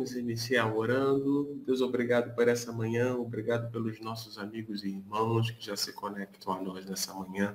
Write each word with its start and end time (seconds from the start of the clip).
Vamos 0.00 0.12
iniciar 0.12 0.74
orando. 0.74 1.60
Deus, 1.66 1.82
obrigado 1.82 2.34
por 2.34 2.48
essa 2.48 2.72
manhã, 2.72 3.14
obrigado 3.16 3.70
pelos 3.70 4.00
nossos 4.00 4.38
amigos 4.38 4.82
e 4.82 4.88
irmãos 4.88 5.50
que 5.50 5.66
já 5.66 5.76
se 5.76 5.92
conectam 5.92 6.54
a 6.54 6.62
nós 6.62 6.86
nessa 6.86 7.12
manhã. 7.12 7.54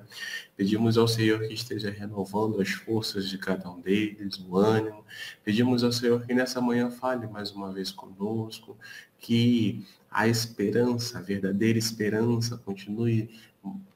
Pedimos 0.56 0.96
ao 0.96 1.08
Senhor 1.08 1.40
que 1.40 1.52
esteja 1.52 1.90
renovando 1.90 2.60
as 2.60 2.70
forças 2.70 3.28
de 3.28 3.36
cada 3.36 3.68
um 3.68 3.80
deles, 3.80 4.38
o 4.38 4.56
ânimo. 4.56 5.04
Pedimos 5.42 5.82
ao 5.82 5.90
Senhor 5.90 6.24
que 6.24 6.32
nessa 6.32 6.60
manhã 6.60 6.88
fale 6.88 7.26
mais 7.26 7.50
uma 7.50 7.72
vez 7.72 7.90
conosco, 7.90 8.78
que 9.18 9.84
a 10.08 10.28
esperança, 10.28 11.18
a 11.18 11.22
verdadeira 11.22 11.80
esperança 11.80 12.56
continue 12.56 13.28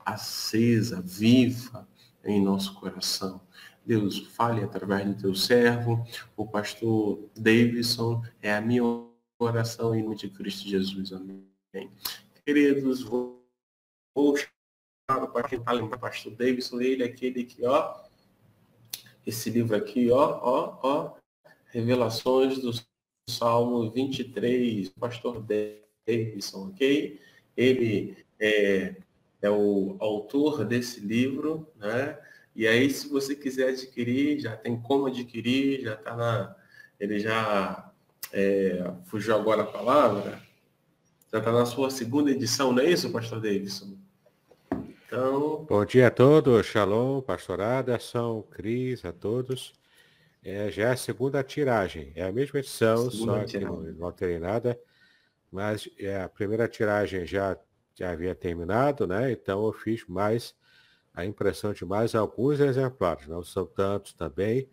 acesa, 0.05 1.01
viva 1.01 1.87
em 2.25 2.43
nosso 2.43 2.75
coração. 2.75 3.41
Deus, 3.91 4.19
fale 4.19 4.63
através 4.63 5.05
do 5.05 5.21
teu 5.21 5.35
servo, 5.35 6.07
o 6.37 6.47
pastor 6.47 7.29
Davidson, 7.37 8.23
é 8.41 8.55
a 8.55 8.61
minha 8.61 8.85
oração 9.37 9.93
em 9.97 10.05
nome 10.05 10.15
de 10.15 10.31
Cristo 10.31 10.69
Jesus. 10.69 11.13
Amém. 11.13 11.45
Queridos, 12.47 13.03
vou, 13.03 13.45
vou 14.15 14.37
chamar 14.37 15.27
para 15.27 15.49
quem 15.49 15.59
está 15.59 15.73
lembrando, 15.73 15.99
pastor 15.99 16.33
Davidson, 16.37 16.81
ele 16.81 17.03
é 17.03 17.07
aquele 17.07 17.43
que, 17.43 17.65
ó, 17.67 17.97
esse 19.27 19.51
livro 19.51 19.75
aqui, 19.75 20.09
ó, 20.13 20.39
ó, 20.41 20.79
ó, 20.85 21.17
Revelações 21.67 22.61
do 22.61 22.71
Salmo 23.29 23.91
23, 23.91 24.89
pastor 24.91 25.45
Davidson, 26.07 26.69
ok? 26.69 27.21
Ele 27.57 28.25
é, 28.39 28.95
é 29.43 29.51
o 29.51 29.97
autor 29.99 30.65
desse 30.65 31.01
livro, 31.01 31.67
né? 31.75 32.17
E 32.55 32.67
aí, 32.67 32.91
se 32.91 33.09
você 33.09 33.35
quiser 33.35 33.69
adquirir, 33.71 34.41
já 34.41 34.57
tem 34.57 34.81
como 34.81 35.07
adquirir, 35.07 35.83
já 35.83 35.95
está 35.95 36.17
na. 36.17 36.57
Ele 36.99 37.19
já 37.19 37.91
é, 38.33 38.93
fugiu 39.05 39.35
agora 39.35 39.63
a 39.63 39.67
palavra, 39.67 40.41
já 41.33 41.39
está 41.39 41.53
na 41.53 41.65
sua 41.65 41.91
segunda 41.91 42.31
edição, 42.31 42.73
não 42.73 42.83
é 42.83 42.91
isso, 42.91 43.11
pastor 43.11 43.41
Davidson? 43.41 43.97
Então. 45.07 45.65
Bom 45.69 45.85
dia 45.85 46.09
a 46.09 46.11
todos, 46.11 46.67
Shalom, 46.67 47.21
pastor 47.21 47.61
Aderson, 47.61 48.43
Cris, 48.43 49.05
a 49.05 49.13
todos. 49.13 49.73
É, 50.43 50.71
já 50.71 50.89
é 50.89 50.93
a 50.93 50.97
segunda 50.97 51.43
tiragem, 51.43 52.13
é 52.15 52.23
a 52.23 52.33
mesma 52.33 52.61
edição, 52.61 53.11
segunda 53.11 53.41
só 53.41 53.45
tiragem. 53.45 53.61
que 53.61 53.65
não, 53.65 53.93
não 53.93 54.07
alterei 54.07 54.39
nada, 54.39 54.79
mas 55.53 55.89
é, 55.99 56.23
a 56.23 56.29
primeira 56.29 56.67
tiragem 56.67 57.27
já, 57.27 57.59
já 57.95 58.11
havia 58.11 58.35
terminado, 58.35 59.07
né? 59.07 59.31
Então 59.31 59.67
eu 59.67 59.73
fiz 59.73 60.07
mais 60.07 60.55
a 61.15 61.25
impressão 61.25 61.73
de 61.73 61.85
mais 61.85 62.15
alguns 62.15 62.61
exemplares, 62.61 63.27
não 63.27 63.43
são 63.43 63.67
tantos 63.67 64.13
também. 64.13 64.69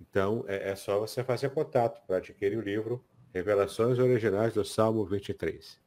Então, 0.00 0.44
é, 0.48 0.70
é 0.70 0.76
só 0.76 0.98
você 0.98 1.22
fazer 1.22 1.50
contato 1.50 2.00
para 2.06 2.16
adquirir 2.16 2.58
o 2.58 2.62
livro 2.62 3.04
Revelações 3.32 3.98
Originais 3.98 4.54
do 4.54 4.64
Salmo 4.64 5.04
23. 5.04 5.78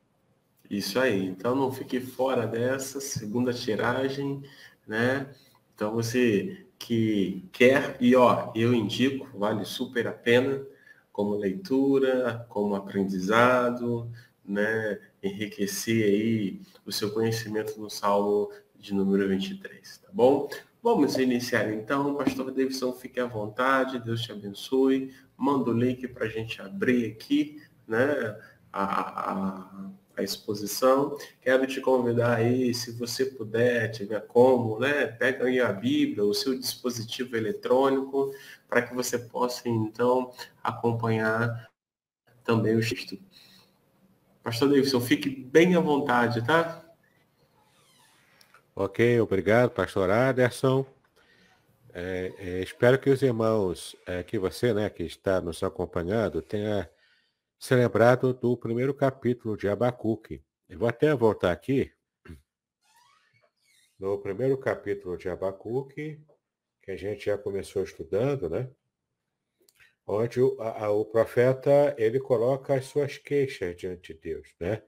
Isso 0.69 0.99
aí. 0.99 1.25
Então, 1.25 1.55
não 1.55 1.71
fique 1.71 1.99
fora 1.99 2.47
dessa 2.47 3.01
segunda 3.01 3.53
tiragem, 3.53 4.41
né? 4.87 5.29
Então, 5.75 5.93
você 5.93 6.65
que 6.79 7.45
quer, 7.51 7.97
e 7.99 8.15
ó, 8.15 8.51
eu 8.55 8.73
indico, 8.73 9.37
vale 9.37 9.65
super 9.65 10.07
a 10.07 10.11
pena, 10.11 10.65
como 11.11 11.35
leitura, 11.35 12.45
como 12.49 12.75
aprendizado, 12.75 14.09
né? 14.45 14.99
Enriquecer 15.21 16.03
aí 16.03 16.61
o 16.85 16.91
seu 16.91 17.11
conhecimento 17.11 17.79
no 17.79 17.89
Salmo 17.89 18.49
de 18.83 18.93
número 18.93 19.29
23, 19.29 19.97
tá 19.99 20.09
bom? 20.11 20.49
Vamos 20.81 21.17
iniciar 21.17 21.71
então. 21.71 22.15
Pastor 22.15 22.51
Davidson, 22.51 22.91
fique 22.91 23.17
à 23.17 23.25
vontade, 23.25 23.97
Deus 23.97 24.21
te 24.21 24.33
abençoe. 24.33 25.13
Manda 25.37 25.69
o 25.69 25.73
link 25.73 26.05
para 26.09 26.25
a 26.25 26.29
gente 26.29 26.61
abrir 26.61 27.13
aqui, 27.13 27.61
né? 27.87 28.37
A, 28.73 29.31
a, 29.31 29.89
a, 30.17 30.21
exposição. 30.21 31.17
Quero 31.39 31.65
te 31.65 31.79
convidar 31.79 32.35
aí, 32.35 32.73
se 32.73 32.91
você 32.91 33.25
puder, 33.25 33.89
tiver 33.91 34.19
como, 34.27 34.77
né? 34.79 35.05
Pega 35.05 35.45
aí 35.45 35.61
a 35.61 35.71
Bíblia, 35.71 36.25
o 36.25 36.33
seu 36.33 36.59
dispositivo 36.59 37.37
eletrônico, 37.37 38.33
para 38.67 38.81
que 38.81 38.93
você 38.93 39.17
possa 39.17 39.69
então 39.69 40.33
acompanhar 40.61 41.69
também 42.43 42.75
o 42.75 42.81
texto. 42.81 43.17
Pastor 44.43 44.67
Davidson, 44.67 44.99
fique 44.99 45.29
bem 45.29 45.73
à 45.73 45.79
vontade, 45.79 46.45
tá? 46.45 46.82
Ok, 48.75 49.19
obrigado, 49.21 49.69
pastor 49.69 50.09
Aderson. 50.09 50.83
É, 51.93 52.33
é, 52.39 52.63
espero 52.63 52.99
que 52.99 53.07
os 53.07 53.21
irmãos, 53.21 53.95
é, 54.07 54.23
que 54.23 54.39
você, 54.39 54.73
né, 54.73 54.89
que 54.89 55.03
está 55.03 55.39
nos 55.39 55.61
acompanhando, 55.61 56.41
tenha 56.41 56.89
se 57.59 57.75
lembrado 57.75 58.33
do 58.33 58.57
primeiro 58.57 58.91
capítulo 58.91 59.55
de 59.55 59.67
Abacuque. 59.67 60.43
Eu 60.67 60.79
vou 60.79 60.89
até 60.89 61.13
voltar 61.13 61.51
aqui. 61.51 61.93
No 63.99 64.17
primeiro 64.19 64.57
capítulo 64.57 65.19
de 65.19 65.29
Abacuque, 65.29 66.19
que 66.81 66.89
a 66.89 66.97
gente 66.97 67.25
já 67.25 67.37
começou 67.37 67.83
estudando, 67.83 68.49
né? 68.49 68.71
Onde 70.03 70.41
o, 70.41 70.59
a, 70.59 70.89
o 70.89 71.05
profeta, 71.05 71.93
ele 71.95 72.19
coloca 72.19 72.73
as 72.73 72.85
suas 72.85 73.19
queixas 73.19 73.75
diante 73.77 74.15
de 74.15 74.19
Deus, 74.19 74.49
né? 74.59 74.81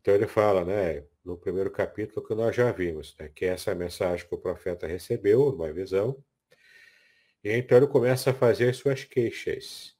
Então 0.00 0.14
ele 0.14 0.26
fala, 0.26 0.64
né? 0.64 1.04
No 1.24 1.38
primeiro 1.38 1.70
capítulo 1.70 2.26
que 2.26 2.34
nós 2.34 2.54
já 2.54 2.70
vimos, 2.70 3.16
né, 3.18 3.30
que 3.34 3.44
é 3.44 3.48
essa 3.48 3.74
mensagem 3.74 4.26
que 4.26 4.34
o 4.34 4.38
profeta 4.38 4.86
recebeu, 4.86 5.50
numa 5.50 5.72
visão, 5.72 6.22
e 7.42 7.52
então 7.52 7.78
ele 7.78 7.86
começa 7.86 8.30
a 8.30 8.34
fazer 8.34 8.70
as 8.70 8.76
suas 8.76 9.04
queixas. 9.04 9.94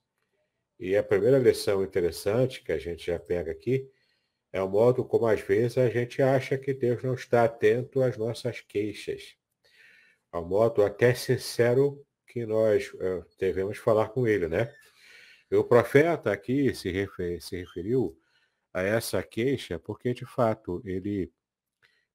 E 0.79 0.95
a 0.95 1.03
primeira 1.03 1.37
lição 1.37 1.83
interessante 1.83 2.63
que 2.63 2.71
a 2.71 2.77
gente 2.77 3.07
já 3.07 3.19
pega 3.19 3.51
aqui 3.51 3.89
é 4.51 4.61
o 4.61 4.69
modo 4.69 5.05
como 5.05 5.27
às 5.27 5.41
vezes 5.41 5.77
a 5.77 5.89
gente 5.89 6.21
acha 6.21 6.57
que 6.57 6.73
Deus 6.73 7.03
não 7.03 7.13
está 7.13 7.43
atento 7.43 8.01
às 8.01 8.17
nossas 8.17 8.61
queixas. 8.61 9.35
Ao 10.31 10.45
modo 10.45 10.83
até 10.83 11.13
sincero 11.13 12.05
que 12.27 12.45
nós 12.45 12.91
uh, 12.93 13.25
devemos 13.39 13.77
falar 13.77 14.09
com 14.09 14.27
ele, 14.27 14.47
né? 14.47 14.73
E 15.49 15.55
o 15.55 15.63
profeta 15.63 16.31
aqui 16.31 16.73
se, 16.73 16.91
refer, 16.91 17.41
se 17.41 17.57
referiu 17.57 18.17
a 18.75 18.83
essa 18.83 19.23
queixa, 19.23 19.79
porque 19.79 20.13
de 20.13 20.25
fato 20.25 20.81
ele 20.83 21.31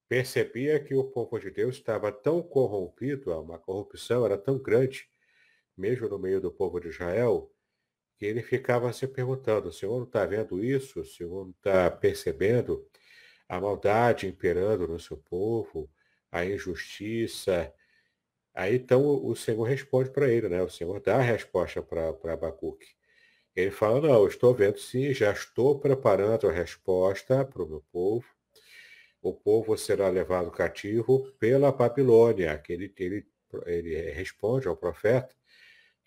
percebia 0.07 0.79
que 0.79 0.95
o 0.95 1.05
povo 1.05 1.39
de 1.39 1.51
Deus 1.51 1.77
estava 1.77 2.13
tão 2.13 2.43
corrompido, 2.43 3.33
uma 3.41 3.59
corrupção 3.59 4.27
era 4.27 4.37
tão 4.37 4.59
grande, 4.59 5.09
mesmo 5.75 6.07
no 6.07 6.19
meio 6.19 6.39
do 6.39 6.53
povo 6.53 6.79
de 6.79 6.89
Israel, 6.89 7.51
que 8.19 8.27
ele 8.27 8.43
ficava 8.43 8.93
se 8.93 9.09
perguntando: 9.09 9.71
o 9.71 9.73
Senhor 9.73 9.97
não 9.97 10.05
está 10.05 10.27
vendo 10.27 10.63
isso? 10.63 11.01
O 11.01 11.05
Senhor 11.07 11.47
não 11.47 11.53
está 11.53 11.91
percebendo 11.91 12.87
a 13.49 13.59
maldade 13.59 14.27
imperando 14.27 14.87
no 14.87 15.01
seu 15.01 15.17
povo, 15.17 15.91
a 16.31 16.45
injustiça? 16.45 17.73
Aí 18.53 18.77
então 18.77 19.03
o 19.25 19.35
Senhor 19.35 19.63
responde 19.63 20.11
para 20.11 20.29
ele, 20.29 20.51
né? 20.51 20.63
O 20.63 20.69
Senhor 20.69 21.01
dá 21.01 21.17
a 21.17 21.23
resposta 21.23 21.83
para 21.83 22.11
Abacuque. 22.35 23.00
Ele 23.55 23.71
fala, 23.71 24.01
não, 24.01 24.27
estou 24.27 24.55
vendo 24.55 24.79
sim, 24.79 25.13
já 25.13 25.33
estou 25.33 25.79
preparando 25.79 26.49
a 26.49 26.53
resposta 26.53 27.45
para 27.45 27.63
o 27.63 27.69
meu 27.69 27.85
povo. 27.93 28.25
O 29.21 29.35
povo 29.35 29.77
será 29.77 30.09
levado 30.09 30.51
cativo 30.51 31.31
pela 31.39 31.73
Babilônia. 31.73 32.63
Ele, 32.69 32.93
ele, 32.97 33.27
ele 33.67 34.11
responde 34.13 34.69
ao 34.69 34.77
profeta, 34.77 35.35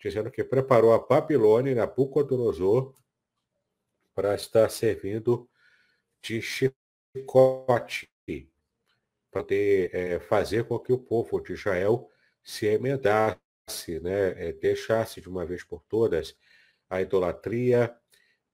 dizendo 0.00 0.30
que 0.30 0.42
preparou 0.42 0.92
a 0.92 0.98
Babilônia 0.98 1.72
e 1.72 1.74
Nabucodonosor 1.74 2.94
para 4.14 4.34
estar 4.34 4.68
servindo 4.70 5.48
de 6.22 6.40
chicote, 6.40 8.10
para 9.30 9.44
é, 9.50 10.18
fazer 10.20 10.64
com 10.64 10.78
que 10.78 10.92
o 10.92 10.98
povo 10.98 11.40
de 11.40 11.52
Israel 11.52 12.08
se 12.42 12.66
emendasse, 12.66 13.40
né, 14.00 14.48
é, 14.48 14.52
deixasse 14.52 15.20
de 15.20 15.28
uma 15.28 15.44
vez 15.44 15.64
por 15.64 15.82
todas 15.84 16.36
a 16.96 17.02
idolatria, 17.02 17.94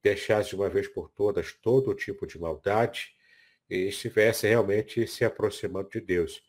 deixasse 0.02 0.50
de 0.50 0.56
uma 0.56 0.68
vez 0.68 0.88
por 0.88 1.10
todas 1.10 1.52
todo 1.52 1.94
tipo 1.94 2.26
de 2.26 2.38
maldade 2.38 3.14
e 3.68 3.88
estivesse 3.88 4.46
realmente 4.46 5.06
se 5.06 5.24
aproximando 5.24 5.90
de 5.90 6.00
Deus. 6.00 6.42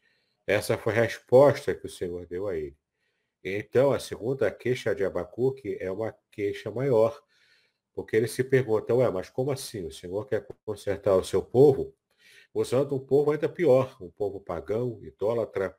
Essa 0.47 0.77
foi 0.77 0.93
a 0.93 1.01
resposta 1.03 1.75
que 1.75 1.85
o 1.85 1.89
Senhor 1.89 2.25
deu 2.25 2.47
a 2.47 2.55
ele. 2.55 2.77
Então, 3.43 3.91
a 3.91 3.99
segunda 3.99 4.51
queixa 4.51 4.93
de 4.93 5.03
Abacuque 5.03 5.77
é 5.79 5.91
uma 5.91 6.15
queixa 6.31 6.69
maior, 6.69 7.19
porque 7.93 8.15
ele 8.15 8.27
se 8.27 8.43
pergunta, 8.43 8.93
ué, 8.93 9.09
mas 9.09 9.29
como 9.29 9.51
assim? 9.51 9.85
O 9.85 9.91
Senhor 9.91 10.27
quer 10.27 10.45
consertar 10.63 11.15
o 11.15 11.23
seu 11.23 11.41
povo 11.41 11.93
usando 12.53 12.95
um 12.95 12.99
povo 12.99 13.31
ainda 13.31 13.49
pior, 13.49 13.97
um 14.01 14.09
povo 14.11 14.39
pagão, 14.39 14.99
idólatra, 15.03 15.75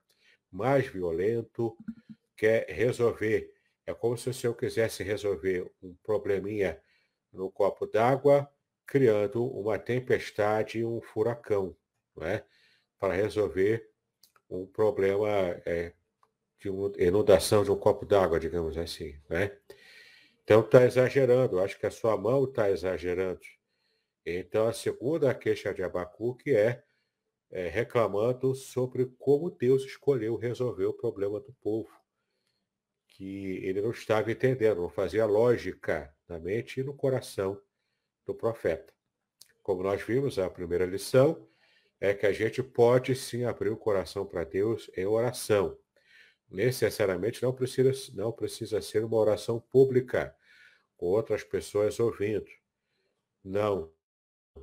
mais 0.51 0.87
violento, 0.87 1.77
quer 2.37 2.67
resolver. 2.69 3.53
É 3.87 3.93
como 3.93 4.17
se 4.17 4.31
o 4.31 4.35
Senhor 4.35 4.55
quisesse 4.55 5.03
resolver 5.03 5.71
um 5.83 5.95
probleminha 6.03 6.81
no 7.33 7.51
copo 7.51 7.87
d'água, 7.87 8.49
criando 8.87 9.45
uma 9.45 9.79
tempestade 9.79 10.79
e 10.79 10.85
um 10.85 11.01
furacão, 11.01 11.77
não 12.15 12.27
é? 12.27 12.45
para 12.99 13.15
resolver 13.15 13.91
um 14.49 14.67
problema 14.67 15.29
é, 15.67 15.93
de 16.61 16.69
inundação 16.99 17.65
de 17.65 17.71
um 17.73 17.77
copo 17.77 18.07
d'água, 18.07 18.39
digamos 18.39 18.79
assim. 18.79 19.19
Né? 19.29 19.57
Então 20.45 20.61
está 20.61 20.85
exagerando, 20.85 21.59
acho 21.59 21.79
que 21.79 21.87
a 21.87 21.91
sua 21.91 22.17
mão 22.17 22.45
está 22.45 22.71
exagerando. 22.71 23.41
Então 24.25 24.69
a 24.69 24.73
segunda 24.73 25.35
queixa 25.35 25.75
de 25.75 25.83
Abacuque 25.83 26.55
é, 26.55 26.85
é 27.51 27.69
reclamando 27.69 28.55
sobre 28.55 29.07
como 29.19 29.51
Deus 29.51 29.83
escolheu 29.85 30.37
resolver 30.37 30.87
o 30.87 30.95
problema 30.95 31.41
do 31.41 31.53
povo, 31.55 31.91
que 33.17 33.57
ele 33.65 33.81
não 33.81 33.91
estava 33.91 34.31
entendendo, 34.31 34.83
não 34.83 34.89
fazia 34.89 35.27
lógica 35.27 36.15
na 36.29 36.39
mente 36.39 36.81
e 36.81 36.85
no 36.85 36.95
coração 36.95 37.61
do 38.27 38.35
profeta. 38.35 38.93
Como 39.63 39.83
nós 39.83 40.03
vimos, 40.03 40.39
a 40.39 40.51
primeira 40.51 40.87
lição 40.87 41.47
é 42.01 42.13
que 42.15 42.27
a 42.27 42.33
gente 42.33 42.63
pode 42.63 43.15
sim 43.15 43.45
abrir 43.45 43.71
o 43.71 43.77
coração 43.77 44.27
para 44.27 44.45
Deus 44.45 44.91
em 44.97 45.07
oração 45.07 45.79
necessariamente 46.53 47.43
não 47.43 47.53
precisa, 47.53 48.13
não 48.15 48.31
precisa 48.31 48.81
ser 48.81 49.05
uma 49.05 49.17
oração 49.17 49.59
pública, 49.59 50.37
com 50.97 51.07
outras 51.07 51.43
pessoas 51.43 51.99
ouvindo. 51.99 52.51
Não. 53.43 53.91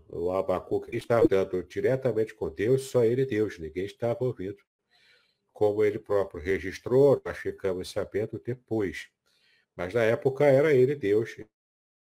O 0.07 0.31
Abacuque 0.31 0.95
estava 0.95 1.27
dando 1.27 1.63
diretamente 1.63 2.33
com 2.35 2.49
Deus, 2.49 2.83
só 2.83 3.03
ele 3.03 3.25
Deus, 3.25 3.57
ninguém 3.57 3.85
estava 3.85 4.23
ouvindo. 4.23 4.63
Como 5.59 5.83
ele 5.83 5.99
próprio 5.99 6.41
registrou, 6.41 7.21
nós 7.25 7.37
ficamos 7.37 7.91
sabendo 7.91 8.39
depois. 8.39 9.09
Mas 9.75 9.93
na 9.93 10.03
época 10.03 10.45
era 10.45 10.73
ele 10.73 10.95
Deus, 10.95 11.37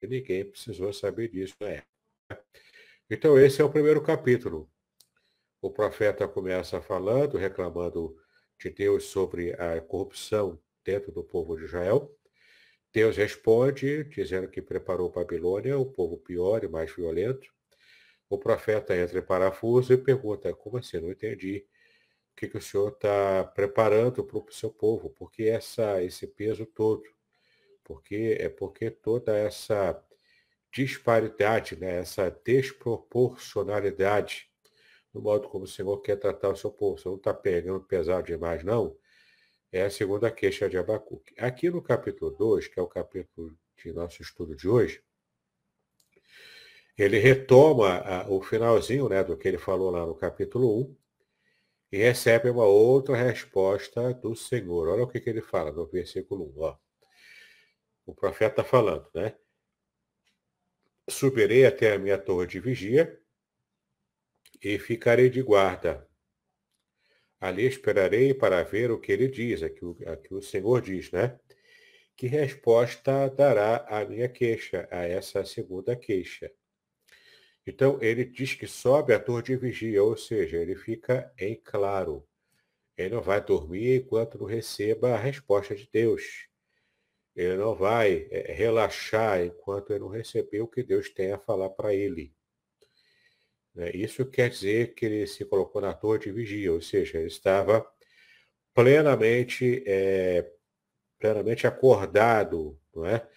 e 0.02 0.06
ninguém 0.08 0.44
precisou 0.44 0.92
saber 0.92 1.28
disso 1.28 1.54
na 1.60 1.68
época. 1.68 2.44
Então 3.08 3.38
esse 3.38 3.62
é 3.62 3.64
o 3.64 3.70
primeiro 3.70 4.02
capítulo. 4.02 4.68
O 5.62 5.70
profeta 5.70 6.26
começa 6.26 6.82
falando, 6.82 7.38
reclamando 7.38 8.20
de 8.58 8.68
Deus 8.68 9.04
sobre 9.04 9.52
a 9.52 9.80
corrupção 9.80 10.60
dentro 10.84 11.12
do 11.12 11.22
povo 11.22 11.56
de 11.56 11.66
Israel. 11.66 12.12
Deus 12.92 13.16
responde 13.16 14.02
dizendo 14.02 14.48
que 14.48 14.60
preparou 14.60 15.08
Babilônia, 15.08 15.78
o 15.78 15.86
povo 15.86 16.18
pior 16.18 16.64
e 16.64 16.68
mais 16.68 16.92
violento. 16.92 17.48
O 18.28 18.38
profeta 18.38 18.96
entra 18.96 19.20
em 19.20 19.22
parafuso 19.22 19.92
e 19.92 19.96
pergunta, 19.96 20.52
como 20.52 20.78
assim? 20.78 20.98
Não 20.98 21.12
entendi. 21.12 21.64
O 22.36 22.38
que, 22.38 22.48
que 22.48 22.58
o 22.58 22.60
senhor 22.60 22.88
está 22.88 23.44
preparando 23.44 24.22
para 24.22 24.36
o 24.36 24.46
seu 24.50 24.70
povo? 24.70 25.08
Por 25.08 25.32
que 25.32 25.48
essa, 25.48 26.02
esse 26.02 26.26
peso 26.26 26.66
todo? 26.66 27.02
Porque, 27.82 28.36
é 28.38 28.50
porque 28.50 28.90
toda 28.90 29.34
essa 29.34 29.98
disparidade, 30.70 31.76
né? 31.76 32.00
essa 32.00 32.30
desproporcionalidade 32.44 34.50
no 35.14 35.22
modo 35.22 35.48
como 35.48 35.64
o 35.64 35.68
Senhor 35.68 35.96
quer 36.02 36.16
tratar 36.16 36.50
o 36.50 36.56
seu 36.56 36.70
povo. 36.70 36.98
Você 36.98 37.08
não 37.08 37.16
está 37.16 37.32
pegando 37.32 37.80
pesado 37.80 38.26
demais, 38.26 38.62
não. 38.62 38.94
É 39.72 39.84
a 39.84 39.90
segunda 39.90 40.30
queixa 40.30 40.68
de 40.68 40.76
Abacuque. 40.76 41.34
Aqui 41.38 41.70
no 41.70 41.80
capítulo 41.80 42.30
2, 42.32 42.68
que 42.68 42.78
é 42.78 42.82
o 42.82 42.86
capítulo 42.86 43.56
de 43.82 43.94
nosso 43.94 44.20
estudo 44.20 44.54
de 44.54 44.68
hoje, 44.68 45.02
ele 46.98 47.18
retoma 47.18 48.00
a, 48.00 48.28
o 48.28 48.42
finalzinho 48.42 49.08
né, 49.08 49.24
do 49.24 49.38
que 49.38 49.48
ele 49.48 49.56
falou 49.56 49.90
lá 49.90 50.04
no 50.04 50.14
capítulo 50.14 50.82
1 50.82 51.05
e 51.90 51.98
recebe 51.98 52.50
uma 52.50 52.64
outra 52.64 53.16
resposta 53.16 54.12
do 54.14 54.34
Senhor. 54.34 54.88
Olha 54.88 55.04
o 55.04 55.08
que, 55.08 55.20
que 55.20 55.30
ele 55.30 55.42
fala 55.42 55.72
no 55.72 55.86
versículo 55.86 56.52
1. 56.56 56.60
Ó. 56.62 56.76
O 58.06 58.14
profeta 58.14 58.60
está 58.60 58.64
falando, 58.64 59.08
né? 59.14 59.36
Subirei 61.08 61.64
até 61.64 61.92
a 61.92 61.98
minha 61.98 62.18
torre 62.18 62.46
de 62.46 62.60
vigia 62.60 63.20
e 64.62 64.78
ficarei 64.78 65.30
de 65.30 65.42
guarda. 65.42 66.08
Ali 67.40 67.66
esperarei 67.66 68.34
para 68.34 68.62
ver 68.64 68.90
o 68.90 68.98
que 68.98 69.12
ele 69.12 69.28
diz, 69.28 69.62
aqui 69.62 69.84
o, 69.84 69.96
aqui 70.06 70.34
o 70.34 70.42
Senhor 70.42 70.80
diz, 70.80 71.10
né? 71.12 71.38
Que 72.16 72.26
resposta 72.26 73.28
dará 73.28 73.86
a 73.88 74.04
minha 74.04 74.28
queixa, 74.28 74.88
a 74.90 75.04
essa 75.04 75.44
segunda 75.44 75.94
queixa. 75.94 76.50
Então, 77.66 77.98
ele 78.00 78.24
diz 78.24 78.54
que 78.54 78.66
sobe 78.66 79.12
a 79.12 79.18
torre 79.18 79.42
de 79.42 79.56
vigia, 79.56 80.02
ou 80.02 80.16
seja, 80.16 80.56
ele 80.58 80.76
fica 80.76 81.32
em 81.38 81.56
claro. 81.56 82.26
Ele 82.96 83.14
não 83.16 83.22
vai 83.22 83.44
dormir 83.44 83.96
enquanto 83.96 84.38
não 84.38 84.46
receba 84.46 85.14
a 85.14 85.18
resposta 85.18 85.74
de 85.74 85.88
Deus. 85.92 86.48
Ele 87.34 87.56
não 87.56 87.74
vai 87.74 88.28
é, 88.30 88.52
relaxar 88.52 89.42
enquanto 89.42 89.90
ele 89.90 90.00
não 90.00 90.08
receber 90.08 90.60
o 90.60 90.68
que 90.68 90.82
Deus 90.82 91.10
tem 91.10 91.32
a 91.32 91.38
falar 91.38 91.70
para 91.70 91.92
ele. 91.92 92.32
Né? 93.74 93.90
Isso 93.94 94.24
quer 94.24 94.48
dizer 94.48 94.94
que 94.94 95.04
ele 95.04 95.26
se 95.26 95.44
colocou 95.44 95.82
na 95.82 95.92
torre 95.92 96.20
de 96.20 96.32
vigia, 96.32 96.72
ou 96.72 96.80
seja, 96.80 97.18
ele 97.18 97.26
estava 97.26 97.86
plenamente, 98.72 99.82
é, 99.86 100.50
plenamente 101.18 101.66
acordado, 101.66 102.80
não 102.94 103.04
é? 103.04 103.28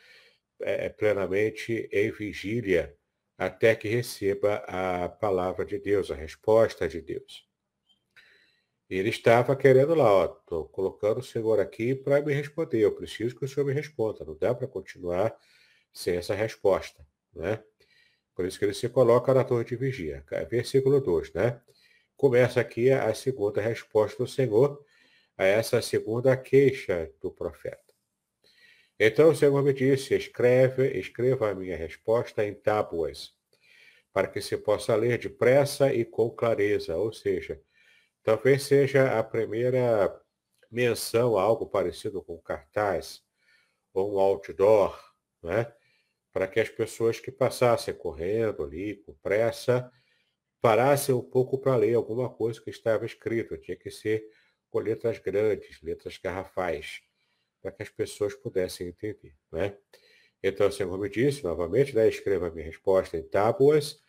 é? 0.61 0.89
plenamente 0.89 1.89
em 1.91 2.11
vigília, 2.11 2.97
até 3.39 3.73
que 3.73 3.87
receba 3.87 4.55
a 4.67 5.07
palavra 5.07 5.65
de 5.65 5.79
Deus, 5.79 6.11
a 6.11 6.15
resposta 6.15 6.89
de 6.89 6.99
Deus. 6.99 7.47
Ele 8.89 9.09
estava 9.09 9.55
querendo 9.55 9.95
lá, 9.95 10.25
estou 10.25 10.67
colocando 10.67 11.19
o 11.19 11.23
Senhor 11.23 11.57
aqui 11.57 11.95
para 11.95 12.21
me 12.21 12.33
responder. 12.33 12.81
Eu 12.81 12.93
preciso 12.93 13.33
que 13.33 13.45
o 13.45 13.47
Senhor 13.47 13.65
me 13.65 13.71
responda. 13.71 14.25
Não 14.25 14.35
dá 14.35 14.53
para 14.53 14.67
continuar 14.67 15.33
sem 15.93 16.17
essa 16.17 16.33
resposta. 16.35 17.05
Né? 17.33 17.63
Por 18.35 18.45
isso 18.45 18.59
que 18.59 18.65
ele 18.65 18.73
se 18.73 18.89
coloca 18.89 19.33
na 19.33 19.45
torre 19.45 19.63
de 19.63 19.77
vigia. 19.77 20.25
Versículo 20.49 20.99
2, 20.99 21.31
né? 21.33 21.61
Começa 22.17 22.59
aqui 22.59 22.91
a 22.91 23.13
segunda 23.13 23.61
resposta 23.61 24.21
do 24.21 24.27
Senhor 24.27 24.83
a 25.37 25.45
essa 25.45 25.81
segunda 25.81 26.35
queixa 26.35 27.09
do 27.21 27.31
profeta. 27.31 27.88
Então 28.99 29.29
o 29.29 29.35
Senhor 29.35 29.63
me 29.63 29.73
disse, 29.73 30.13
escreve, 30.13 30.99
escreva 30.99 31.49
a 31.49 31.55
minha 31.55 31.77
resposta 31.77 32.45
em 32.45 32.53
tábuas, 32.53 33.33
para 34.11 34.27
que 34.27 34.41
se 34.41 34.57
possa 34.57 34.93
ler 34.95 35.17
depressa 35.17 35.93
e 35.93 36.03
com 36.03 36.29
clareza. 36.29 36.97
Ou 36.97 37.13
seja, 37.13 37.61
talvez 38.23 38.63
seja 38.63 39.17
a 39.17 39.23
primeira 39.23 40.13
menção 40.69 41.37
a 41.37 41.41
algo 41.41 41.65
parecido 41.65 42.21
com 42.21 42.37
cartaz 42.39 43.23
ou 43.93 44.15
um 44.15 44.19
outdoor, 44.19 44.99
né? 45.41 45.71
para 46.31 46.47
que 46.47 46.59
as 46.59 46.69
pessoas 46.69 47.19
que 47.19 47.31
passassem 47.31 47.93
correndo 47.93 48.63
ali, 48.63 48.95
com 48.97 49.13
pressa, 49.15 49.91
parassem 50.61 51.15
um 51.15 51.21
pouco 51.21 51.57
para 51.57 51.75
ler 51.75 51.95
alguma 51.95 52.29
coisa 52.29 52.61
que 52.61 52.69
estava 52.69 53.05
escrito. 53.05 53.57
Tinha 53.57 53.77
que 53.77 53.89
ser 53.89 54.25
com 54.69 54.79
letras 54.79 55.19
grandes, 55.19 55.81
letras 55.81 56.17
garrafais, 56.17 57.01
para 57.61 57.71
que 57.71 57.83
as 57.83 57.89
pessoas 57.89 58.33
pudessem 58.33 58.87
entender. 58.87 59.35
Né? 59.51 59.75
Então 60.41 60.67
o 60.67 60.71
Senhor 60.71 60.97
me 60.97 61.09
disse, 61.09 61.43
novamente, 61.43 61.95
né, 61.95 62.07
escreva 62.07 62.47
a 62.47 62.51
minha 62.51 62.65
resposta 62.65 63.17
em 63.17 63.23
tábuas, 63.23 63.99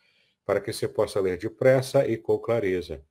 para 0.45 0.61
que 0.61 0.73
você 0.73 0.89
possa 0.89 1.21
ler 1.21 1.39
depressa 1.39 2.07
e 2.07 2.17
com 2.17 2.39
clareza. 2.39 3.05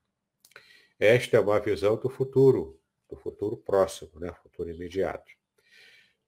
Esta 1.00 1.38
é 1.38 1.40
uma 1.40 1.60
visão 1.60 1.96
do 1.96 2.10
futuro, 2.10 2.80
do 3.10 3.16
futuro 3.16 3.58
próximo, 3.58 4.20
né? 4.20 4.34
futuro 4.44 4.70
imediato 4.70 5.40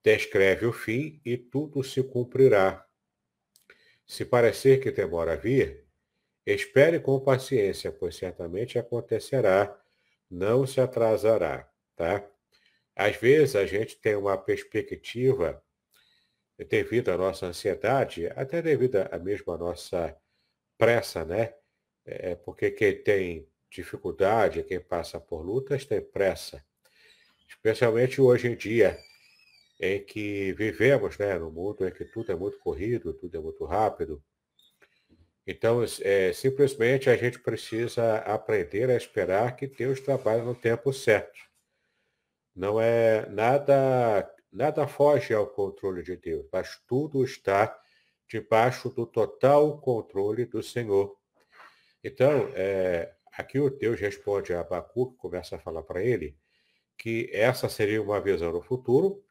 descreve 0.03 0.65
o 0.65 0.73
fim 0.73 1.21
e 1.23 1.37
tudo 1.37 1.83
se 1.83 2.03
cumprirá. 2.03 2.85
Se 4.05 4.25
parecer 4.25 4.81
que 4.81 4.91
demora 4.91 5.33
a 5.33 5.37
vir, 5.37 5.85
espere 6.45 6.99
com 6.99 7.19
paciência, 7.19 7.91
pois 7.91 8.15
certamente 8.15 8.79
acontecerá, 8.79 9.79
não 10.29 10.65
se 10.65 10.81
atrasará, 10.81 11.69
tá? 11.95 12.27
Às 12.95 13.15
vezes 13.15 13.55
a 13.55 13.65
gente 13.65 13.99
tem 13.99 14.15
uma 14.15 14.37
perspectiva 14.37 15.63
devido 16.69 17.09
à 17.09 17.17
nossa 17.17 17.47
ansiedade, 17.47 18.27
até 18.35 18.61
devido 18.61 18.97
à 18.97 19.57
nossa 19.57 20.15
pressa, 20.77 21.25
né? 21.25 21.53
É, 22.05 22.35
porque 22.35 22.71
quem 22.71 23.01
tem 23.03 23.47
dificuldade, 23.69 24.63
quem 24.63 24.79
passa 24.79 25.19
por 25.19 25.41
lutas, 25.41 25.85
tem 25.85 26.01
pressa. 26.01 26.63
Especialmente 27.47 28.19
hoje 28.19 28.47
em 28.47 28.55
dia, 28.55 28.97
em 29.79 30.03
que 30.03 30.53
vivemos, 30.53 31.17
né, 31.17 31.37
no 31.37 31.51
mundo 31.51 31.87
em 31.87 31.91
que 31.91 32.05
tudo 32.05 32.31
é 32.31 32.35
muito 32.35 32.59
corrido, 32.59 33.13
tudo 33.13 33.37
é 33.37 33.39
muito 33.39 33.65
rápido. 33.65 34.23
Então, 35.45 35.83
é, 36.01 36.31
simplesmente 36.33 37.09
a 37.09 37.17
gente 37.17 37.39
precisa 37.39 38.17
aprender 38.17 38.89
a 38.89 38.95
esperar 38.95 39.55
que 39.55 39.67
Deus 39.67 39.99
trabalhe 39.99 40.43
no 40.43 40.53
tempo 40.53 40.93
certo. 40.93 41.50
Não 42.55 42.79
é 42.79 43.27
nada, 43.29 44.29
nada 44.51 44.87
foge 44.87 45.33
ao 45.33 45.47
controle 45.47 46.03
de 46.03 46.17
Deus, 46.17 46.45
mas 46.51 46.81
tudo 46.87 47.23
está 47.23 47.79
debaixo 48.27 48.89
do 48.89 49.05
total 49.05 49.79
controle 49.79 50.45
do 50.45 50.61
Senhor. 50.61 51.15
Então, 52.03 52.49
é, 52.55 53.13
aqui 53.37 53.59
o 53.59 53.69
Deus 53.69 53.99
responde 53.99 54.53
a 54.53 54.61
Abacuque, 54.61 55.17
começa 55.17 55.55
a 55.55 55.59
falar 55.59 55.83
para 55.83 56.03
ele, 56.03 56.35
que 56.97 57.29
essa 57.33 57.67
seria 57.67 58.01
uma 58.01 58.21
visão 58.21 58.51
no 58.51 58.61
futuro 58.61 59.23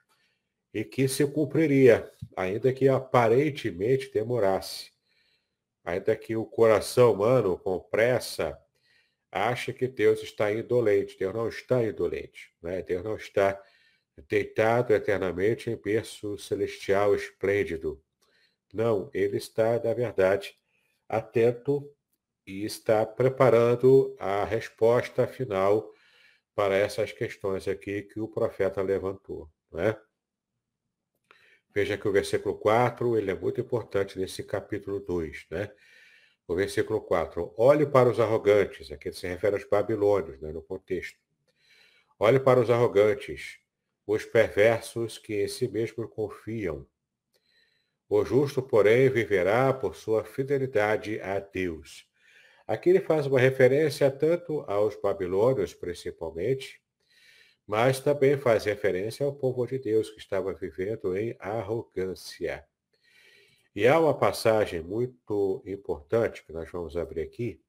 e 0.73 0.85
que 0.85 1.09
se 1.09 1.27
cumpriria, 1.27 2.11
ainda 2.37 2.73
que 2.73 2.89
aparentemente 2.89 4.11
demorasse. 4.13 4.93
Ainda 5.85 6.15
que 6.15 6.37
o 6.37 6.45
coração 6.45 7.13
humano, 7.13 7.59
com 7.59 7.81
pressa, 7.81 8.59
ache 9.31 9.73
que 9.73 9.87
Deus 9.87 10.23
está 10.23 10.53
indolente. 10.53 11.19
Deus 11.19 11.35
não 11.35 11.49
está 11.49 11.85
indolente. 11.85 12.53
Né? 12.63 12.83
Deus 12.83 13.05
não 13.05 13.17
está 13.17 13.61
deitado 14.29 14.93
eternamente 14.93 15.71
em 15.71 15.77
berço 15.77 16.37
celestial 16.39 17.15
esplêndido. 17.15 18.03
Não, 18.73 19.11
ele 19.13 19.37
está, 19.37 19.83
na 19.83 19.93
verdade, 19.95 20.55
atento 21.09 21.91
e 22.47 22.65
está 22.65 23.05
preparando 23.05 24.15
a 24.19 24.45
resposta 24.45 25.27
final 25.27 25.93
para 26.55 26.77
essas 26.77 27.13
questões 27.13 27.67
aqui 27.67 28.03
que 28.03 28.21
o 28.21 28.29
profeta 28.29 28.83
levantou. 28.83 29.51
Né? 29.73 29.97
Veja 31.73 31.97
que 31.97 32.09
o 32.09 32.13
versículo 32.13 32.59
4, 32.59 33.17
ele 33.17 33.31
é 33.31 33.35
muito 33.35 33.61
importante 33.61 34.19
nesse 34.19 34.43
capítulo 34.43 35.01
2, 35.01 35.47
né? 35.51 35.73
O 36.47 36.55
versículo 36.55 37.01
4, 37.01 37.55
olhe 37.57 37.87
para 37.87 38.09
os 38.09 38.19
arrogantes, 38.19 38.91
aqui 38.91 39.13
se 39.13 39.27
refere 39.27 39.55
aos 39.55 39.65
babilônios, 39.65 40.41
né, 40.41 40.51
no 40.53 40.63
contexto. 40.63 41.19
Olhe 42.19 42.41
para 42.41 42.61
os 42.61 42.69
arrogantes, 42.69 43.61
os 44.07 44.25
perversos 44.25 45.17
que 45.17 45.45
em 45.45 45.49
si 45.49 45.69
mesmos 45.69 46.11
confiam. 46.11 46.87
O 48.09 48.25
justo, 48.25 48.61
porém, 48.61 49.09
viverá 49.09 49.73
por 49.73 49.95
sua 49.95 50.25
fidelidade 50.25 51.21
a 51.21 51.39
Deus. 51.39 52.11
Aqui 52.67 52.91
ele 52.91 53.01
faz 53.01 53.27
uma 53.27 53.39
referência 53.39 54.11
tanto 54.11 54.61
aos 54.63 54.97
babilônios, 54.97 55.75
principalmente, 55.75 56.81
mas 57.67 58.01
também 58.01 58.37
faz 58.37 58.65
referência 58.65 59.25
ao 59.25 59.33
povo 59.33 59.65
de 59.65 59.79
Deus 59.79 60.11
que 60.11 60.19
estava 60.19 60.53
vivendo 60.53 61.17
em 61.17 61.37
arrogância. 61.39 62.67
E 63.73 63.87
há 63.87 64.01
uma 64.01 64.19
passagem 64.19 64.83
muito 64.83 65.63
importante 65.65 66.45
que 66.45 66.53
nós 66.53 66.69
vamos 66.73 66.97
abrir 66.97 67.23
aqui, 67.23 67.63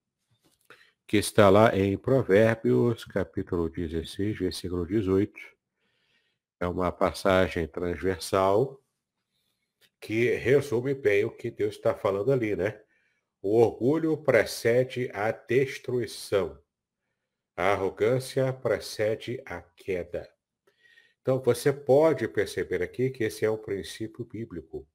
que 1.06 1.18
está 1.18 1.48
lá 1.48 1.78
em 1.78 1.96
Provérbios, 1.96 3.06
capítulo 3.06 3.70
16, 3.70 4.40
versículo 4.40 4.84
18. 4.88 5.40
É 6.60 6.68
uma 6.68 6.92
passagem 6.92 7.68
transversal 7.68 8.82
que 10.00 10.34
resume 10.36 10.96
bem 10.96 11.24
o 11.24 11.30
que 11.30 11.52
Deus 11.52 11.76
está 11.76 11.94
falando 11.94 12.32
ali, 12.32 12.56
né? 12.56 12.82
O 13.40 13.60
orgulho 13.60 14.18
precede 14.18 15.08
a 15.14 15.32
destruição. 15.32 16.60
A 17.56 17.74
arrogância 17.74 18.52
precede 18.52 19.40
a 19.46 19.62
queda. 19.62 20.28
Então, 21.22 21.40
você 21.40 21.72
pode 21.72 22.28
perceber 22.28 22.82
aqui 22.82 23.12
que 23.12 23.24
esse 23.24 23.46
é 23.46 23.52
um 23.52 23.58
princípio 23.58 24.26
bíblico. 24.26 24.88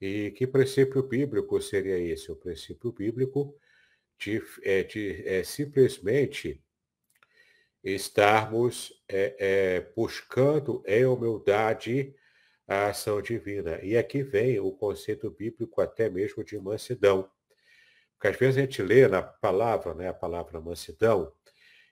E 0.00 0.30
que 0.30 0.46
princípio 0.46 1.02
bíblico 1.02 1.60
seria 1.60 1.98
esse? 1.98 2.30
O 2.30 2.36
princípio 2.36 2.92
bíblico 2.92 3.54
de, 4.18 4.42
é, 4.62 4.82
de 4.82 5.26
é, 5.26 5.42
simplesmente 5.42 6.62
estarmos 7.82 8.92
é, 9.08 9.36
é, 9.38 9.92
buscando 9.96 10.82
em 10.86 11.04
humildade 11.04 12.14
a 12.66 12.88
ação 12.88 13.22
divina. 13.22 13.80
E 13.82 13.96
aqui 13.96 14.22
vem 14.22 14.60
o 14.60 14.70
conceito 14.70 15.30
bíblico 15.30 15.80
até 15.80 16.10
mesmo 16.10 16.44
de 16.44 16.58
mansidão. 16.58 17.30
Porque 18.14 18.28
às 18.28 18.36
vezes 18.36 18.58
a 18.58 18.60
gente 18.60 18.82
lê 18.82 19.08
na 19.08 19.22
palavra, 19.22 19.94
né, 19.94 20.08
a 20.08 20.14
palavra 20.14 20.60
mansidão, 20.60 21.32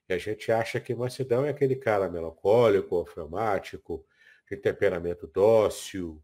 e 0.09 0.13
a 0.13 0.19
gente 0.19 0.53
acha 0.53 0.79
que 0.79 0.95
mansidão 0.95 1.45
é 1.45 1.51
aquele 1.51 1.77
cara 1.77 2.11
melancólico, 2.11 3.07
fleumático, 3.07 4.05
de 4.49 4.57
temperamento 4.57 5.27
dócil, 5.27 6.23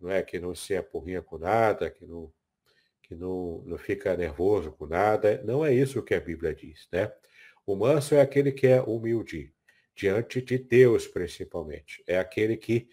não 0.00 0.10
é 0.10 0.22
que 0.22 0.38
não 0.38 0.54
se 0.54 0.76
apurrinha 0.76 1.22
com 1.22 1.38
nada, 1.38 1.90
que 1.90 2.04
não 2.06 2.32
que 3.04 3.14
não, 3.14 3.62
não 3.66 3.76
fica 3.76 4.16
nervoso 4.16 4.72
com 4.72 4.86
nada. 4.86 5.42
Não 5.44 5.64
é 5.64 5.74
isso 5.74 6.02
que 6.02 6.14
a 6.14 6.20
Bíblia 6.20 6.54
diz, 6.54 6.88
né? 6.90 7.12
O 7.66 7.76
manso 7.76 8.14
é 8.14 8.20
aquele 8.20 8.50
que 8.50 8.66
é 8.66 8.80
humilde 8.80 9.52
diante 9.94 10.40
de 10.40 10.58
Deus, 10.58 11.06
principalmente. 11.06 12.02
É 12.06 12.18
aquele 12.18 12.56
que 12.56 12.88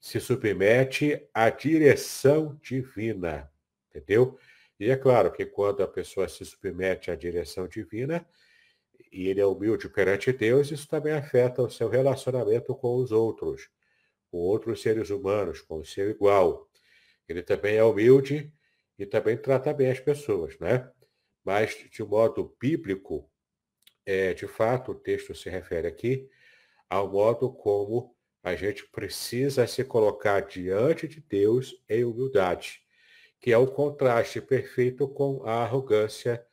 se 0.00 0.20
submete 0.20 1.20
à 1.34 1.50
direção 1.50 2.58
divina, 2.62 3.50
entendeu? 3.88 4.38
E 4.78 4.90
é 4.90 4.96
claro 4.96 5.32
que 5.32 5.44
quando 5.44 5.82
a 5.82 5.88
pessoa 5.88 6.28
se 6.28 6.44
submete 6.44 7.10
à 7.10 7.16
direção 7.16 7.66
divina 7.66 8.26
e 9.10 9.28
ele 9.28 9.40
é 9.40 9.46
humilde 9.46 9.88
perante 9.88 10.32
Deus, 10.32 10.70
isso 10.70 10.86
também 10.88 11.12
afeta 11.12 11.62
o 11.62 11.70
seu 11.70 11.88
relacionamento 11.88 12.74
com 12.74 12.96
os 12.96 13.10
outros, 13.10 13.68
com 14.36 14.42
outros 14.42 14.82
seres 14.82 15.08
humanos, 15.08 15.62
com 15.62 15.78
o 15.78 15.84
seu 15.84 16.10
igual. 16.10 16.68
Ele 17.26 17.42
também 17.42 17.76
é 17.76 17.82
humilde 17.82 18.52
e 18.98 19.06
também 19.06 19.34
trata 19.34 19.72
bem 19.72 19.90
as 19.90 19.98
pessoas, 19.98 20.58
né? 20.58 20.90
Mas, 21.42 21.74
de 21.90 22.04
modo 22.04 22.54
bíblico, 22.60 23.30
é, 24.04 24.34
de 24.34 24.46
fato, 24.46 24.92
o 24.92 24.94
texto 24.94 25.34
se 25.34 25.48
refere 25.48 25.88
aqui 25.88 26.28
ao 26.88 27.10
modo 27.10 27.50
como 27.50 28.14
a 28.42 28.54
gente 28.54 28.86
precisa 28.90 29.66
se 29.66 29.82
colocar 29.82 30.40
diante 30.40 31.08
de 31.08 31.20
Deus 31.20 31.74
em 31.88 32.04
humildade 32.04 32.84
que 33.38 33.52
é 33.52 33.58
o 33.58 33.66
contraste 33.66 34.40
perfeito 34.40 35.06
com 35.06 35.44
a 35.44 35.62
arrogância 35.62 36.44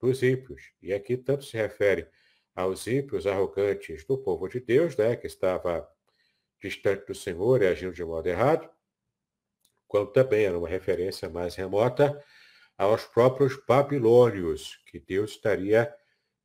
dos 0.00 0.22
ímpios. 0.22 0.72
E 0.80 0.94
aqui 0.94 1.16
tanto 1.16 1.44
se 1.44 1.56
refere 1.56 2.08
aos 2.54 2.86
ímpios 2.86 3.26
arrogantes 3.26 4.04
do 4.04 4.16
povo 4.16 4.48
de 4.48 4.60
Deus, 4.60 4.96
né, 4.96 5.16
que 5.16 5.26
estava 5.26 5.86
distante 6.60 7.06
do 7.06 7.14
Senhor 7.14 7.62
e 7.62 7.66
agindo 7.66 7.92
de 7.92 8.04
modo 8.04 8.26
errado, 8.26 8.68
quanto 9.86 10.12
também 10.12 10.44
era 10.44 10.58
uma 10.58 10.68
referência 10.68 11.28
mais 11.28 11.54
remota 11.54 12.22
aos 12.76 13.04
próprios 13.04 13.56
babilônios, 13.66 14.82
que 14.86 15.00
Deus 15.00 15.32
estaria 15.32 15.92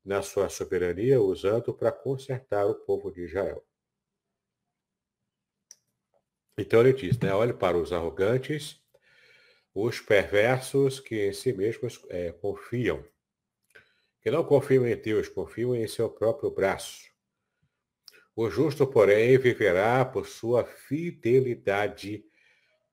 na 0.04 0.22
sua 0.22 0.50
soberania 0.50 1.22
usando 1.22 1.74
para 1.74 1.92
consertar 1.92 2.66
o 2.66 2.76
povo 2.76 3.12
de 3.12 3.22
Israel. 3.22 3.66
Então 6.58 6.82
ele 6.82 6.94
diz, 6.94 7.18
né, 7.20 7.34
olhe 7.34 7.54
para 7.54 7.78
os 7.78 7.92
arrogantes 7.92 8.82
os 9.74 10.00
perversos 10.00 11.00
que 11.00 11.28
em 11.28 11.34
si 11.34 11.52
mesmos 11.52 12.00
é, 12.10 12.32
confiam, 12.32 13.04
que 14.22 14.30
não 14.30 14.44
confiam 14.44 14.88
em 14.88 14.96
Deus, 14.96 15.28
confiam 15.28 15.76
em 15.76 15.88
seu 15.88 16.10
próprio 16.10 16.52
braço. 16.52 17.13
O 18.36 18.50
justo, 18.50 18.88
porém, 18.88 19.38
viverá 19.38 20.04
por 20.04 20.28
sua 20.28 20.66
fidelidade 20.66 22.26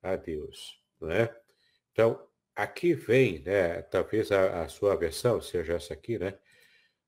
a 0.03 0.15
Deus. 0.17 0.79
Né? 1.01 1.35
Então, 1.93 2.27
aqui 2.55 2.95
vem, 2.95 3.41
né, 3.41 3.83
talvez 3.83 4.31
a, 4.31 4.63
a, 4.63 4.69
sua 4.69 4.95
versão 4.97 5.41
seja 5.41 5.75
essa 5.75 5.95
aqui, 5.95 6.19
né? 6.19 6.39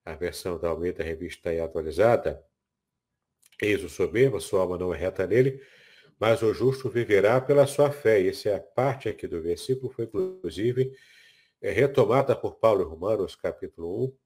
A 0.05 0.15
versão 0.15 0.59
da 0.59 0.69
Almeida 0.69 1.03
Revista 1.05 1.53
e 1.53 1.61
atualizada. 1.61 2.45
Eis 3.61 3.85
o 3.85 3.89
soberbo, 3.89 4.41
sua 4.41 4.62
alma 4.62 4.77
não 4.77 4.93
é 4.93 4.99
reta 4.99 5.27
nele, 5.27 5.62
mas 6.19 6.43
o 6.43 6.53
justo 6.53 6.89
viverá 6.89 7.41
pela 7.41 7.67
sua 7.67 7.93
fé. 7.93 8.21
E 8.21 8.29
essa 8.31 8.49
é 8.49 8.59
parte 8.59 9.09
aqui 9.09 9.27
do 9.27 9.41
versículo, 9.41 9.93
foi 9.93 10.07
inclusive 10.07 10.93
é, 11.61 11.71
retomada 11.71 12.35
por 12.35 12.57
Paulo 12.57 12.83
em 12.83 12.87
Romanos, 12.87 13.37
capítulo 13.37 14.07
1, 14.07 14.17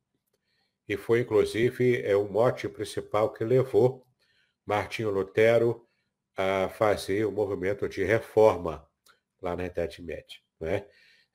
e 0.89 0.97
foi 0.97 1.21
inclusive 1.21 2.03
é, 2.03 2.17
o 2.17 2.29
mote 2.29 2.69
principal 2.69 3.33
que 3.33 3.45
levou 3.45 4.07
Martinho 4.65 5.11
Lutero 5.11 5.87
a 6.37 6.69
fazer 6.69 7.25
o 7.25 7.33
movimento 7.33 7.89
de 7.89 8.05
reforma 8.05 8.87
lá 9.41 9.57
na 9.57 9.67
Idade 9.67 10.03
Média. 10.03 10.39
Né? 10.61 10.87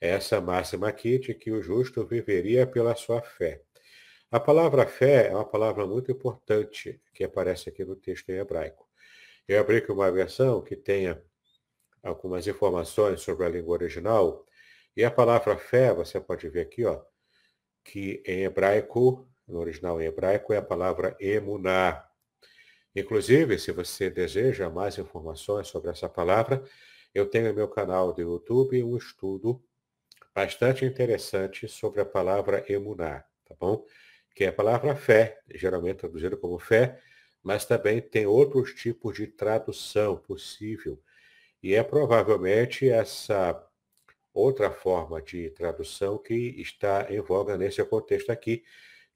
essa 0.01 0.41
máxima 0.41 0.89
aqui 0.89 1.20
de 1.20 1.36
que 1.36 1.51
o 1.51 1.62
justo 1.62 2.03
viveria 2.03 2.65
pela 2.65 2.96
sua 2.96 3.22
fé. 3.22 3.62
A 4.31 4.39
palavra 4.39 4.88
fé 4.88 5.27
é 5.27 5.36
uma 5.36 5.46
palavra 5.46 5.86
muito 5.86 6.12
importante 6.12 7.00
que 7.13 7.24
aparece 7.24 7.70
aqui 7.70 7.86
no 7.86 7.96
texto 7.96 8.29
em 8.29 8.39
hebraico. 8.39 8.89
Eu 9.48 9.62
abri 9.62 9.77
aqui 9.77 9.91
uma 9.91 10.12
versão 10.12 10.63
que 10.63 10.75
tenha 10.75 11.22
algumas 12.01 12.48
informações 12.48 13.22
sobre 13.22 13.46
a 13.46 13.50
língua 13.50 13.74
original, 13.74 14.43
e 14.98 15.05
a 15.05 15.12
palavra 15.12 15.55
fé, 15.55 15.93
você 15.93 16.20
pode 16.20 16.50
ver 16.50 16.62
aqui, 16.62 16.84
ó, 16.84 17.01
que 17.84 18.24
em 18.25 18.43
hebraico, 18.43 19.29
no 19.51 19.60
original 19.60 20.01
em 20.01 20.05
hebraico, 20.05 20.53
é 20.53 20.58
a 20.58 20.62
palavra 20.62 21.15
emuná. 21.20 22.05
Inclusive, 22.96 23.60
se 23.60 23.72
você 23.72 24.10
deseja 24.10 24.70
mais 24.70 24.98
informações 24.98 25.67
sobre 25.67 25.91
essa 25.91 26.10
palavra, 26.10 26.63
eu 27.13 27.25
tenho 27.25 27.50
no 27.50 27.53
meu 27.53 27.67
canal 27.67 28.13
do 28.13 28.22
YouTube 28.22 28.84
um 28.84 28.98
estudo 28.98 29.63
bastante 30.34 30.86
interessante 30.86 31.67
sobre 31.67 32.01
a 32.01 32.05
palavra 32.05 32.65
emuná, 32.67 33.24
tá 33.46 33.55
bom? 33.60 33.86
Que 34.34 34.46
é 34.46 34.48
a 34.48 34.53
palavra 34.53 34.96
fé, 34.96 35.39
geralmente 35.53 35.98
traduzida 35.98 36.38
como 36.38 36.58
fé, 36.58 37.00
mas 37.43 37.65
também 37.65 38.01
tem 38.01 38.25
outros 38.25 38.74
tipos 38.74 39.15
de 39.15 39.27
tradução 39.27 40.17
possível. 40.17 41.01
E 41.62 41.74
é 41.75 41.84
provavelmente 41.84 42.89
essa 42.89 43.62
outra 44.34 44.72
forma 44.72 45.22
de 45.22 45.50
tradução 45.51 46.17
que 46.17 46.34
está 46.62 47.08
em 47.10 47.20
voga 47.20 47.58
nesse 47.58 47.84
contexto 47.84 48.31
aqui 48.31 48.63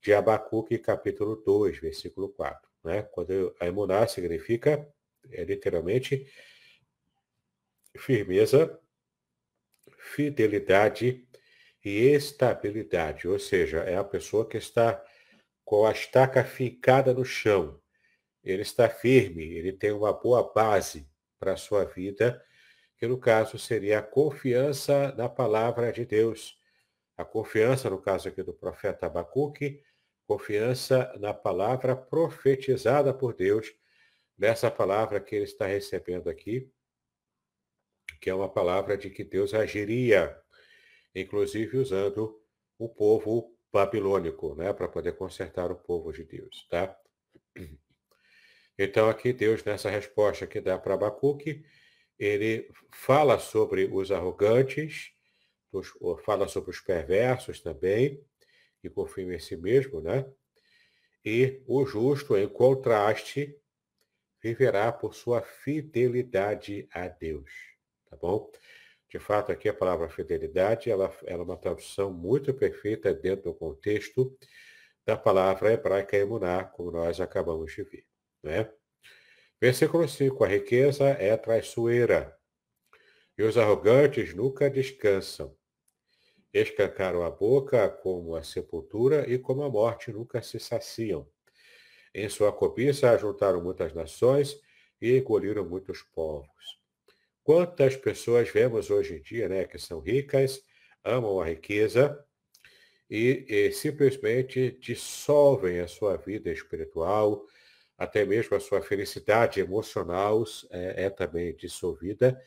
de 0.05 0.13
Abacuque 0.13 0.77
capítulo 0.77 1.35
2, 1.35 1.79
versículo 1.79 2.29
4. 2.29 2.69
Né? 2.83 3.01
Quando 3.01 3.55
a 3.59 3.65
emuná 3.65 4.05
significa, 4.05 4.87
é, 5.31 5.43
literalmente, 5.43 6.31
firmeza, 7.97 8.79
fidelidade 9.97 11.27
e 11.83 11.89
estabilidade. 12.09 13.27
Ou 13.27 13.39
seja, 13.39 13.79
é 13.79 13.95
a 13.95 14.03
pessoa 14.03 14.47
que 14.47 14.57
está 14.57 15.03
com 15.63 15.87
a 15.87 15.91
estaca 15.91 16.43
fincada 16.43 17.11
no 17.11 17.25
chão. 17.25 17.81
Ele 18.43 18.61
está 18.61 18.87
firme, 18.87 19.43
ele 19.43 19.73
tem 19.73 19.91
uma 19.91 20.13
boa 20.13 20.53
base 20.53 21.09
para 21.39 21.53
a 21.53 21.57
sua 21.57 21.83
vida 21.83 22.39
que 22.95 23.07
no 23.07 23.17
caso 23.17 23.57
seria 23.57 23.97
a 23.97 24.03
confiança 24.03 25.11
na 25.17 25.27
palavra 25.27 25.91
de 25.91 26.05
Deus. 26.05 26.59
A 27.17 27.25
confiança, 27.25 27.89
no 27.89 27.99
caso 27.99 28.29
aqui 28.29 28.43
do 28.43 28.53
profeta 28.53 29.07
Abacuque, 29.07 29.81
confiança 30.27 31.13
na 31.19 31.33
palavra 31.33 31.95
profetizada 31.95 33.13
por 33.13 33.33
Deus, 33.33 33.73
nessa 34.37 34.69
palavra 34.69 35.19
que 35.19 35.35
ele 35.35 35.45
está 35.45 35.65
recebendo 35.65 36.29
aqui, 36.29 36.71
que 38.19 38.29
é 38.29 38.33
uma 38.33 38.49
palavra 38.49 38.97
de 38.97 39.09
que 39.09 39.23
Deus 39.23 39.53
agiria, 39.53 40.37
inclusive 41.13 41.77
usando 41.77 42.41
o 42.77 42.89
povo 42.89 43.55
babilônico, 43.71 44.55
né, 44.55 44.73
para 44.73 44.87
poder 44.87 45.13
consertar 45.17 45.71
o 45.71 45.75
povo 45.75 46.11
de 46.11 46.23
Deus, 46.23 46.67
tá? 46.69 46.97
Então 48.77 49.09
aqui 49.09 49.31
Deus 49.31 49.63
nessa 49.63 49.89
resposta 49.89 50.45
que 50.45 50.59
dá 50.59 50.77
para 50.77 50.95
Abacuque, 50.95 51.65
ele 52.17 52.69
fala 52.93 53.39
sobre 53.39 53.85
os 53.85 54.11
arrogantes, 54.11 55.11
fala 56.25 56.47
sobre 56.47 56.71
os 56.71 56.79
perversos 56.79 57.61
também, 57.61 58.21
que 58.85 58.89
confiam 58.89 59.31
em 59.31 59.39
si 59.39 59.57
mesmo, 59.57 59.99
né? 59.99 60.25
E 61.23 61.63
o 61.65 61.85
justo, 61.85 62.37
em 62.37 62.47
contraste, 62.47 63.59
viverá 64.41 64.91
por 64.91 65.15
sua 65.15 65.41
fidelidade 65.41 66.87
a 66.93 67.07
Deus, 67.07 67.49
tá 68.07 68.15
bom? 68.15 68.51
De 69.09 69.17
fato, 69.17 69.51
aqui 69.51 69.67
a 69.67 69.73
palavra 69.73 70.07
fidelidade, 70.07 70.91
ela, 70.91 71.11
ela 71.25 71.41
é 71.41 71.45
uma 71.45 71.57
tradução 71.57 72.13
muito 72.13 72.53
perfeita 72.53 73.11
dentro 73.11 73.45
do 73.45 73.55
contexto 73.55 74.37
da 75.03 75.17
palavra 75.17 75.73
hebraica 75.73 76.17
emuná, 76.17 76.63
como 76.63 76.91
nós 76.91 77.19
acabamos 77.19 77.73
de 77.73 77.83
ver, 77.83 78.05
né? 78.43 78.71
Versículo 79.59 80.07
5. 80.07 80.43
A 80.43 80.47
riqueza 80.47 81.05
é 81.05 81.35
traiçoeira, 81.35 82.37
e 83.35 83.41
os 83.41 83.57
arrogantes 83.57 84.33
nunca 84.35 84.69
descansam. 84.69 85.55
Escancaram 86.55 87.21
a 87.21 87.29
boca 87.29 87.89
como 87.89 88.33
a 88.33 88.41
sepultura 88.41 89.29
e 89.29 89.37
como 89.37 89.61
a 89.61 89.69
morte 89.69 90.09
nunca 90.09 90.41
se 90.41 90.57
saciam. 90.57 91.27
Em 92.13 92.29
sua 92.29 92.49
cobiça 92.49 93.11
ajuntaram 93.11 93.61
muitas 93.61 93.93
nações 93.93 94.57
e 95.01 95.17
engoliram 95.17 95.67
muitos 95.67 96.01
povos. 96.01 96.79
Quantas 97.43 97.97
pessoas 97.97 98.47
vemos 98.47 98.89
hoje 98.89 99.17
em 99.17 99.21
dia, 99.21 99.49
né, 99.49 99.65
que 99.65 99.77
são 99.77 99.99
ricas, 99.99 100.63
amam 101.03 101.41
a 101.41 101.45
riqueza 101.45 102.25
e, 103.09 103.45
e 103.49 103.71
simplesmente 103.73 104.79
dissolvem 104.79 105.81
a 105.81 105.89
sua 105.89 106.15
vida 106.15 106.49
espiritual, 106.49 107.45
até 107.97 108.23
mesmo 108.23 108.55
a 108.55 108.61
sua 108.61 108.81
felicidade 108.81 109.59
emocional 109.59 110.45
é, 110.71 111.03
é 111.03 111.09
também 111.09 111.53
dissolvida 111.53 112.41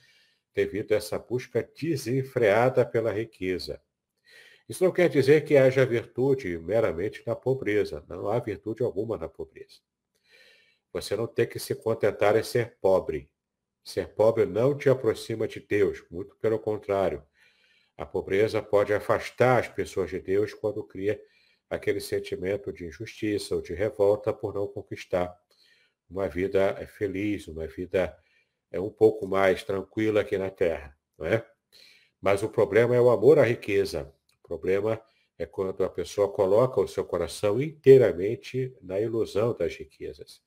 devido 0.55 0.93
a 0.93 0.97
essa 0.97 1.19
busca 1.19 1.63
desenfreada 1.79 2.87
pela 2.87 3.13
riqueza. 3.13 3.79
Isso 4.69 4.85
não 4.85 4.93
quer 4.93 5.09
dizer 5.09 5.45
que 5.45 5.57
haja 5.57 5.87
virtude 5.87 6.59
meramente 6.59 7.23
na 7.27 7.35
pobreza. 7.35 8.05
Não 8.07 8.29
há 8.29 8.39
virtude 8.39 8.83
alguma 8.83 9.17
na 9.17 9.29
pobreza. 9.29 9.79
Você 10.93 11.17
não 11.17 11.27
tem 11.27 11.47
que 11.47 11.59
se 11.59 11.75
contentar 11.75 12.37
em 12.37 12.43
ser 12.43 12.77
pobre. 12.81 13.31
Ser 13.83 14.09
pobre 14.09 14.45
não 14.45 14.77
te 14.77 14.91
aproxima 14.91 15.49
de 15.49 15.61
Deus, 15.61 16.05
muito 16.11 16.37
pelo 16.37 16.59
contrário. 16.59 17.25
A 17.97 18.05
pobreza 18.05 18.63
pode 18.63 18.93
afastar 18.93 19.61
as 19.61 19.69
pessoas 19.69 20.11
de 20.11 20.21
Deus 20.21 20.53
quando 20.53 20.85
cria 20.85 21.21
aquele 21.71 22.01
sentimento 22.01 22.73
de 22.73 22.87
injustiça 22.87 23.55
ou 23.55 23.63
de 23.63 23.75
revolta 23.75 24.33
por 24.33 24.55
não 24.55 24.67
conquistar 24.67 25.35
uma 26.09 26.29
vida 26.29 26.77
eh, 26.79 26.87
feliz, 26.87 27.49
uma 27.49 27.67
vida 27.67 28.17
é 28.71 28.81
um 28.81 28.91
pouco 28.91 29.27
mais 29.27 29.63
tranquila 29.63 30.21
aqui 30.21 30.39
na 30.39 30.51
Terra, 30.51 30.97
não 31.19 31.27
é? 31.27 31.45
Mas 32.21 32.43
o 32.43 32.49
problema 32.49 32.95
é 32.95 33.01
o 33.01 33.11
amor 33.11 33.39
à 33.39 33.45
riqueza. 33.45 34.13
Problema 34.49 34.99
é 35.39 35.45
quando 35.45 35.85
a 35.85 35.91
pessoa 35.91 36.33
coloca 36.33 36.81
o 36.81 36.89
seu 36.89 37.05
coração 37.05 37.61
inteiramente 37.61 38.75
na 38.81 38.99
ilusão 38.99 39.55
das 39.55 39.77
riquezas. 39.77 40.41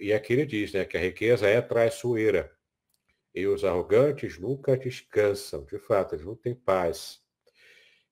E 0.00 0.10
aqui 0.12 0.32
ele 0.32 0.46
diz 0.46 0.72
né, 0.72 0.86
que 0.86 0.96
a 0.96 1.00
riqueza 1.00 1.46
é 1.46 1.60
traiçoeira. 1.60 2.50
E 3.34 3.46
os 3.46 3.62
arrogantes 3.62 4.38
nunca 4.38 4.76
descansam. 4.76 5.64
De 5.64 5.78
fato, 5.78 6.14
eles 6.14 6.24
não 6.24 6.34
têm 6.34 6.54
paz. 6.54 7.20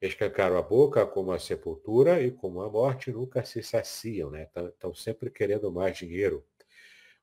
Escancaram 0.01 0.59
a 0.59 0.63
boca 0.63 1.07
como 1.07 1.33
a 1.33 1.39
sepultura 1.39 2.21
e 2.21 2.31
como 2.31 2.61
a 2.61 2.69
morte 2.69 3.11
nunca 3.11 3.43
se 3.45 3.63
saciam, 3.63 4.31
né? 4.31 4.49
Estão 4.69 4.93
sempre 4.93 5.31
querendo 5.31 5.73
mais 5.73 5.97
dinheiro. 5.97 6.45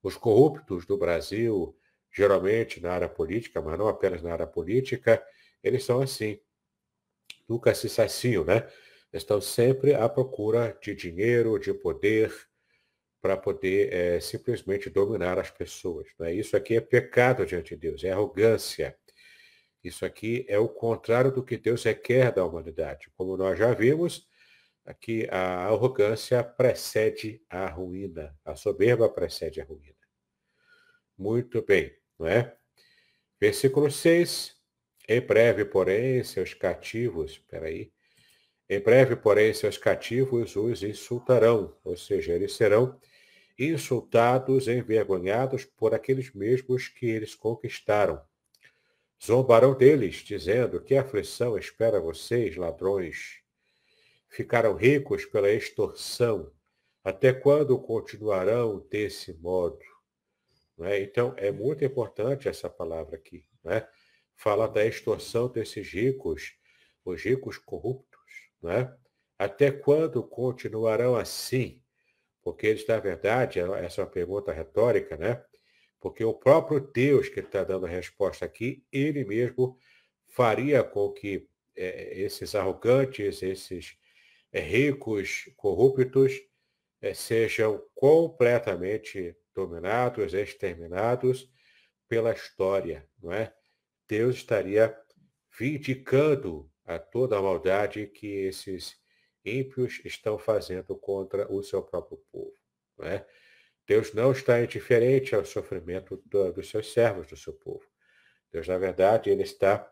Os 0.02 0.16
corruptos 0.16 0.86
do 0.86 0.98
Brasil, 0.98 1.78
geralmente 2.12 2.82
na 2.82 2.94
área 2.94 3.10
política, 3.10 3.62
mas 3.62 3.78
não 3.78 3.88
apenas 3.88 4.22
na 4.24 4.32
área 4.32 4.48
política, 4.48 5.24
eles 5.62 5.84
são 5.84 6.02
assim. 6.02 6.40
Nunca 7.50 7.74
se 7.74 7.90
saciam, 7.90 8.46
né? 8.46 8.68
Estão 9.12 9.42
sempre 9.42 9.96
à 9.96 10.08
procura 10.08 10.78
de 10.82 10.94
dinheiro, 10.94 11.58
de 11.58 11.74
poder, 11.74 12.32
para 13.20 13.36
poder 13.36 13.92
é, 13.92 14.20
simplesmente 14.20 14.90
dominar 14.90 15.40
as 15.40 15.50
pessoas. 15.50 16.08
Né? 16.20 16.34
Isso 16.34 16.56
aqui 16.56 16.76
é 16.76 16.82
pecado 16.82 17.46
diante 17.46 17.76
de 17.76 17.82
Deus, 17.82 18.04
é 18.04 18.12
arrogância. 18.12 18.96
Isso 19.84 20.06
aqui 20.06 20.46
é 20.48 20.60
o 20.60 20.70
contrário 20.70 21.32
do 21.32 21.44
que 21.44 21.58
Deus 21.58 21.84
requer 21.84 22.32
da 22.32 22.46
humanidade. 22.46 23.10
Como 23.16 23.36
nós 23.36 23.58
já 23.58 23.74
vimos, 23.74 24.28
aqui 24.86 25.28
a 25.32 25.66
arrogância 25.68 26.44
precede 26.44 27.42
a 27.50 27.68
ruína, 27.68 28.38
a 28.46 28.56
soberba 28.56 29.10
precede 29.10 29.60
a 29.62 29.66
ruína. 29.66 29.96
Muito 31.18 31.62
bem, 31.62 31.94
não 32.18 32.28
é? 32.28 32.56
Versículo 33.40 33.90
6. 33.90 34.59
Em 35.10 35.20
breve, 35.20 35.66
porém, 35.66 36.24
seus 36.24 36.54
cativos, 36.54 37.38
peraí, 37.38 37.92
em 38.70 38.80
breve, 38.80 39.16
porém, 39.16 39.54
seus 39.54 39.78
cativos 39.78 40.56
os 40.56 40.84
insultarão, 40.84 41.76
ou 41.84 41.98
seja, 41.98 42.34
eles 42.34 42.54
serão 42.54 42.98
insultados, 43.58 44.68
envergonhados 44.68 45.66
por 45.66 45.94
aqueles 45.94 46.32
mesmos 46.34 46.88
que 46.88 47.08
eles 47.08 47.36
conquistaram 47.36 48.22
Zombarão 49.24 49.76
deles, 49.76 50.16
dizendo: 50.18 50.82
Que 50.82 50.96
aflição 50.96 51.58
espera 51.58 52.00
vocês, 52.00 52.56
ladrões? 52.56 53.42
Ficaram 54.30 54.76
ricos 54.76 55.26
pela 55.26 55.52
extorsão. 55.52 56.52
Até 57.04 57.34
quando 57.34 57.78
continuarão 57.80 58.86
desse 58.90 59.34
modo? 59.34 59.80
É? 60.82 61.02
Então, 61.02 61.34
é 61.36 61.52
muito 61.52 61.84
importante 61.84 62.48
essa 62.48 62.70
palavra 62.70 63.18
aqui. 63.18 63.46
Né? 63.64 63.86
Fala 64.40 64.70
da 64.70 64.86
extorsão 64.86 65.50
desses 65.50 65.92
ricos, 65.92 66.54
os 67.04 67.22
ricos 67.22 67.58
corruptos. 67.58 68.50
Né? 68.62 68.90
Até 69.38 69.70
quando 69.70 70.24
continuarão 70.24 71.18
assim? 71.18 71.84
Porque 72.42 72.68
eles, 72.68 72.88
na 72.88 72.98
verdade, 73.00 73.60
essa 73.60 74.00
é 74.00 74.04
uma 74.06 74.10
pergunta 74.10 74.54
retórica, 74.54 75.18
né? 75.18 75.44
Porque 76.00 76.24
o 76.24 76.34
próprio 76.34 76.80
Deus 76.80 77.28
que 77.28 77.42
está 77.42 77.66
dando 77.66 77.86
a 77.86 77.90
resposta 77.90 78.46
aqui, 78.46 78.82
ele 78.94 79.26
mesmo 79.26 79.78
faria 80.30 80.86
com 80.86 81.12
que 81.12 81.46
é, 81.76 82.18
esses 82.18 82.56
arrogantes, 82.56 83.44
esses 83.44 83.98
é, 84.54 84.62
ricos, 84.62 85.52
corruptos, 85.58 86.40
é, 87.02 87.14
sejam 87.14 87.84
completamente 87.94 89.36
dominados, 89.54 90.34
exterminados 90.34 91.52
pela 92.08 92.32
história, 92.32 93.06
não 93.22 93.34
é? 93.34 93.54
Deus 94.10 94.38
estaria 94.38 94.98
vindicando 95.58 96.68
a 96.84 96.98
toda 96.98 97.38
a 97.38 97.42
maldade 97.42 98.08
que 98.08 98.26
esses 98.26 98.98
ímpios 99.46 100.02
estão 100.04 100.40
fazendo 100.40 100.98
contra 100.98 101.50
o 101.52 101.62
seu 101.62 101.84
próprio 101.84 102.18
povo. 102.32 102.56
Não 102.98 103.06
é? 103.08 103.26
Deus 103.86 104.12
não 104.14 104.32
está 104.32 104.62
indiferente 104.62 105.36
ao 105.36 105.46
sofrimento 105.46 106.22
do, 106.26 106.52
dos 106.52 106.70
seus 106.70 106.92
servos, 106.92 107.28
do 107.28 107.38
seu 107.38 107.54
povo. 107.54 107.86
Deus, 108.52 108.68
na 108.68 108.80
verdade, 108.80 109.30
ele 109.30 109.44
está 109.44 109.88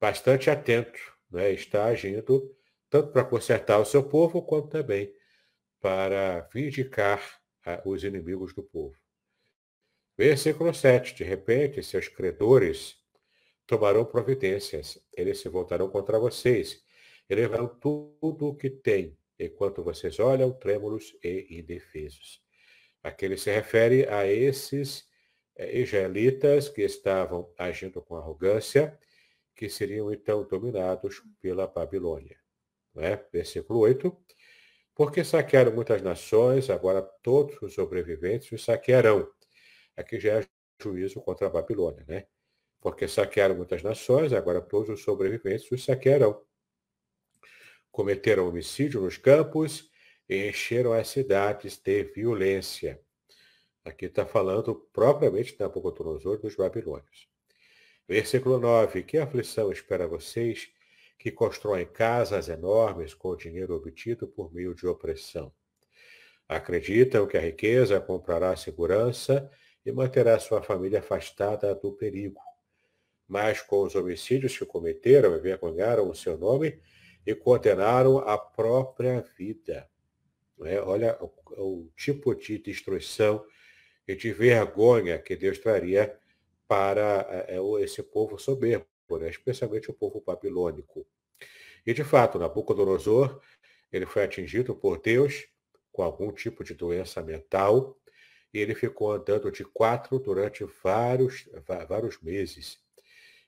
bastante 0.00 0.50
atento, 0.50 0.98
né? 1.30 1.52
está 1.52 1.86
agindo 1.86 2.56
tanto 2.90 3.12
para 3.12 3.24
consertar 3.24 3.78
o 3.78 3.84
seu 3.84 4.02
povo, 4.02 4.42
quanto 4.42 4.68
também 4.68 5.14
para 5.80 6.40
vindicar 6.52 7.22
ah, 7.64 7.80
os 7.84 8.02
inimigos 8.02 8.52
do 8.52 8.64
povo. 8.64 8.96
Versículo 10.16 10.74
7. 10.74 11.14
De 11.14 11.22
repente, 11.22 11.82
seus 11.84 12.08
credores 12.08 12.97
tomarão 13.68 14.04
providências. 14.04 14.98
Eles 15.12 15.38
se 15.38 15.48
voltarão 15.48 15.88
contra 15.90 16.18
vocês 16.18 16.82
e 17.28 17.34
levarão 17.34 17.68
tudo 17.68 18.48
o 18.48 18.56
que 18.56 18.70
têm, 18.70 19.16
enquanto 19.38 19.84
vocês 19.84 20.18
olham 20.18 20.50
trêmulos 20.50 21.14
e 21.22 21.46
indefesos. 21.50 22.42
Aqui 23.02 23.26
ele 23.26 23.36
se 23.36 23.50
refere 23.52 24.08
a 24.08 24.26
esses 24.26 25.06
eh, 25.54 25.80
israelitas 25.80 26.68
que 26.68 26.82
estavam 26.82 27.52
agindo 27.58 28.00
com 28.02 28.16
arrogância, 28.16 28.98
que 29.54 29.68
seriam 29.68 30.10
então 30.12 30.44
dominados 30.44 31.22
pela 31.40 31.66
Babilônia. 31.66 32.38
Né? 32.94 33.22
Versículo 33.30 33.80
8. 33.80 34.16
Porque 34.94 35.22
saquearam 35.22 35.72
muitas 35.72 36.02
nações, 36.02 36.70
agora 36.70 37.02
todos 37.22 37.60
os 37.60 37.74
sobreviventes 37.74 38.50
os 38.50 38.64
saquearão. 38.64 39.30
Aqui 39.94 40.18
já 40.18 40.40
é 40.40 40.46
juízo 40.82 41.20
contra 41.20 41.48
a 41.48 41.50
Babilônia, 41.50 42.04
né? 42.08 42.26
Porque 42.80 43.08
saquearam 43.08 43.56
muitas 43.56 43.82
nações, 43.82 44.32
agora 44.32 44.60
todos 44.60 44.88
os 44.88 45.02
sobreviventes 45.02 45.70
os 45.70 45.84
saquearão. 45.84 46.42
Cometeram 47.90 48.48
homicídio 48.48 49.00
nos 49.00 49.16
campos 49.16 49.90
e 50.28 50.48
encheram 50.48 50.92
as 50.92 51.08
cidades 51.08 51.76
de 51.76 52.04
violência. 52.04 53.00
Aqui 53.84 54.04
está 54.04 54.26
falando 54.26 54.74
propriamente 54.92 55.54
de 55.54 55.60
Nabucodonosor 55.60 56.38
dos 56.38 56.54
babilônios. 56.54 57.28
Versículo 58.06 58.58
9. 58.58 59.02
Que 59.02 59.18
aflição 59.18 59.72
espera 59.72 60.06
vocês 60.06 60.68
que 61.18 61.32
constroem 61.32 61.86
casas 61.86 62.48
enormes 62.48 63.12
com 63.12 63.30
o 63.30 63.36
dinheiro 63.36 63.74
obtido 63.74 64.28
por 64.28 64.52
meio 64.52 64.74
de 64.74 64.86
opressão. 64.86 65.52
Acreditam 66.48 67.26
que 67.26 67.36
a 67.36 67.40
riqueza 67.40 68.00
comprará 68.00 68.54
segurança 68.56 69.50
e 69.84 69.90
manterá 69.90 70.38
sua 70.38 70.62
família 70.62 71.00
afastada 71.00 71.74
do 71.74 71.92
perigo. 71.92 72.40
Mas 73.28 73.60
com 73.60 73.82
os 73.82 73.94
homicídios 73.94 74.56
que 74.56 74.64
cometeram, 74.64 75.36
envergonharam 75.36 76.08
o 76.08 76.14
seu 76.14 76.36
nome 76.38 76.80
e 77.26 77.34
condenaram 77.34 78.18
a 78.18 78.38
própria 78.38 79.20
vida. 79.36 79.88
É? 80.64 80.80
Olha 80.80 81.16
o, 81.20 81.30
o 81.62 81.90
tipo 81.94 82.34
de 82.34 82.58
destruição 82.58 83.44
e 84.06 84.16
de 84.16 84.32
vergonha 84.32 85.18
que 85.18 85.36
Deus 85.36 85.58
traria 85.58 86.18
para 86.66 87.46
é, 87.48 87.58
esse 87.82 88.02
povo 88.02 88.38
soberbo 88.38 88.86
né? 89.16 89.30
especialmente 89.30 89.90
o 89.90 89.94
povo 89.94 90.20
babilônico. 90.20 91.06
E, 91.86 91.94
de 91.94 92.04
fato, 92.04 92.38
Nabucodonosor 92.38 93.40
ele 93.90 94.04
foi 94.04 94.24
atingido 94.24 94.74
por 94.74 95.00
Deus 95.00 95.46
com 95.90 96.02
algum 96.02 96.30
tipo 96.30 96.62
de 96.62 96.74
doença 96.74 97.22
mental 97.22 97.98
e 98.52 98.58
ele 98.58 98.74
ficou 98.74 99.12
andando 99.12 99.50
de 99.50 99.64
quatro 99.64 100.18
durante 100.18 100.64
vários, 100.82 101.48
vários 101.88 102.20
meses. 102.20 102.78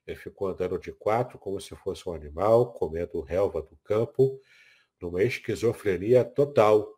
Ele 0.06 0.16
ficou 0.16 0.48
andando 0.48 0.78
de 0.78 0.92
quatro 0.92 1.38
como 1.38 1.60
se 1.60 1.74
fosse 1.76 2.08
um 2.08 2.12
animal, 2.12 2.72
comendo 2.72 3.20
relva 3.20 3.62
do 3.62 3.76
campo, 3.84 4.40
numa 5.00 5.22
esquizofrenia 5.22 6.24
total, 6.24 6.92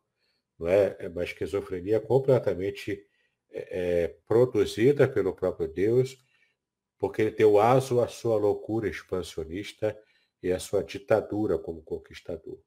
não 0.58 0.68
é? 0.68 0.96
é 0.98 1.08
uma 1.08 1.24
esquizofrenia 1.24 2.00
completamente 2.00 3.04
é, 3.50 4.04
é 4.04 4.08
produzida 4.26 5.06
pelo 5.06 5.34
próprio 5.34 5.68
Deus, 5.68 6.16
porque 6.98 7.22
ele 7.22 7.30
deu 7.32 7.58
aso 7.58 8.00
à 8.00 8.08
sua 8.08 8.36
loucura 8.36 8.88
expansionista 8.88 9.98
e 10.42 10.52
à 10.52 10.58
sua 10.58 10.82
ditadura 10.82 11.58
como 11.58 11.82
conquistador. 11.82 12.60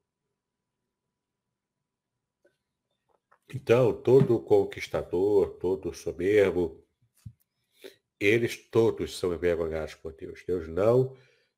Então, 3.54 4.02
todo 4.02 4.42
conquistador, 4.42 5.56
todo 5.58 5.94
soberbo, 5.94 6.85
eles 8.18 8.56
todos 8.56 9.18
são 9.18 9.32
envergonhados 9.34 9.94
por 9.94 10.12
Deus. 10.12 10.42
Deus 10.46 10.68
não 10.68 11.16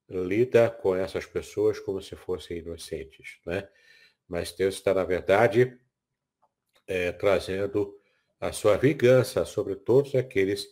lida 0.08 0.70
com 0.70 0.94
essas 0.96 1.26
pessoas 1.26 1.78
como 1.78 2.00
se 2.00 2.16
fossem 2.16 2.58
inocentes, 2.58 3.38
né? 3.46 3.68
Mas 4.26 4.52
Deus 4.52 4.74
está, 4.74 4.92
na 4.94 5.04
verdade, 5.04 5.78
é, 6.86 7.12
trazendo 7.12 7.98
a 8.40 8.52
sua 8.52 8.76
vingança 8.76 9.44
sobre 9.44 9.74
todos 9.76 10.14
aqueles 10.14 10.66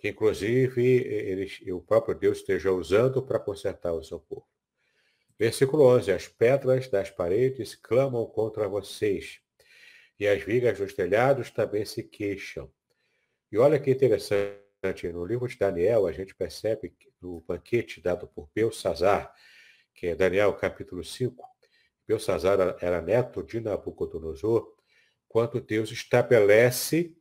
que 0.00 0.08
inclusive 0.08 0.82
eles, 0.82 1.60
o 1.68 1.80
próprio 1.82 2.14
Deus 2.14 2.38
esteja 2.38 2.72
usando 2.72 3.22
para 3.22 3.38
consertar 3.38 3.92
o 3.92 4.02
seu 4.02 4.18
povo. 4.18 4.46
Versículo 5.38 5.84
11: 5.84 6.10
As 6.10 6.26
pedras 6.26 6.88
das 6.88 7.10
paredes 7.10 7.74
clamam 7.74 8.24
contra 8.26 8.66
vocês, 8.66 9.40
e 10.18 10.26
as 10.26 10.42
vigas 10.42 10.78
dos 10.78 10.94
telhados 10.94 11.50
também 11.50 11.84
se 11.84 12.02
queixam. 12.02 12.70
E 13.52 13.58
olha 13.58 13.78
que 13.78 13.90
interessante, 13.90 14.58
no 15.12 15.24
livro 15.26 15.46
de 15.46 15.58
Daniel, 15.58 16.06
a 16.06 16.12
gente 16.12 16.34
percebe 16.34 16.94
no 17.20 17.40
banquete 17.42 18.00
dado 18.00 18.26
por 18.26 18.48
Belsazar, 18.54 19.32
que 19.94 20.06
é 20.06 20.14
Daniel 20.14 20.54
capítulo 20.54 21.04
5, 21.04 21.46
Belsazar 22.06 22.76
era 22.80 23.02
neto 23.02 23.42
de 23.42 23.60
Nabucodonosor, 23.60 24.74
quando 25.28 25.60
Deus 25.60 25.90
estabelece 25.90 27.14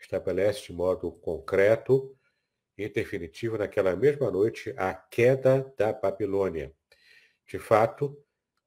estabelece 0.00 0.62
de 0.62 0.72
modo 0.72 1.12
concreto 1.12 2.16
e 2.76 2.88
definitivo 2.88 3.58
naquela 3.58 3.94
mesma 3.94 4.30
noite 4.30 4.72
a 4.76 4.94
queda 4.94 5.72
da 5.76 5.92
Babilônia. 5.92 6.74
De 7.46 7.58
fato, 7.58 8.16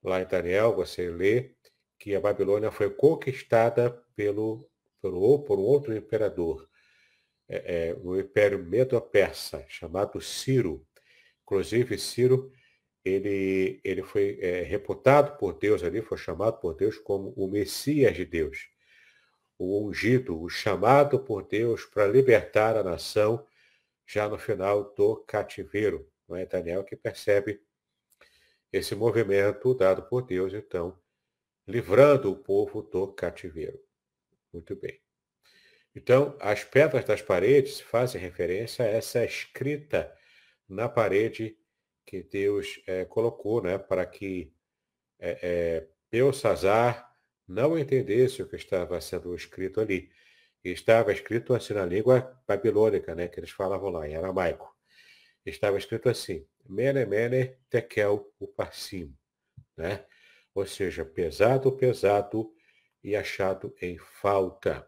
lá 0.04 0.22
em 0.22 0.28
Daniel 0.28 0.76
você 0.76 1.10
lê 1.10 1.56
que 1.98 2.16
a 2.16 2.22
Babilônia 2.22 2.72
foi 2.72 2.92
conquistada 2.92 3.90
pelo, 4.16 4.70
pelo 5.02 5.40
por 5.44 5.58
um 5.58 5.64
outro 5.64 5.96
imperador, 5.96 6.70
é, 7.48 7.90
é, 7.90 7.96
o 8.02 8.20
Império 8.20 8.64
Medo-Persa, 8.64 9.66
chamado 9.68 10.22
Ciro. 10.22 10.86
Inclusive, 11.44 11.98
Ciro 11.98 12.52
ele, 13.04 13.82
ele 13.84 14.04
foi 14.04 14.40
é, 14.42 14.64
reputado 14.64 15.38
por 15.38 15.54
Deus 15.54 15.84
ali, 15.84 16.02
foi 16.02 16.18
chamado 16.18 16.60
por 16.60 16.74
Deus 16.76 16.98
como 16.98 17.34
o 17.36 17.48
Messias 17.48 18.16
de 18.16 18.26
Deus 18.26 18.74
o 19.58 19.88
ungido, 19.88 20.40
o 20.42 20.50
chamado 20.50 21.20
por 21.20 21.44
Deus 21.48 21.86
para 21.86 22.08
libertar 22.08 22.76
a 22.76 22.84
nação 22.84 23.46
já 24.06 24.28
no 24.28 24.38
final 24.38 24.94
do 24.94 25.18
cativeiro. 25.18 26.10
Não 26.28 26.36
é 26.36 26.46
Daniel 26.46 26.84
que 26.84 26.96
percebe 26.96 27.62
esse 28.72 28.96
movimento 28.96 29.74
dado 29.74 30.04
por 30.04 30.24
Deus, 30.24 30.54
então, 30.54 31.00
livrando 31.68 32.32
o 32.32 32.36
povo 32.36 32.82
do 32.82 33.08
cativeiro. 33.14 33.80
Muito 34.52 34.76
bem. 34.76 35.03
Então, 35.96 36.36
as 36.40 36.64
pedras 36.64 37.06
das 37.06 37.22
paredes 37.22 37.80
fazem 37.80 38.20
referência 38.20 38.84
a 38.84 38.88
essa 38.88 39.24
escrita 39.24 40.14
na 40.68 40.90
parede 40.90 41.58
que 42.06 42.24
Deus 42.24 42.82
é, 42.88 43.06
colocou 43.06 43.62
né, 43.62 43.78
para 43.78 44.06
que 44.06 44.52
é, 45.20 45.40
é, 45.42 45.88
Belsazar 46.12 47.12
não 47.48 47.78
entendesse 47.78 48.42
o 48.42 48.48
que 48.48 48.56
estava 48.56 49.00
sendo 49.02 49.36
escrito 49.36 49.80
ali. 49.80 50.12
Estava 50.64 51.12
escrito 51.12 51.54
assim 51.54 51.74
na 51.74 51.86
língua 51.86 52.42
babilônica, 52.48 53.14
né, 53.14 53.28
que 53.28 53.40
eles 53.40 53.52
falavam 53.52 53.90
lá, 53.90 54.08
em 54.08 54.16
aramaico. 54.16 54.74
Estava 55.46 55.78
escrito 55.78 56.10
assim, 56.10 56.48
Mene, 56.66 57.06
Mene, 57.06 57.58
Tekel, 57.70 58.34
Upassim, 58.40 59.14
né? 59.76 60.06
Ou 60.56 60.66
seja, 60.66 61.04
pesado, 61.04 61.72
pesado 61.72 62.54
e 63.04 63.16
achado 63.16 63.76
em 63.82 63.98
falta. 63.98 64.88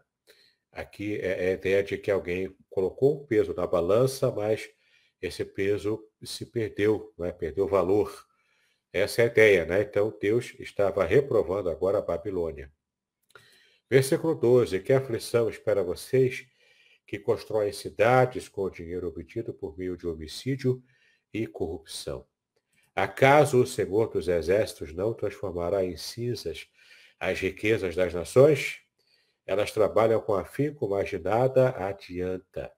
Aqui 0.72 1.16
é, 1.16 1.46
é 1.46 1.48
a 1.50 1.52
ideia 1.52 1.82
de 1.82 1.96
que 1.96 2.10
alguém 2.10 2.54
colocou 2.68 3.22
um 3.22 3.26
peso 3.26 3.54
na 3.54 3.66
balança, 3.66 4.30
mas 4.30 4.68
esse 5.20 5.44
peso 5.44 6.02
se 6.22 6.46
perdeu, 6.46 7.12
né? 7.18 7.32
perdeu 7.32 7.66
valor. 7.66 8.26
Essa 8.92 9.22
é 9.22 9.24
a 9.24 9.28
ideia, 9.28 9.64
né? 9.64 9.82
Então 9.82 10.16
Deus 10.20 10.54
estava 10.58 11.04
reprovando 11.04 11.68
agora 11.68 11.98
a 11.98 12.02
Babilônia. 12.02 12.72
Versículo 13.90 14.34
12: 14.34 14.80
Que 14.80 14.92
aflição 14.92 15.48
espera 15.48 15.82
vocês 15.82 16.46
que 17.06 17.18
constroem 17.18 17.72
cidades 17.72 18.48
com 18.48 18.62
o 18.62 18.70
dinheiro 18.70 19.06
obtido 19.06 19.54
por 19.54 19.78
meio 19.78 19.96
de 19.96 20.06
homicídio 20.06 20.82
e 21.32 21.46
corrupção. 21.46 22.26
Acaso 22.94 23.62
o 23.62 23.66
Senhor 23.66 24.08
dos 24.08 24.26
Exércitos 24.26 24.92
não 24.92 25.12
transformará 25.12 25.84
em 25.84 25.96
cinzas 25.96 26.66
as 27.20 27.38
riquezas 27.38 27.94
das 27.94 28.12
nações? 28.12 28.80
Elas 29.46 29.70
trabalham 29.70 30.20
com 30.20 30.34
afinco, 30.34 30.88
mas 30.88 31.08
de 31.08 31.18
nada 31.18 31.70
adianta. 31.70 32.72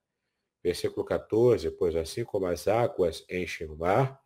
Versículo 0.63 1.05
14, 1.05 1.71
pois 1.73 1.97
assim 1.97 2.25
como 2.25 2.47
as 2.47 2.69
águas 2.69 3.25
enchem 3.31 3.69
o 3.69 3.77
mar, 3.77 4.21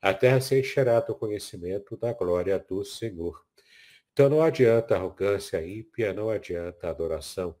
a 0.00 0.14
terra 0.14 0.40
se 0.40 0.58
encherá 0.58 1.00
do 1.00 1.14
conhecimento 1.14 1.96
da 1.96 2.12
glória 2.12 2.58
do 2.58 2.84
Senhor. 2.84 3.44
Então 4.12 4.28
não 4.28 4.42
adianta 4.42 4.94
arrogância 4.94 5.66
ímpia, 5.66 6.12
não 6.12 6.30
adianta 6.30 6.88
adoração 6.88 7.56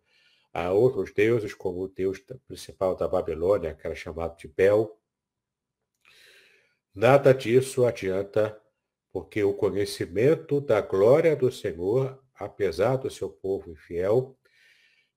a 0.54 0.70
outros 0.70 1.12
deuses, 1.12 1.52
como 1.52 1.82
o 1.82 1.88
deus 1.88 2.20
principal 2.46 2.94
da 2.94 3.08
Babilônia, 3.08 3.74
que 3.74 3.84
era 3.84 3.96
chamado 3.96 4.36
de 4.36 4.46
Bel. 4.46 4.96
Nada 6.94 7.34
disso 7.34 7.84
adianta, 7.84 8.56
porque 9.12 9.42
o 9.42 9.52
conhecimento 9.52 10.60
da 10.60 10.80
glória 10.80 11.34
do 11.34 11.50
Senhor, 11.50 12.23
apesar 12.34 12.96
do 12.96 13.10
seu 13.10 13.30
povo 13.30 13.70
infiel, 13.70 14.36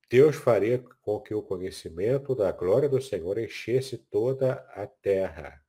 Deus 0.10 0.36
faria 0.36 0.84
com 1.02 1.20
que 1.20 1.34
o 1.34 1.42
conhecimento 1.42 2.34
da 2.34 2.52
glória 2.52 2.88
do 2.88 3.02
Senhor 3.02 3.38
enchesse 3.38 3.98
toda 3.98 4.54
a 4.74 4.88
terra. 4.88 5.62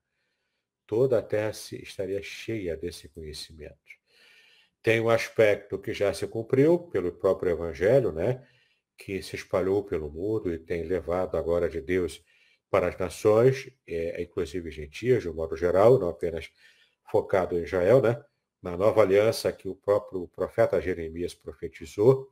Toda 0.87 1.19
a 1.19 1.23
terra 1.23 1.51
estaria 1.51 2.23
cheia 2.23 2.77
desse 2.77 3.09
conhecimento. 3.09 3.77
Tem 4.83 5.01
um 5.01 5.11
aspecto 5.11 5.79
que 5.79 5.93
já 5.93 6.15
se 6.15 6.27
cumpriu 6.27 6.79
pelo 6.79 7.13
próprio 7.13 7.53
Evangelho, 7.53 8.13
né? 8.13 8.47
que 8.99 9.23
se 9.23 9.37
espalhou 9.37 9.85
pelo 9.85 10.11
mundo 10.11 10.53
e 10.53 10.59
tem 10.59 10.83
levado 10.83 11.37
a 11.37 11.43
glória 11.43 11.69
de 11.69 11.81
Deus 11.81 12.23
para 12.69 12.89
as 12.89 12.99
nações, 12.99 13.71
é, 13.87 14.21
inclusive 14.21 14.71
gentias, 14.71 15.23
de 15.23 15.29
um 15.29 15.35
modo 15.35 15.57
geral, 15.57 15.99
não 15.99 16.09
apenas 16.09 16.51
focado 17.11 17.57
em 17.57 17.63
Israel, 17.63 18.03
né? 18.03 18.23
Na 18.63 18.77
nova 18.77 19.03
aliança 19.03 19.53
que 19.53 19.69
o 19.69 19.75
próprio 19.75 20.27
profeta 20.29 20.81
Jeremias 20.81 21.35
profetizou, 21.35 22.31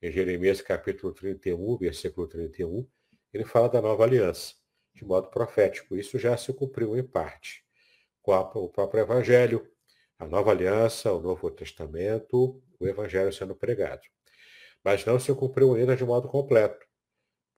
em 0.00 0.10
Jeremias 0.10 0.60
capítulo 0.60 1.12
31, 1.12 1.76
versículo 1.78 2.26
31, 2.26 2.86
ele 3.32 3.44
fala 3.44 3.68
da 3.68 3.82
nova 3.82 4.04
aliança, 4.04 4.54
de 4.94 5.04
modo 5.04 5.28
profético. 5.28 5.96
Isso 5.96 6.18
já 6.18 6.36
se 6.36 6.52
cumpriu 6.52 6.96
em 6.96 7.02
parte, 7.02 7.64
com 8.22 8.32
o 8.32 8.68
próprio 8.68 9.00
Evangelho, 9.02 9.68
a 10.18 10.26
nova 10.26 10.50
aliança, 10.50 11.12
o 11.12 11.20
Novo 11.20 11.50
Testamento, 11.50 12.62
o 12.78 12.86
Evangelho 12.86 13.32
sendo 13.32 13.54
pregado 13.54 14.02
mas 14.86 15.04
não 15.04 15.18
se 15.18 15.34
cumpriu 15.34 15.74
ainda 15.74 15.96
de 15.96 16.04
modo 16.04 16.28
completo, 16.28 16.86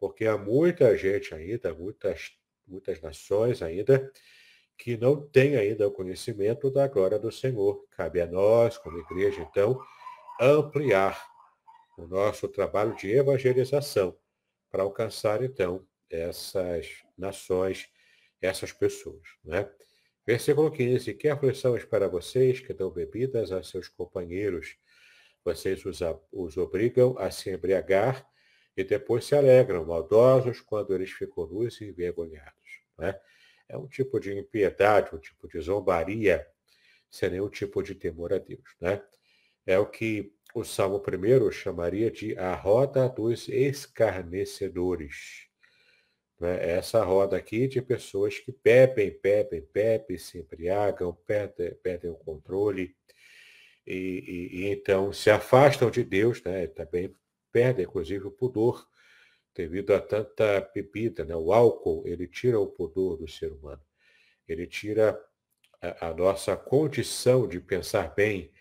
porque 0.00 0.24
há 0.24 0.38
muita 0.38 0.96
gente 0.96 1.34
ainda, 1.34 1.74
muitas, 1.74 2.30
muitas 2.66 3.02
nações 3.02 3.60
ainda, 3.60 4.10
que 4.78 4.96
não 4.96 5.20
tem 5.20 5.56
ainda 5.56 5.88
o 5.88 5.90
conhecimento 5.90 6.70
da 6.70 6.86
glória 6.86 7.18
do 7.18 7.32
Senhor. 7.32 7.84
Cabe 7.90 8.20
a 8.20 8.26
nós, 8.26 8.78
como 8.78 8.98
igreja, 8.98 9.42
então, 9.42 9.78
ampliar 10.40 11.20
o 11.98 12.06
nosso 12.06 12.46
trabalho 12.48 12.94
de 12.94 13.10
evangelização 13.10 14.16
para 14.70 14.84
alcançar, 14.84 15.42
então, 15.42 15.84
essas 16.08 17.02
nações, 17.16 17.88
essas 18.40 18.72
pessoas. 18.72 19.28
Né? 19.44 19.68
Versículo 20.24 20.70
15. 20.70 21.12
Que 21.14 21.28
aflição 21.28 21.76
espera 21.76 22.08
vocês 22.08 22.60
que 22.60 22.72
dão 22.72 22.90
bebidas 22.90 23.50
a 23.50 23.62
seus 23.62 23.88
companheiros 23.88 24.78
vocês 25.44 25.84
os, 25.86 26.00
os 26.30 26.56
obrigam 26.56 27.16
a 27.18 27.30
se 27.30 27.50
embriagar 27.50 28.26
e 28.76 28.84
depois 28.84 29.24
se 29.24 29.34
alegram, 29.34 29.84
maldosos, 29.84 30.60
quando 30.60 30.94
eles 30.94 31.10
ficam 31.10 31.46
nus 31.46 31.80
e 31.80 31.86
envergonhados. 31.86 32.82
Né? 32.98 33.18
É 33.68 33.76
um 33.76 33.86
tipo 33.86 34.18
de 34.18 34.36
impiedade, 34.36 35.14
um 35.14 35.18
tipo 35.18 35.46
de 35.48 35.60
zombaria, 35.60 36.46
sem 37.10 37.30
nenhum 37.30 37.48
tipo 37.48 37.82
de 37.82 37.94
temor 37.94 38.32
a 38.32 38.38
Deus. 38.38 38.76
Né? 38.80 39.02
É 39.66 39.78
o 39.78 39.86
que 39.86 40.32
o 40.54 40.64
Salmo 40.64 41.02
I 41.06 41.52
chamaria 41.52 42.10
de 42.10 42.36
a 42.38 42.54
roda 42.54 43.08
dos 43.08 43.48
escarnecedores. 43.48 45.46
Né? 46.40 46.76
Essa 46.76 47.04
roda 47.04 47.36
aqui 47.36 47.68
de 47.68 47.82
pessoas 47.82 48.38
que 48.38 48.56
bebem, 48.64 49.18
bebem, 49.22 49.66
bebem, 49.72 50.16
se 50.16 50.38
embriagam, 50.38 51.14
perdem, 51.26 51.74
perdem 51.82 52.10
o 52.10 52.14
controle, 52.14 52.96
e, 53.86 53.94
e, 53.94 54.60
e, 54.60 54.66
então 54.70 55.12
se 55.12 55.30
afastam 55.30 55.90
de 55.90 56.04
Deus, 56.04 56.42
né? 56.42 56.66
também 56.66 57.14
perdem, 57.50 57.84
inclusive, 57.84 58.26
o 58.26 58.30
pudor, 58.30 58.87
devido 59.58 59.92
a 59.92 60.00
tanta 60.00 60.60
bebida. 60.72 61.24
Né? 61.24 61.34
O 61.34 61.52
álcool, 61.52 62.06
ele 62.06 62.28
tira 62.28 62.60
o 62.60 62.68
pudor 62.68 63.16
do 63.16 63.26
ser 63.26 63.52
humano. 63.52 63.82
Ele 64.46 64.68
tira 64.68 65.20
a, 65.82 66.08
a 66.08 66.14
nossa 66.14 66.56
condição 66.56 67.48
de 67.48 67.60
pensar 67.60 68.14
bem, 68.14 68.52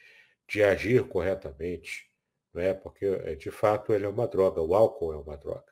de 0.47 0.63
agir 0.63 1.07
corretamente, 1.07 2.09
né? 2.51 2.73
porque, 2.73 3.05
eh, 3.05 3.35
de 3.35 3.51
fato, 3.51 3.93
ele 3.93 4.05
é 4.05 4.09
uma 4.09 4.27
droga, 4.27 4.59
o 4.59 4.73
álcool 4.73 5.13
é 5.13 5.17
uma 5.17 5.37
droga. 5.37 5.71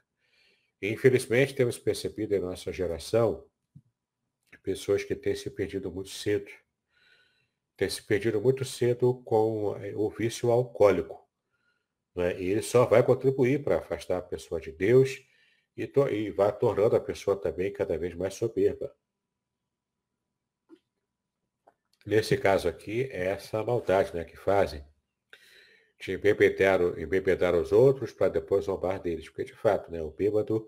Infelizmente, 0.80 1.56
temos 1.56 1.80
percebido 1.80 2.36
em 2.36 2.40
nossa 2.40 2.72
geração 2.72 3.48
pessoas 4.62 5.04
que 5.04 5.16
têm 5.16 5.36
se 5.36 5.50
perdido 5.50 5.92
muito 5.92 6.10
cedo 6.10 6.52
ter 7.78 7.92
se 7.92 8.02
perdido 8.02 8.42
muito 8.42 8.64
cedo 8.64 9.22
com 9.26 9.76
eh, 9.78 9.94
o 9.96 10.10
vício 10.10 10.50
alcoólico. 10.50 11.25
Né? 12.16 12.42
E 12.42 12.50
ele 12.50 12.62
só 12.62 12.86
vai 12.86 13.04
contribuir 13.04 13.64
para 13.64 13.78
afastar 13.78 14.18
a 14.18 14.22
pessoa 14.22 14.60
de 14.62 14.72
Deus 14.72 15.22
e, 15.76 15.86
to 15.86 16.08
e 16.08 16.32
vai 16.32 16.58
tornando 16.58 16.96
a 16.96 17.02
pessoa 17.02 17.40
também 17.40 17.72
cada 17.74 17.98
vez 17.98 18.16
mais 18.16 18.34
soberba. 18.36 18.96
Nesse 22.06 22.38
caso 22.38 22.68
aqui, 22.68 23.10
é 23.12 23.26
essa 23.26 23.64
maldade 23.64 24.14
né, 24.14 24.24
que 24.24 24.38
fazem 24.38 24.86
de 26.00 26.14
embebedar, 26.14 26.82
embebedar 27.00 27.56
os 27.56 27.72
outros 27.72 28.12
para 28.14 28.30
depois 28.30 28.66
zombar 28.66 29.02
deles. 29.02 29.28
Porque, 29.28 29.46
de 29.46 29.56
fato, 29.56 29.92
né, 29.92 30.02
o 30.04 30.12
bêbado, 30.12 30.68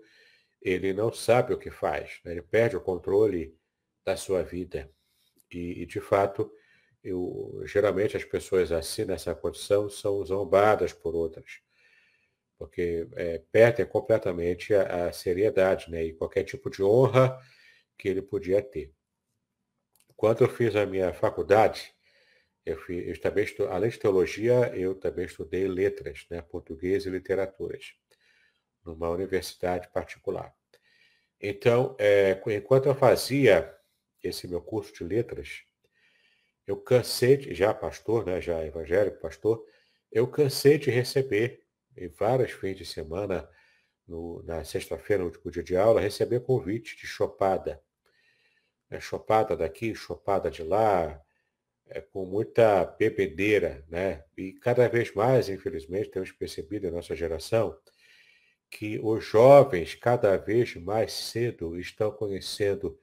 ele 0.60 0.92
não 0.92 1.12
sabe 1.12 1.54
o 1.54 1.58
que 1.58 1.70
faz. 1.70 2.20
Né? 2.24 2.32
Ele 2.32 2.42
perde 2.42 2.76
o 2.76 2.80
controle 2.80 3.56
da 4.04 4.16
sua 4.16 4.42
vida. 4.42 4.90
E, 5.50 5.82
e 5.82 5.86
de 5.86 6.00
fato, 6.00 6.50
eu, 7.02 7.62
geralmente 7.64 8.16
as 8.16 8.24
pessoas 8.24 8.72
assim, 8.72 9.04
nessa 9.04 9.34
condição, 9.34 9.88
são 9.88 10.24
zombadas 10.24 10.92
por 10.92 11.14
outras, 11.14 11.60
porque 12.58 13.08
é, 13.14 13.42
perdem 13.52 13.86
completamente 13.86 14.74
a, 14.74 15.06
a, 15.06 15.12
seriedade 15.12 15.90
né, 15.90 16.04
e 16.04 16.12
qualquer 16.12 16.44
tipo 16.44 16.68
de 16.70 16.82
honra 16.82 17.40
que 17.96 18.08
ele 18.08 18.22
podia 18.22 18.60
ter. 18.62 18.92
Quando 20.16 20.42
eu 20.42 20.48
fiz 20.48 20.74
a 20.74 20.84
minha 20.84 21.12
faculdade, 21.14 21.94
eu, 22.66 22.76
fiz, 22.78 23.06
eu 23.06 23.20
também 23.20 23.44
estu, 23.44 23.64
além 23.68 23.90
de 23.90 23.98
teologia, 23.98 24.72
eu 24.74 24.94
também 24.94 25.24
estudei 25.24 25.68
letras, 25.68 26.26
né, 26.30 26.42
português 26.42 27.06
e 27.06 27.10
literaturas, 27.10 27.94
numa 28.84 29.08
universidade 29.10 29.88
particular. 29.88 30.52
Então, 31.40 31.94
é, 31.98 32.40
enquanto 32.48 32.86
eu 32.86 32.94
fazia 32.94 33.72
esse 34.22 34.48
meu 34.48 34.60
curso 34.60 34.92
de 34.92 35.04
letras, 35.04 35.62
eu 36.68 36.76
cansei, 36.76 37.38
de, 37.38 37.54
já 37.54 37.72
pastor, 37.72 38.26
né, 38.26 38.42
já 38.42 38.62
evangélico, 38.62 39.18
pastor, 39.18 39.64
eu 40.12 40.28
cansei 40.28 40.76
de 40.76 40.90
receber 40.90 41.64
em 41.96 42.08
vários 42.08 42.52
fins 42.52 42.76
de 42.76 42.84
semana, 42.84 43.48
no, 44.06 44.42
na 44.42 44.62
sexta-feira, 44.64 45.22
no 45.22 45.30
último 45.30 45.50
dia 45.50 45.62
de 45.62 45.74
aula, 45.76 45.98
receber 45.98 46.40
convite 46.40 46.94
de 46.94 47.06
chopada. 47.06 47.82
É, 48.90 49.00
chopada 49.00 49.56
daqui, 49.56 49.94
chopada 49.94 50.50
de 50.50 50.62
lá, 50.62 51.18
é, 51.86 52.02
com 52.02 52.26
muita 52.26 52.84
bebedeira, 52.84 53.82
né? 53.88 54.24
E 54.36 54.52
cada 54.52 54.86
vez 54.88 55.14
mais, 55.14 55.48
infelizmente, 55.48 56.10
temos 56.10 56.32
percebido 56.32 56.86
em 56.86 56.90
nossa 56.90 57.16
geração 57.16 57.78
que 58.70 58.98
os 59.02 59.24
jovens, 59.24 59.94
cada 59.94 60.36
vez 60.36 60.74
mais 60.76 61.12
cedo, 61.12 61.78
estão 61.78 62.12
conhecendo 62.12 62.98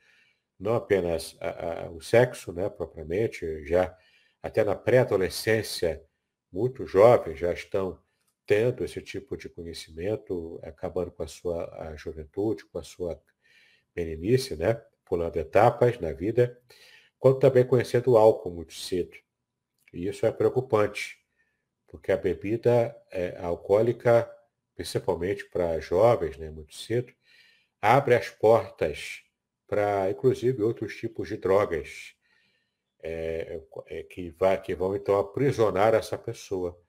não 0.60 0.76
apenas 0.76 1.36
a, 1.40 1.86
a, 1.86 1.90
o 1.92 2.02
sexo, 2.02 2.52
né, 2.54 2.70
propriamente, 2.70 3.66
já 3.66 3.96
até 4.42 4.64
na 4.64 4.76
pré-adolescência, 4.76 6.04
muitos 6.52 6.90
jovens 6.90 7.40
já 7.40 7.52
estão 7.52 8.00
tendo 8.46 8.84
esse 8.84 9.02
tipo 9.02 9.36
de 9.36 9.50
conhecimento, 9.50 10.60
acabando 10.64 11.12
com 11.12 11.24
a 11.24 11.28
sua 11.28 11.90
a 11.90 11.96
juventude, 11.96 12.66
com 12.66 12.78
a 12.78 12.84
sua 12.84 13.22
meninice, 13.96 14.56
né, 14.56 14.82
pulando 15.04 15.38
etapas 15.38 16.00
na 16.00 16.12
vida, 16.12 16.60
quanto 17.18 17.40
também 17.40 17.66
conhecendo 17.66 18.12
o 18.12 18.18
álcool 18.18 18.52
muito 18.52 18.74
cedo. 18.74 19.18
E 19.94 20.08
isso 20.08 20.26
é 20.26 20.32
preocupante, 20.32 21.18
porque 21.88 22.12
a 22.12 22.18
bebida 22.18 22.96
é, 23.12 23.38
alcoólica, 23.40 24.30
principalmente 24.76 25.46
para 25.50 25.80
jovens, 25.80 26.38
né, 26.38 26.50
muito 26.52 26.76
cedo, 26.76 27.14
abre 27.82 28.16
as 28.16 28.30
portas 28.30 29.25
para, 29.68 30.10
inclusive, 30.10 30.62
outros 30.62 30.96
tipos 30.96 31.28
de 31.28 31.38
drogas 31.38 32.16
é, 33.04 33.62
é, 33.88 34.04
que, 34.04 34.32
vai, 34.32 34.62
que 34.62 34.74
vão, 34.74 34.96
então, 34.96 35.18
aprisionar 35.18 35.94
essa 35.94 36.18
pessoa. 36.18 36.80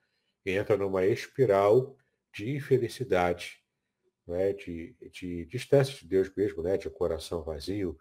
E 0.45 0.53
entra 0.53 0.77
numa 0.77 1.05
espiral 1.05 1.97
de 2.33 2.55
infelicidade, 2.55 3.59
né, 4.27 4.53
de, 4.53 4.97
de 5.12 5.45
distância 5.47 5.95
de 5.95 6.07
Deus 6.07 6.31
mesmo, 6.35 6.62
né, 6.62 6.77
de 6.77 6.89
coração 6.91 7.43
vazio, 7.43 7.99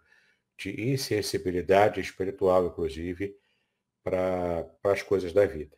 de 0.58 0.90
insensibilidade 0.92 2.00
espiritual, 2.00 2.68
inclusive, 2.68 3.36
para 4.04 4.70
as 4.84 5.02
coisas 5.02 5.34
da 5.34 5.46
vida. 5.46 5.76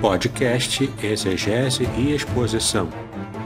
Podcast 0.00 0.82
Exegese 1.02 1.84
e 1.96 2.14
Exposição. 2.14 3.11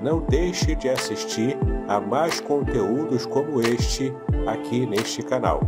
não 0.00 0.20
deixe 0.20 0.74
de 0.74 0.88
assistir 0.88 1.56
a 1.88 2.00
mais 2.00 2.40
conteúdos 2.40 3.26
como 3.26 3.60
este 3.60 4.12
aqui 4.46 4.86
neste 4.86 5.22
canal. 5.22 5.60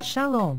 Shalom! 0.00 0.58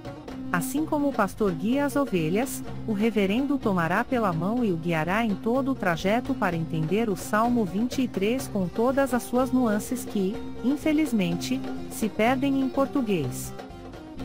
Assim 0.51 0.85
como 0.85 1.07
o 1.07 1.13
pastor 1.13 1.53
guia 1.53 1.85
as 1.85 1.95
ovelhas, 1.95 2.61
o 2.85 2.91
reverendo 2.91 3.57
tomará 3.57 4.03
pela 4.03 4.33
mão 4.33 4.65
e 4.65 4.71
o 4.71 4.75
guiará 4.75 5.23
em 5.23 5.33
todo 5.33 5.71
o 5.71 5.75
trajeto 5.75 6.33
para 6.33 6.57
entender 6.57 7.09
o 7.09 7.15
Salmo 7.15 7.63
23 7.63 8.49
com 8.49 8.67
todas 8.67 9.13
as 9.13 9.23
suas 9.23 9.49
nuances 9.49 10.03
que, 10.03 10.35
infelizmente, 10.61 11.61
se 11.89 12.09
perdem 12.09 12.59
em 12.59 12.67
português. 12.67 13.53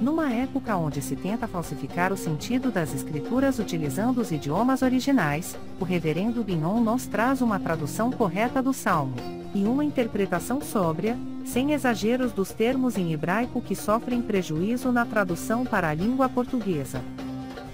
Numa 0.00 0.30
época 0.32 0.76
onde 0.76 1.00
se 1.00 1.14
tenta 1.14 1.46
falsificar 1.46 2.12
o 2.12 2.16
sentido 2.16 2.72
das 2.72 2.92
escrituras 2.92 3.60
utilizando 3.60 4.18
os 4.20 4.32
idiomas 4.32 4.82
originais, 4.82 5.56
o 5.80 5.84
reverendo 5.84 6.42
Binon 6.42 6.80
nos 6.80 7.06
traz 7.06 7.40
uma 7.40 7.60
tradução 7.60 8.10
correta 8.10 8.60
do 8.60 8.74
Salmo, 8.74 9.14
e 9.56 9.64
uma 9.64 9.82
interpretação 9.82 10.60
sóbria, 10.60 11.16
sem 11.42 11.72
exageros 11.72 12.30
dos 12.30 12.50
termos 12.50 12.98
em 12.98 13.14
hebraico 13.14 13.62
que 13.62 13.74
sofrem 13.74 14.20
prejuízo 14.20 14.92
na 14.92 15.06
tradução 15.06 15.64
para 15.64 15.88
a 15.88 15.94
língua 15.94 16.28
portuguesa. 16.28 17.00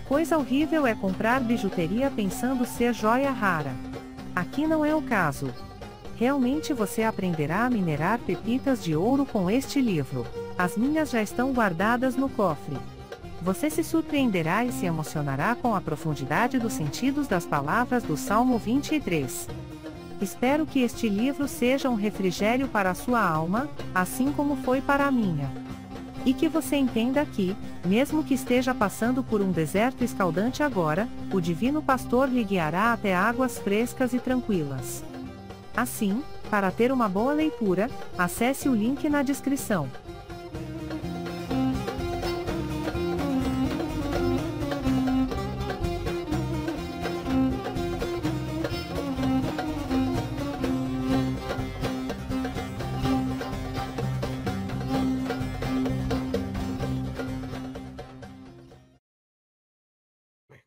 Coisa 0.07 0.39
horrível 0.39 0.87
é 0.87 0.95
comprar 0.95 1.41
bijuteria 1.41 2.09
pensando 2.15 2.65
ser 2.65 2.95
joia 2.95 3.33
rara. 3.33 3.73
Aqui 4.33 4.65
não 4.65 4.85
é 4.85 4.95
o 4.95 5.03
caso. 5.03 5.53
Realmente 6.15 6.73
você 6.73 7.03
aprenderá 7.03 7.65
a 7.65 7.71
minerar 7.71 8.21
pepitas 8.21 8.85
de 8.85 8.95
ouro 8.95 9.27
com 9.27 9.51
este 9.51 9.81
livro. 9.81 10.25
As 10.57 10.77
minhas 10.77 11.11
já 11.11 11.21
estão 11.21 11.53
guardadas 11.53 12.15
no 12.15 12.29
cofre. 12.29 12.77
Você 13.41 13.69
se 13.69 13.83
surpreenderá 13.83 14.65
e 14.65 14.71
se 14.71 14.87
emocionará 14.87 15.57
com 15.57 15.75
a 15.75 15.81
profundidade 15.81 16.61
dos 16.61 16.75
sentidos 16.75 17.27
das 17.27 17.45
palavras 17.45 18.05
do 18.05 18.17
Salmo 18.17 18.57
23. 18.57 19.49
Espero 20.23 20.65
que 20.65 20.81
este 20.83 21.09
livro 21.09 21.49
seja 21.49 21.91
um 21.91 21.97
refrigério 21.97 22.69
para 22.69 22.93
a 22.93 22.95
sua 22.95 23.21
alma, 23.21 23.69
assim 23.93 24.31
como 24.31 24.55
foi 24.55 24.81
para 24.81 25.05
a 25.05 25.11
minha. 25.11 25.51
E 26.25 26.33
que 26.33 26.49
você 26.49 26.77
entenda 26.77 27.27
que, 27.27 27.57
mesmo 27.85 28.23
que 28.23 28.35
esteja 28.35 28.73
passando 28.73 29.25
por 29.25 29.41
um 29.41 29.51
deserto 29.51 30.05
escaldante 30.05 30.63
agora, 30.63 31.09
o 31.33 31.41
Divino 31.41 31.83
Pastor 31.83 32.29
lhe 32.29 32.45
guiará 32.45 32.93
até 32.93 33.13
águas 33.13 33.59
frescas 33.59 34.13
e 34.13 34.21
tranquilas. 34.21 35.03
Assim, 35.77 36.23
para 36.49 36.71
ter 36.71 36.93
uma 36.93 37.09
boa 37.09 37.33
leitura, 37.33 37.91
acesse 38.17 38.69
o 38.69 38.75
link 38.77 39.09
na 39.09 39.25
descrição. 39.25 39.89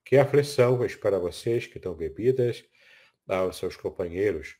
Que 0.05 0.17
aflição 0.17 0.77
para 1.01 1.17
vocês 1.17 1.65
que 1.65 1.79
dão 1.79 1.95
bebidas 1.95 2.63
aos 3.27 3.57
seus 3.57 3.75
companheiros. 3.75 4.55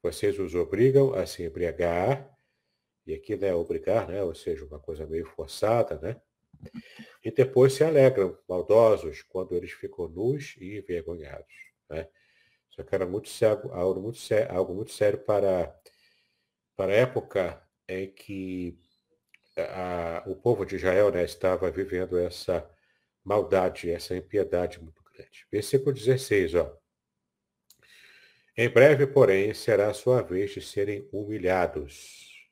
Vocês 0.00 0.38
os 0.38 0.54
obrigam 0.54 1.12
a 1.12 1.26
se 1.26 1.42
embriagar, 1.42 2.30
e 3.04 3.12
aqui 3.12 3.34
não 3.36 3.48
é 3.48 3.54
obrigar, 3.54 4.08
né? 4.08 4.22
ou 4.22 4.32
seja, 4.32 4.64
uma 4.64 4.78
coisa 4.78 5.04
meio 5.06 5.26
forçada, 5.26 5.98
né? 5.98 6.20
E 7.24 7.30
depois 7.30 7.72
se 7.72 7.82
alegram, 7.82 8.38
maldosos, 8.48 9.22
quando 9.22 9.56
eles 9.56 9.72
ficam 9.72 10.08
nus 10.08 10.56
e 10.58 10.78
envergonhados. 10.78 11.52
Né? 11.88 12.06
Isso 12.70 12.80
aqui 12.80 12.94
era 12.94 13.06
muito 13.06 13.28
sério, 13.28 13.72
algo 13.72 14.00
muito 14.00 14.18
sério, 14.18 14.54
algo 14.54 14.74
muito 14.74 14.92
sério 14.92 15.18
para, 15.18 15.74
para 16.76 16.92
a 16.92 16.96
época 16.96 17.68
em 17.88 18.10
que 18.10 18.78
a, 19.56 20.22
o 20.26 20.36
povo 20.36 20.64
de 20.64 20.76
Israel 20.76 21.10
né, 21.10 21.24
estava 21.24 21.70
vivendo 21.70 22.16
essa 22.18 22.70
maldade, 23.24 23.90
essa 23.90 24.16
impiedade 24.16 24.80
muito 24.80 25.02
grande. 25.02 25.46
Versículo 25.50 25.92
16, 25.92 26.54
ó. 26.54 26.76
Em 28.56 28.68
breve, 28.68 29.06
porém, 29.06 29.54
será 29.54 29.88
a 29.88 29.94
sua 29.94 30.22
vez 30.22 30.50
de 30.52 30.60
serem 30.60 31.08
humilhados. 31.12 32.48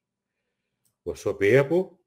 O 1.05 1.15
soberbo, 1.15 1.99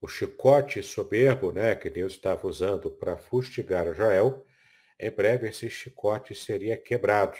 o 0.00 0.08
chicote 0.08 0.82
soberbo, 0.82 1.52
né, 1.52 1.74
que 1.74 1.90
Deus 1.90 2.14
estava 2.14 2.46
usando 2.46 2.90
para 2.90 3.18
fustigar 3.18 3.86
Israel, 3.86 4.46
em 4.98 5.10
breve 5.10 5.48
esse 5.48 5.68
chicote 5.68 6.34
seria 6.34 6.76
quebrado. 6.76 7.36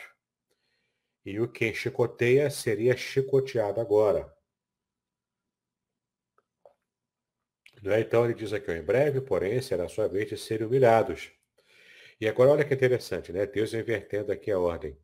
E 1.24 1.38
o 1.38 1.48
que 1.48 1.72
chicoteia 1.74 2.50
seria 2.50 2.96
chicoteado 2.96 3.80
agora. 3.80 4.32
Né? 7.82 8.00
Então 8.00 8.24
ele 8.24 8.34
diz 8.34 8.52
aqui, 8.52 8.72
em 8.72 8.82
breve, 8.82 9.20
porém, 9.20 9.60
será 9.60 9.88
sua 9.88 10.08
vez 10.08 10.28
de 10.28 10.36
serem 10.36 10.66
humilhados. 10.66 11.32
E 12.20 12.28
agora 12.28 12.50
olha 12.50 12.64
que 12.64 12.74
interessante, 12.74 13.32
né? 13.32 13.46
Deus 13.46 13.72
invertendo 13.72 14.30
aqui 14.30 14.50
a 14.50 14.58
ordem. 14.58 14.96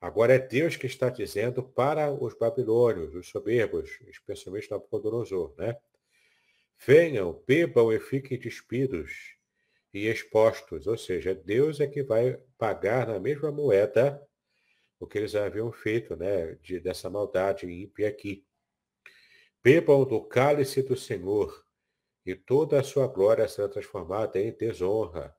Agora 0.00 0.34
é 0.34 0.38
Deus 0.38 0.76
que 0.76 0.86
está 0.86 1.08
dizendo 1.08 1.62
para 1.62 2.12
os 2.12 2.34
babilônios, 2.34 3.14
os 3.14 3.28
soberbos, 3.28 4.00
especialmente 4.08 4.70
Nabucodonosor, 4.70 5.54
né? 5.56 5.76
Venham, 6.84 7.42
bebam 7.46 7.92
e 7.92 8.00
fiquem 8.00 8.38
despidos 8.38 9.36
e 9.94 10.08
expostos. 10.08 10.88
Ou 10.88 10.98
seja, 10.98 11.34
Deus 11.34 11.80
é 11.80 11.86
que 11.86 12.02
vai 12.02 12.38
pagar 12.58 13.06
na 13.06 13.20
mesma 13.20 13.52
moeda 13.52 14.20
o 14.98 15.06
que 15.06 15.18
eles 15.18 15.34
haviam 15.36 15.70
feito, 15.70 16.16
né? 16.16 16.56
De, 16.56 16.80
dessa 16.80 17.08
maldade 17.08 17.70
ímpia 17.70 18.08
aqui. 18.08 18.44
Bebam 19.62 20.04
do 20.04 20.20
cálice 20.20 20.82
do 20.82 20.96
Senhor 20.96 21.63
e 22.24 22.34
toda 22.34 22.80
a 22.80 22.84
sua 22.84 23.06
glória 23.06 23.46
será 23.46 23.68
transformada 23.68 24.40
em 24.40 24.52
desonra. 24.52 25.36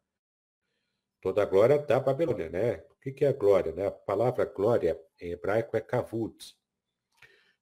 Toda 1.20 1.42
a 1.42 1.46
glória 1.46 1.80
da 1.80 2.00
Babilônia, 2.00 2.50
né? 2.50 2.84
O 2.92 2.96
que 2.96 3.26
é 3.26 3.34
glória? 3.34 3.72
Né? 3.72 3.88
A 3.88 3.92
palavra 3.92 4.46
glória 4.46 5.00
em 5.20 5.32
hebraico 5.32 5.76
é 5.76 5.82
kavud. 5.82 6.36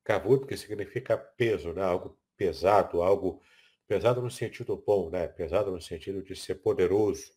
Kavud 0.03 0.45
que 0.45 0.57
significa 0.57 1.17
peso, 1.17 1.71
né? 1.71 1.81
Algo 1.81 2.19
pesado, 2.35 3.01
algo 3.01 3.41
pesado 3.87 4.21
no 4.21 4.29
sentido 4.29 4.75
bom, 4.75 5.09
né? 5.09 5.27
Pesado 5.27 5.71
no 5.71 5.81
sentido 5.81 6.21
de 6.21 6.35
ser 6.35 6.55
poderoso. 6.55 7.31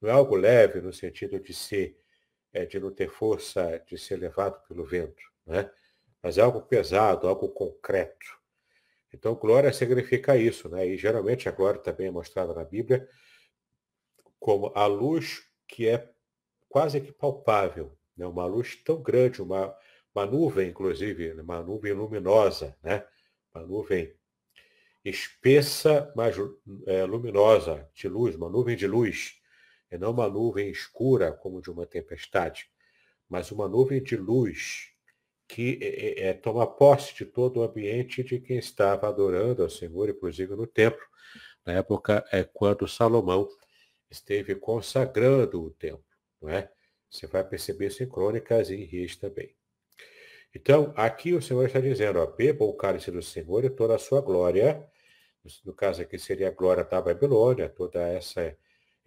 Não 0.00 0.08
é 0.08 0.12
algo 0.12 0.36
leve 0.36 0.80
no 0.80 0.92
sentido 0.92 1.38
de 1.38 1.52
ser, 1.52 2.00
é, 2.52 2.64
de 2.64 2.80
não 2.80 2.90
ter 2.90 3.10
força, 3.10 3.82
de 3.86 3.98
ser 3.98 4.16
levado 4.16 4.66
pelo 4.66 4.84
vento, 4.84 5.22
né? 5.44 5.70
Mas 6.22 6.38
é 6.38 6.40
algo 6.40 6.62
pesado, 6.62 7.28
algo 7.28 7.50
concreto. 7.50 8.37
Então, 9.12 9.34
glória 9.34 9.72
significa 9.72 10.36
isso, 10.36 10.68
né? 10.68 10.86
E 10.86 10.96
geralmente 10.96 11.48
a 11.48 11.52
glória 11.52 11.80
também 11.80 12.08
é 12.08 12.10
mostrada 12.10 12.52
na 12.54 12.64
Bíblia 12.64 13.08
como 14.38 14.72
a 14.74 14.86
luz 14.86 15.42
que 15.66 15.88
é 15.88 16.10
quase 16.68 17.00
que 17.00 17.12
palpável, 17.12 17.96
né? 18.16 18.26
Uma 18.26 18.46
luz 18.46 18.76
tão 18.76 19.02
grande, 19.02 19.42
uma, 19.42 19.74
uma 20.14 20.26
nuvem, 20.26 20.68
inclusive, 20.68 21.32
uma 21.40 21.62
nuvem 21.62 21.92
luminosa, 21.92 22.76
né? 22.82 23.06
Uma 23.54 23.64
nuvem 23.64 24.14
espessa, 25.04 26.12
mas 26.14 26.36
é, 26.86 27.04
luminosa, 27.04 27.88
de 27.94 28.08
luz, 28.08 28.34
uma 28.34 28.48
nuvem 28.48 28.76
de 28.76 28.86
luz, 28.86 29.40
e 29.90 29.96
não 29.96 30.10
uma 30.10 30.28
nuvem 30.28 30.70
escura 30.70 31.32
como 31.32 31.62
de 31.62 31.70
uma 31.70 31.86
tempestade, 31.86 32.70
mas 33.28 33.50
uma 33.50 33.68
nuvem 33.68 34.02
de 34.02 34.16
luz 34.16 34.92
que 35.48 35.78
é, 35.80 36.28
é, 36.28 36.34
toma 36.34 36.66
posse 36.66 37.14
de 37.14 37.24
todo 37.24 37.58
o 37.58 37.62
ambiente 37.62 38.22
de 38.22 38.38
quem 38.38 38.58
estava 38.58 39.08
adorando 39.08 39.62
ao 39.62 39.70
Senhor, 39.70 40.10
inclusive 40.10 40.54
no 40.54 40.66
templo. 40.66 41.04
Na 41.64 41.72
época 41.72 42.24
é 42.30 42.44
quando 42.44 42.86
Salomão 42.86 43.48
esteve 44.10 44.54
consagrando 44.54 45.62
o 45.64 45.70
templo, 45.70 46.04
não 46.40 46.50
é? 46.50 46.70
Você 47.10 47.26
vai 47.26 47.42
perceber 47.42 47.86
isso 47.86 48.02
em 48.02 48.08
crônicas 48.08 48.68
e 48.68 48.74
em 48.76 48.84
reis 48.84 49.16
também. 49.16 49.56
Então, 50.54 50.92
aqui 50.96 51.32
o 51.32 51.42
Senhor 51.42 51.66
está 51.66 51.80
dizendo, 51.80 52.18
ó, 52.18 52.26
beba 52.26 52.64
o 52.64 52.74
cálice 52.74 53.10
do 53.10 53.22
Senhor 53.22 53.64
e 53.64 53.70
toda 53.70 53.94
a 53.96 53.98
sua 53.98 54.20
glória, 54.20 54.86
no 55.64 55.72
caso 55.72 56.02
aqui 56.02 56.18
seria 56.18 56.48
a 56.48 56.52
glória 56.52 56.84
da 56.84 57.00
Babilônia, 57.00 57.68
toda 57.68 58.00
essa 58.06 58.54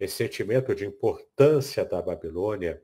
esse 0.00 0.16
sentimento 0.16 0.74
de 0.74 0.84
importância 0.84 1.84
da 1.84 2.02
Babilônia, 2.02 2.82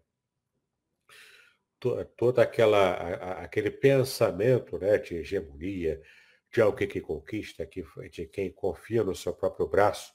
to, 1.81 2.05
toda 2.17 2.43
aquela 2.43 2.93
a, 2.93 3.45
aquele 3.45 3.71
pensamento, 3.71 4.79
né, 4.79 4.99
de 4.99 5.17
hegemonia, 5.17 6.01
de 6.53 6.61
alguém 6.61 6.89
que 6.89 7.01
conquista, 7.01 7.67
que, 7.67 7.85
de 8.11 8.27
quem 8.27 8.51
confia 8.51 9.05
no 9.05 9.15
seu 9.15 9.35
próprio 9.35 9.69
braço 9.69 10.13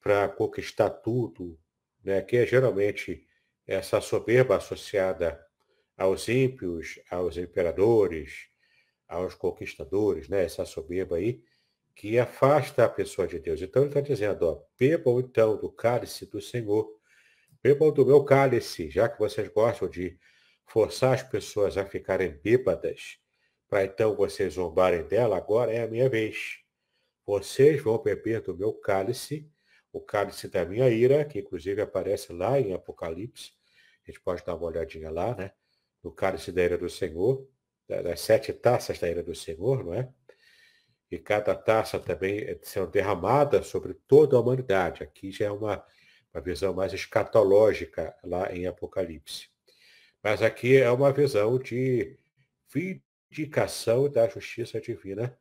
para 0.00 0.28
conquistar 0.28 0.90
tudo, 0.90 1.58
né, 2.02 2.20
que 2.22 2.36
é 2.36 2.46
geralmente 2.46 3.26
essa 3.66 4.00
soberba 4.00 4.56
associada 4.56 5.40
aos 5.96 6.28
ímpios, 6.28 7.00
aos 7.10 7.36
imperadores, 7.36 8.48
aos 9.08 9.34
conquistadores, 9.34 10.28
né? 10.28 10.44
essa 10.44 10.64
soberba 10.64 11.16
aí, 11.16 11.42
que 11.94 12.18
afasta 12.18 12.84
a 12.84 12.88
pessoa 12.88 13.26
de 13.26 13.38
Deus. 13.38 13.60
Então 13.60 13.82
ele 13.82 13.90
está 13.90 14.00
dizendo, 14.00 14.46
ó, 14.46 14.62
bebam 14.78 15.20
então 15.20 15.56
do 15.56 15.70
cálice 15.70 16.26
do 16.26 16.40
Senhor, 16.40 16.88
bebam 17.62 17.92
do 17.92 18.06
meu 18.06 18.24
cálice, 18.24 18.90
já 18.90 19.08
que 19.08 19.18
vocês 19.18 19.48
gostam 19.48 19.88
de 19.88 20.18
forçar 20.72 21.12
as 21.12 21.22
pessoas 21.22 21.76
a 21.76 21.84
ficarem 21.84 22.30
bêbadas, 22.30 23.18
para 23.68 23.84
então 23.84 24.16
vocês 24.16 24.54
zombarem 24.54 25.06
dela, 25.06 25.36
agora 25.36 25.70
é 25.70 25.82
a 25.82 25.86
minha 25.86 26.08
vez. 26.08 26.60
Vocês 27.26 27.82
vão 27.82 28.02
beber 28.02 28.40
do 28.40 28.56
meu 28.56 28.72
cálice, 28.72 29.46
o 29.92 30.00
cálice 30.00 30.48
da 30.48 30.64
minha 30.64 30.88
ira, 30.88 31.26
que 31.26 31.40
inclusive 31.40 31.82
aparece 31.82 32.32
lá 32.32 32.58
em 32.58 32.72
Apocalipse, 32.72 33.52
a 34.02 34.10
gente 34.10 34.22
pode 34.22 34.42
dar 34.46 34.54
uma 34.54 34.66
olhadinha 34.66 35.10
lá, 35.10 35.36
né? 35.36 35.52
No 36.02 36.10
cálice 36.10 36.50
da 36.50 36.62
ira 36.62 36.78
do 36.78 36.88
Senhor, 36.88 37.46
das 37.86 38.22
sete 38.22 38.50
taças 38.54 38.98
da 38.98 39.10
ira 39.10 39.22
do 39.22 39.34
Senhor, 39.34 39.84
não 39.84 39.92
é? 39.92 40.08
E 41.10 41.18
cada 41.18 41.54
taça 41.54 42.00
também 42.00 42.38
é 42.38 42.58
sendo 42.62 42.86
derramada 42.86 43.62
sobre 43.62 43.92
toda 44.08 44.38
a 44.38 44.40
humanidade. 44.40 45.02
Aqui 45.02 45.30
já 45.30 45.44
é 45.44 45.50
uma, 45.50 45.84
uma 46.32 46.40
visão 46.40 46.72
mais 46.72 46.94
escatológica 46.94 48.16
lá 48.24 48.50
em 48.50 48.66
Apocalipse. 48.66 49.51
Mas 50.22 50.40
aqui 50.40 50.76
é 50.76 50.90
uma 50.90 51.12
visão 51.12 51.58
de 51.58 52.16
vindicação 52.72 54.08
da 54.08 54.28
justiça 54.28 54.80
divina 54.80 55.36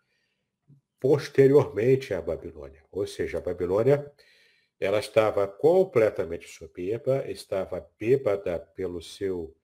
posteriormente 1.00 2.14
à 2.14 2.22
Babilônia. 2.22 2.84
Ou 2.92 3.06
seja, 3.06 3.38
a 3.38 3.42
Babilônia 3.42 4.12
ela 4.80 5.00
estava 5.00 5.48
completamente 5.48 6.48
soberba, 6.48 7.30
estava 7.30 7.88
bêbada 8.00 8.60
pelo 8.60 9.02
seu 9.02 9.56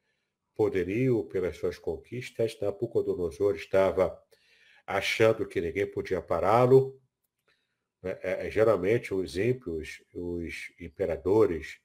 poderio, 0.56 1.24
pelas 1.26 1.58
suas 1.58 1.80
conquistas. 1.80 2.60
Nabucodonosor 2.60 3.56
estava 3.56 4.22
achando 4.86 5.48
que 5.48 5.60
ninguém 5.60 5.90
podia 5.90 6.22
pará-lo. 6.22 7.00
É, 8.04 8.46
é, 8.46 8.52
geralmente 8.52 9.14
os 9.14 9.36
ímpios, 9.38 10.04
os 10.14 10.72
imperadores, 10.80 11.80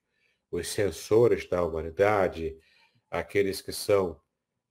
os 0.51 0.69
censores 0.69 1.49
da 1.49 1.65
humanidade, 1.65 2.59
aqueles 3.13 3.61
que 3.61 3.73
são 3.73 4.19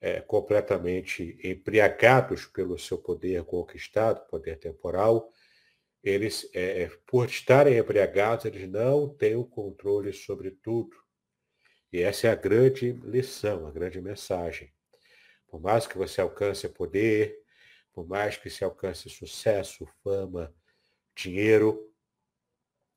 é, 0.02 0.20
completamente 0.20 1.38
embriagados 1.44 2.48
pelo 2.48 2.78
seu 2.80 2.98
poder 2.98 3.44
conquistado, 3.44 4.28
poder 4.28 4.58
temporal, 4.58 5.32
eles, 6.04 6.50
é, 6.54 6.84
é, 6.84 6.88
por 7.06 7.30
estarem 7.30 7.78
embriagados, 7.78 8.46
eles 8.46 8.68
não 8.68 9.08
têm 9.08 9.36
o 9.36 9.46
controle 9.46 10.12
sobre 10.12 10.50
tudo. 10.50 10.98
E 11.94 12.02
essa 12.02 12.28
é 12.28 12.32
a 12.32 12.36
grande 12.36 12.92
lição, 13.04 13.68
a 13.68 13.72
grande 13.72 14.02
mensagem. 14.02 14.74
Por 15.48 15.62
mais 15.62 15.86
que 15.86 15.98
você 15.98 16.20
alcance 16.20 16.68
poder, 16.68 17.38
por 17.94 18.08
mais 18.08 18.38
que 18.38 18.50
se 18.50 18.64
alcance 18.64 19.08
sucesso, 19.08 19.88
fama, 20.04 20.52
dinheiro, 21.16 21.94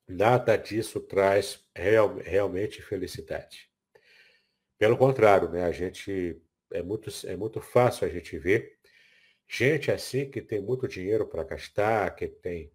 nada 0.09 0.57
disso 0.57 1.01
traz 1.01 1.62
real, 1.76 2.16
realmente 2.16 2.80
felicidade. 2.80 3.74
Pelo 4.85 4.99
contrário, 4.99 5.49
né, 5.49 5.64
a 5.64 5.72
gente 5.72 6.39
é 6.70 6.82
muito, 6.82 7.09
é 7.26 7.35
muito 7.35 7.59
fácil 7.59 8.07
a 8.07 8.11
gente 8.11 8.37
ver 8.39 8.78
gente 9.49 9.91
assim 9.91 10.30
que 10.30 10.43
tem 10.43 10.61
muito 10.61 10.87
dinheiro 10.87 11.26
para 11.26 11.43
gastar, 11.43 12.14
que 12.14 12.28
tem 12.28 12.70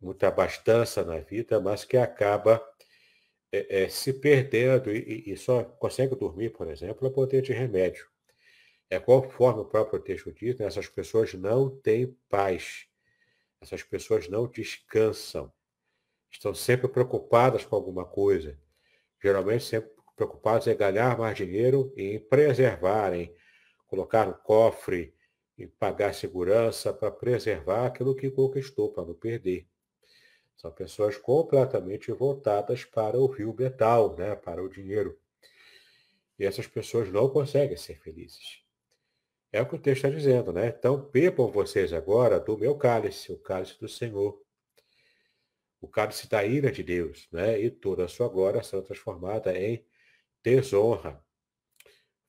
muita 0.00 0.28
abastança 0.28 1.04
na 1.04 1.18
vida, 1.18 1.58
mas 1.58 1.84
que 1.84 1.96
acaba 1.96 2.64
é, 3.50 3.82
é, 3.82 3.88
se 3.88 4.12
perdendo 4.12 4.92
e, 4.92 5.32
e, 5.32 5.36
só 5.36 5.64
consegue 5.64 6.14
dormir, 6.14 6.50
por 6.50 6.70
exemplo, 6.70 7.08
a 7.08 7.10
poder 7.10 7.42
de 7.42 7.52
remédio. 7.52 8.06
É 8.88 9.00
conforme 9.00 9.62
o 9.62 9.66
próprio 9.66 9.98
texto 9.98 10.30
diz, 10.32 10.56
né, 10.56 10.66
essas 10.66 10.86
pessoas 10.86 11.34
não 11.34 11.68
têm 11.68 12.16
paz, 12.28 12.86
essas 13.60 13.82
pessoas 13.82 14.28
não 14.28 14.46
descansam, 14.46 15.52
estão 16.30 16.54
sempre 16.54 16.86
preocupadas 16.86 17.64
com 17.64 17.74
alguma 17.74 18.04
coisa, 18.04 18.56
geralmente 19.20 19.64
sempre 19.64 19.90
preocupadas 20.22 20.66
em 20.68 20.76
ganhar 20.76 21.18
mais 21.18 21.36
dinheiro 21.36 21.92
e 21.96 22.14
em 22.14 22.18
preservar, 22.20 23.12
em 23.12 23.34
colocar 23.86 24.26
no 24.26 24.34
cofre, 24.34 25.14
em 25.58 25.66
pagar 25.66 26.14
segurança 26.14 26.92
para 26.92 27.10
preservar 27.10 27.86
aquilo 27.86 28.14
que 28.14 28.30
conquistou, 28.30 28.92
para 28.92 29.04
não 29.04 29.14
perder. 29.14 29.66
São 30.56 30.70
pessoas 30.70 31.16
completamente 31.16 32.12
voltadas 32.12 32.84
para 32.84 33.18
o 33.18 33.26
rio 33.26 33.54
metal, 33.58 34.16
né? 34.16 34.36
para 34.36 34.62
o 34.62 34.68
dinheiro. 34.68 35.18
E 36.38 36.44
essas 36.44 36.66
pessoas 36.66 37.10
não 37.10 37.28
conseguem 37.28 37.76
ser 37.76 37.98
felizes. 37.98 38.62
É 39.52 39.60
o 39.60 39.66
que 39.66 39.74
o 39.74 39.78
texto 39.78 40.06
está 40.06 40.16
dizendo, 40.16 40.52
né? 40.52 40.68
Então, 40.68 41.10
bebam 41.12 41.50
vocês 41.50 41.92
agora 41.92 42.40
do 42.40 42.56
meu 42.56 42.74
cálice, 42.74 43.30
o 43.32 43.38
cálice 43.38 43.78
do 43.78 43.88
Senhor. 43.88 44.40
O 45.78 45.88
cálice 45.88 46.26
da 46.26 46.42
ira 46.42 46.72
de 46.72 46.82
Deus, 46.82 47.28
né? 47.30 47.60
E 47.60 47.70
toda 47.70 48.04
a 48.04 48.08
sua 48.08 48.28
glória 48.28 48.62
será 48.62 48.80
transformada 48.80 49.52
em 49.58 49.84
desonra. 50.42 51.22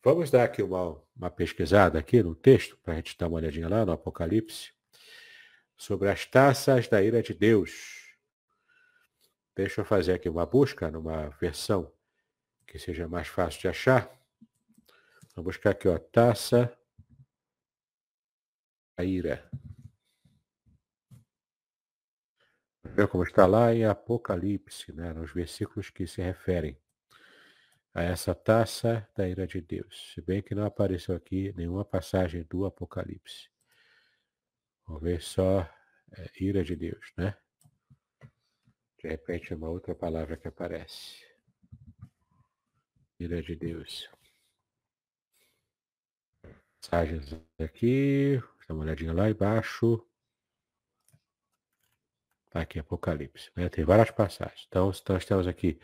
Vamos 0.03 0.29
dar 0.29 0.43
aqui 0.43 0.61
uma, 0.61 1.01
uma 1.15 1.29
pesquisada 1.29 1.97
aqui 1.97 2.21
no 2.21 2.35
texto, 2.35 2.77
para 2.77 2.93
a 2.93 2.95
gente 2.97 3.17
dar 3.17 3.27
uma 3.27 3.37
olhadinha 3.37 3.69
lá 3.69 3.85
no 3.85 3.93
Apocalipse, 3.93 4.73
sobre 5.77 6.09
as 6.09 6.25
taças 6.25 6.87
da 6.87 7.01
ira 7.01 7.23
de 7.23 7.33
Deus. 7.33 8.15
Deixa 9.55 9.81
eu 9.81 9.85
fazer 9.85 10.13
aqui 10.13 10.27
uma 10.27 10.45
busca 10.45 10.91
numa 10.91 11.29
versão 11.29 11.91
que 12.65 12.79
seja 12.79 13.07
mais 13.07 13.27
fácil 13.27 13.61
de 13.61 13.67
achar. 13.67 14.11
Vou 15.35 15.45
buscar 15.45 15.71
aqui, 15.71 15.87
ó, 15.87 15.97
taça 15.97 16.75
ira. 18.99 19.49
Ver 22.83 23.07
como 23.07 23.23
está 23.23 23.45
lá 23.45 23.73
em 23.73 23.85
Apocalipse, 23.85 24.91
né, 24.91 25.13
nos 25.13 25.31
versículos 25.31 25.89
que 25.89 26.05
se 26.05 26.21
referem 26.21 26.77
a 27.93 28.01
essa 28.01 28.33
taça 28.33 29.07
da 29.15 29.27
ira 29.27 29.45
de 29.45 29.61
Deus. 29.61 30.13
Se 30.13 30.21
bem 30.21 30.41
que 30.41 30.55
não 30.55 30.65
apareceu 30.65 31.15
aqui 31.15 31.53
nenhuma 31.55 31.85
passagem 31.85 32.43
do 32.43 32.65
Apocalipse. 32.65 33.49
Vamos 34.85 35.03
ver 35.03 35.21
só 35.21 35.61
é, 36.11 36.29
ira 36.39 36.63
de 36.63 36.75
Deus, 36.75 37.13
né? 37.15 37.37
De 38.97 39.07
repente 39.09 39.53
uma 39.53 39.69
outra 39.69 39.93
palavra 39.93 40.35
que 40.35 40.47
aparece. 40.47 41.23
Ira 43.19 43.41
de 43.41 43.55
Deus. 43.55 44.09
Passagens 46.81 47.33
aqui. 47.59 48.41
Dá 48.67 48.73
uma 48.73 48.83
olhadinha 48.83 49.13
lá 49.13 49.29
embaixo. 49.29 50.05
Tá 52.49 52.61
aqui, 52.61 52.79
Apocalipse. 52.79 53.51
Né? 53.55 53.69
Tem 53.69 53.83
várias 53.83 54.11
passagens. 54.11 54.65
Então, 54.67 54.91
nós 55.09 55.25
temos 55.25 55.47
aqui 55.47 55.79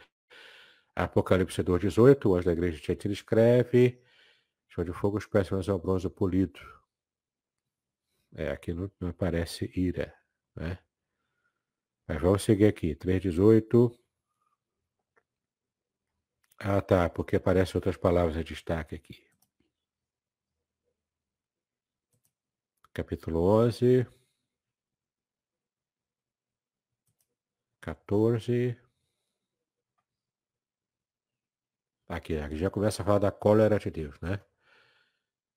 Apocalipse 1.04 1.64
2,18. 1.64 2.26
O 2.26 2.36
anjo 2.36 2.46
da 2.46 2.52
igreja 2.52 2.78
de 2.78 2.84
Tietira 2.84 3.14
escreve. 3.14 4.02
Show 4.68 4.84
de 4.84 4.92
fogo, 4.94 5.18
os 5.18 5.26
pés 5.26 5.50
ao 5.70 5.80
bronze 5.80 6.10
polido. 6.10 6.60
É, 8.34 8.52
aqui 8.52 8.74
não, 8.74 8.92
não 9.00 9.10
aparece 9.10 9.72
ira. 9.76 10.14
Né? 10.56 10.78
Mas 12.08 12.22
vamos 12.22 12.44
seguir 12.44 12.66
aqui. 12.66 12.96
318. 12.96 13.98
Ah, 16.60 16.82
tá, 16.82 17.10
porque 17.10 17.38
aparecem 17.38 17.78
outras 17.78 17.96
palavras 17.98 18.36
de 18.36 18.44
destaque 18.44 18.96
aqui. 18.96 19.24
Capítulo 22.94 23.40
11. 23.42 24.06
14. 27.82 28.89
Aqui, 32.10 32.38
aqui 32.38 32.58
já 32.58 32.72
começa 32.72 33.04
a 33.04 33.06
falar 33.06 33.20
da 33.20 33.32
cólera 33.32 33.78
de 33.78 33.92
Deus, 33.92 34.20
né? 34.20 34.42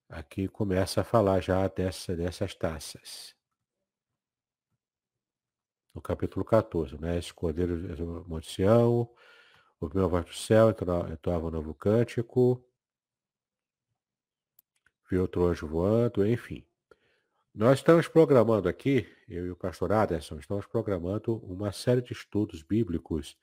Aqui 0.06 0.46
começa 0.48 1.00
a 1.00 1.04
falar 1.04 1.40
já 1.40 1.66
dessa, 1.66 2.14
dessas 2.14 2.54
taças. 2.54 3.34
No 5.94 6.02
capítulo 6.02 6.44
14, 6.44 7.00
né? 7.00 7.16
Esse 7.18 7.32
cordeiro 7.32 7.96
do 7.96 8.28
Monte 8.28 8.52
Sião, 8.52 9.08
o 9.80 9.90
meu 9.94 10.10
voz 10.10 10.26
do 10.26 10.34
céu, 10.34 10.68
entoava 11.10 11.46
um 11.46 11.50
novo 11.50 11.74
cântico, 11.74 12.62
viu 15.10 15.22
outro 15.22 15.46
anjo 15.46 15.66
voando, 15.66 16.26
enfim. 16.26 16.66
Nós 17.54 17.78
estamos 17.78 18.08
programando 18.08 18.68
aqui, 18.68 19.10
eu 19.26 19.46
e 19.46 19.50
o 19.50 19.56
pastor 19.56 19.90
Aderson, 19.90 20.38
estamos 20.38 20.66
programando 20.66 21.38
uma 21.38 21.72
série 21.72 22.02
de 22.02 22.12
estudos 22.12 22.62
bíblicos 22.62 23.38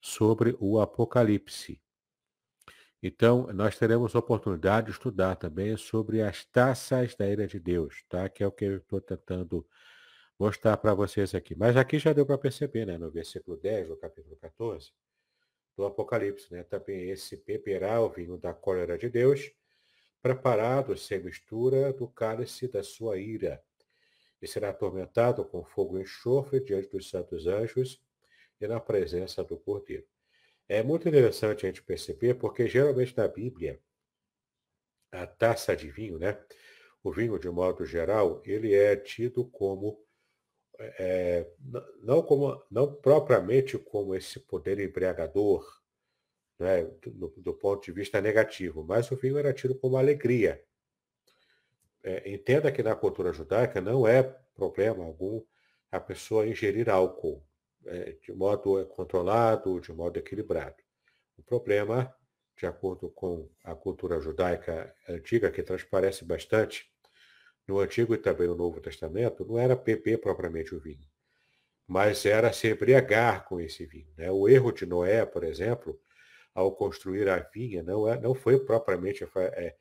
sobre 0.00 0.56
o 0.60 0.78
Apocalipse. 0.78 1.84
Então, 3.02 3.46
nós 3.52 3.78
teremos 3.78 4.14
oportunidade 4.14 4.86
de 4.86 4.92
estudar 4.92 5.36
também 5.36 5.76
sobre 5.76 6.22
as 6.22 6.44
taças 6.44 7.14
da 7.14 7.28
ira 7.28 7.46
de 7.46 7.58
Deus, 7.60 8.04
tá? 8.08 8.28
Que 8.28 8.42
é 8.42 8.46
o 8.46 8.52
que 8.52 8.64
eu 8.64 8.76
estou 8.78 9.00
tentando 9.00 9.66
mostrar 10.38 10.76
para 10.78 10.94
vocês 10.94 11.34
aqui. 11.34 11.54
Mas 11.54 11.76
aqui 11.76 11.98
já 11.98 12.12
deu 12.12 12.26
para 12.26 12.38
perceber, 12.38 12.86
né? 12.86 12.98
No 12.98 13.10
versículo 13.10 13.56
10, 13.56 13.88
do 13.88 13.96
capítulo 13.96 14.36
14, 14.36 14.92
do 15.76 15.84
Apocalipse, 15.84 16.52
né? 16.52 16.62
Também 16.62 17.10
esse 17.10 17.36
beberá 17.36 18.00
o 18.00 18.08
vinho 18.08 18.38
da 18.38 18.54
cólera 18.54 18.96
de 18.96 19.08
Deus, 19.08 19.52
preparado 20.22 20.96
sem 20.96 21.22
mistura 21.22 21.92
do 21.92 22.08
cálice 22.08 22.66
da 22.66 22.82
sua 22.82 23.18
ira, 23.18 23.62
e 24.40 24.46
será 24.46 24.70
atormentado 24.70 25.44
com 25.44 25.64
fogo 25.64 25.98
e 25.98 26.02
enxofre 26.02 26.60
diante 26.60 26.88
dos 26.88 27.08
santos 27.08 27.46
anjos 27.46 28.02
e 28.60 28.66
na 28.66 28.80
presença 28.80 29.44
do 29.44 29.56
Cordeiro. 29.56 30.06
É 30.68 30.82
muito 30.82 31.08
interessante 31.08 31.64
a 31.64 31.68
gente 31.68 31.82
perceber, 31.82 32.34
porque 32.34 32.66
geralmente 32.66 33.16
na 33.16 33.28
Bíblia, 33.28 33.80
a 35.12 35.26
taça 35.26 35.76
de 35.76 35.88
vinho, 35.90 36.18
né? 36.18 36.38
O 37.02 37.12
vinho, 37.12 37.38
de 37.38 37.48
modo 37.48 37.84
geral, 37.84 38.42
ele 38.44 38.74
é 38.74 38.96
tido 38.96 39.48
como 39.48 40.04
é, 40.78 41.48
não 42.02 42.22
como 42.22 42.62
não 42.70 42.92
propriamente 42.92 43.78
como 43.78 44.14
esse 44.14 44.40
poder 44.40 44.78
embriagador, 44.80 45.64
né, 46.58 46.84
do, 47.06 47.28
do, 47.36 47.54
ponto 47.54 47.84
de 47.84 47.92
vista 47.92 48.20
negativo, 48.20 48.84
mas 48.84 49.10
o 49.10 49.16
vinho 49.16 49.38
era 49.38 49.52
tido 49.52 49.74
como 49.78 49.96
alegria. 49.96 50.62
É, 52.02 52.30
entenda 52.30 52.72
que 52.72 52.82
na 52.82 52.94
cultura 52.94 53.32
judaica 53.32 53.80
não 53.80 54.06
é 54.06 54.22
problema 54.54 55.04
algum 55.04 55.42
a 55.90 56.00
pessoa 56.00 56.46
ingerir 56.46 56.90
álcool 56.90 57.45
é, 57.45 57.45
de 58.22 58.32
modo 58.32 58.84
controlado, 58.86 59.80
de 59.80 59.92
modo 59.92 60.18
equilibrado. 60.18 60.76
O 61.36 61.42
problema, 61.42 62.14
de 62.56 62.66
acordo 62.66 63.10
com 63.10 63.48
a 63.62 63.74
cultura 63.74 64.20
judaica 64.20 64.94
antiga, 65.08 65.50
que 65.50 65.62
transparece 65.62 66.24
bastante 66.24 66.90
no 67.66 67.80
Antigo 67.80 68.14
e 68.14 68.18
também 68.18 68.46
no 68.46 68.54
Novo 68.54 68.80
Testamento, 68.80 69.44
não 69.44 69.58
era 69.58 69.74
beber 69.74 70.18
propriamente 70.18 70.74
o 70.74 70.80
vinho, 70.80 71.06
mas 71.86 72.24
era 72.24 72.52
se 72.52 72.68
embriagar 72.68 73.44
com 73.44 73.60
esse 73.60 73.84
vinho. 73.86 74.12
Né? 74.16 74.30
O 74.30 74.48
erro 74.48 74.72
de 74.72 74.86
Noé, 74.86 75.26
por 75.26 75.44
exemplo, 75.44 76.00
ao 76.54 76.74
construir 76.74 77.28
a 77.28 77.38
vinha, 77.38 77.82
não, 77.82 78.08
é, 78.08 78.18
não 78.18 78.34
foi 78.34 78.58
propriamente 78.58 79.24
é, 79.24 79.76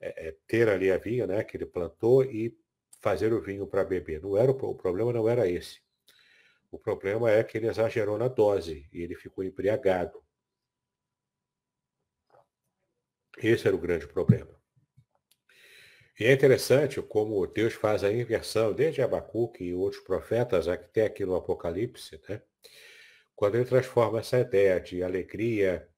é, 0.00 0.28
é, 0.28 0.36
ter 0.46 0.68
ali 0.68 0.90
a 0.90 0.96
vinha 0.96 1.26
né, 1.26 1.44
que 1.44 1.56
ele 1.56 1.66
plantou 1.66 2.24
e 2.24 2.56
fazer 3.00 3.32
o 3.32 3.40
vinho 3.40 3.66
para 3.66 3.84
beber. 3.84 4.22
Não 4.22 4.36
era, 4.36 4.50
o 4.50 4.74
problema 4.74 5.12
não 5.12 5.28
era 5.28 5.48
esse. 5.48 5.83
O 6.74 6.78
problema 6.78 7.30
é 7.30 7.44
que 7.44 7.56
ele 7.56 7.68
exagerou 7.68 8.18
na 8.18 8.26
dose 8.26 8.88
e 8.92 9.00
ele 9.00 9.14
ficou 9.14 9.44
embriagado. 9.44 10.20
Esse 13.38 13.68
era 13.68 13.76
o 13.76 13.80
grande 13.80 14.08
problema. 14.08 14.60
E 16.18 16.24
é 16.24 16.32
interessante 16.32 17.00
como 17.00 17.46
Deus 17.46 17.74
faz 17.74 18.02
a 18.02 18.12
inversão, 18.12 18.72
desde 18.72 19.00
Abacuque 19.00 19.62
e 19.62 19.72
outros 19.72 20.02
profetas, 20.02 20.66
até 20.66 21.04
aqui 21.04 21.24
no 21.24 21.36
Apocalipse, 21.36 22.20
né? 22.28 22.42
quando 23.36 23.54
ele 23.54 23.66
transforma 23.66 24.18
essa 24.18 24.40
ideia 24.40 24.80
de 24.80 25.00
alegria, 25.00 25.88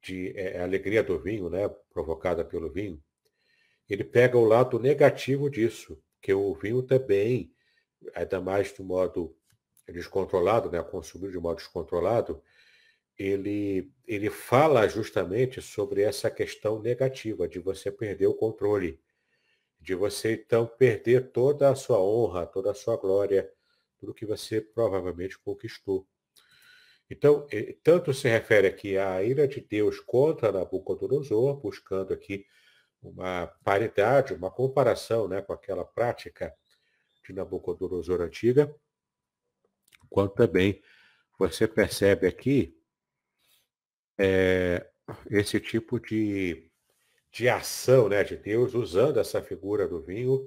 de 0.00 0.32
é, 0.38 0.60
alegria 0.60 1.02
do 1.02 1.18
vinho, 1.18 1.50
né? 1.50 1.68
provocada 1.92 2.44
pelo 2.44 2.70
vinho, 2.70 3.02
ele 3.88 4.04
pega 4.04 4.38
o 4.38 4.44
lado 4.44 4.78
negativo 4.78 5.50
disso, 5.50 6.00
que 6.22 6.32
o 6.32 6.54
vinho 6.54 6.80
também, 6.80 7.52
ainda 8.14 8.40
mais 8.40 8.72
do 8.72 8.84
modo 8.84 9.36
descontrolado, 9.92 10.70
né, 10.70 10.82
consumido 10.82 11.32
de 11.32 11.38
modo 11.38 11.56
descontrolado, 11.56 12.42
ele, 13.18 13.92
ele 14.06 14.30
fala 14.30 14.88
justamente 14.88 15.60
sobre 15.60 16.02
essa 16.02 16.30
questão 16.30 16.80
negativa 16.80 17.46
de 17.46 17.58
você 17.58 17.90
perder 17.90 18.26
o 18.26 18.34
controle, 18.34 18.98
de 19.78 19.94
você 19.94 20.34
então 20.34 20.66
perder 20.66 21.30
toda 21.30 21.70
a 21.70 21.74
sua 21.74 22.00
honra, 22.00 22.46
toda 22.46 22.70
a 22.70 22.74
sua 22.74 22.96
glória, 22.96 23.50
tudo 23.98 24.14
que 24.14 24.24
você 24.24 24.60
provavelmente 24.60 25.38
conquistou. 25.38 26.06
Então, 27.10 27.46
tanto 27.82 28.14
se 28.14 28.28
refere 28.28 28.68
aqui 28.68 28.96
à 28.96 29.22
ira 29.22 29.46
de 29.48 29.60
Deus 29.60 29.98
contra 30.00 30.52
Nabucodonosor, 30.52 31.56
buscando 31.60 32.14
aqui 32.14 32.46
uma 33.02 33.48
paridade, 33.64 34.32
uma 34.32 34.50
comparação 34.50 35.26
né, 35.26 35.42
com 35.42 35.52
aquela 35.52 35.84
prática 35.84 36.54
de 37.26 37.32
Nabucodonosor 37.32 38.20
antiga, 38.20 38.74
quanto 40.10 40.34
também 40.34 40.82
você 41.38 41.66
percebe 41.66 42.26
aqui 42.26 42.76
é, 44.18 44.86
esse 45.30 45.58
tipo 45.58 45.98
de, 45.98 46.70
de 47.32 47.48
ação 47.48 48.08
né, 48.08 48.22
de 48.22 48.36
Deus 48.36 48.74
usando 48.74 49.18
essa 49.18 49.40
figura 49.40 49.88
do 49.88 50.02
vinho 50.02 50.46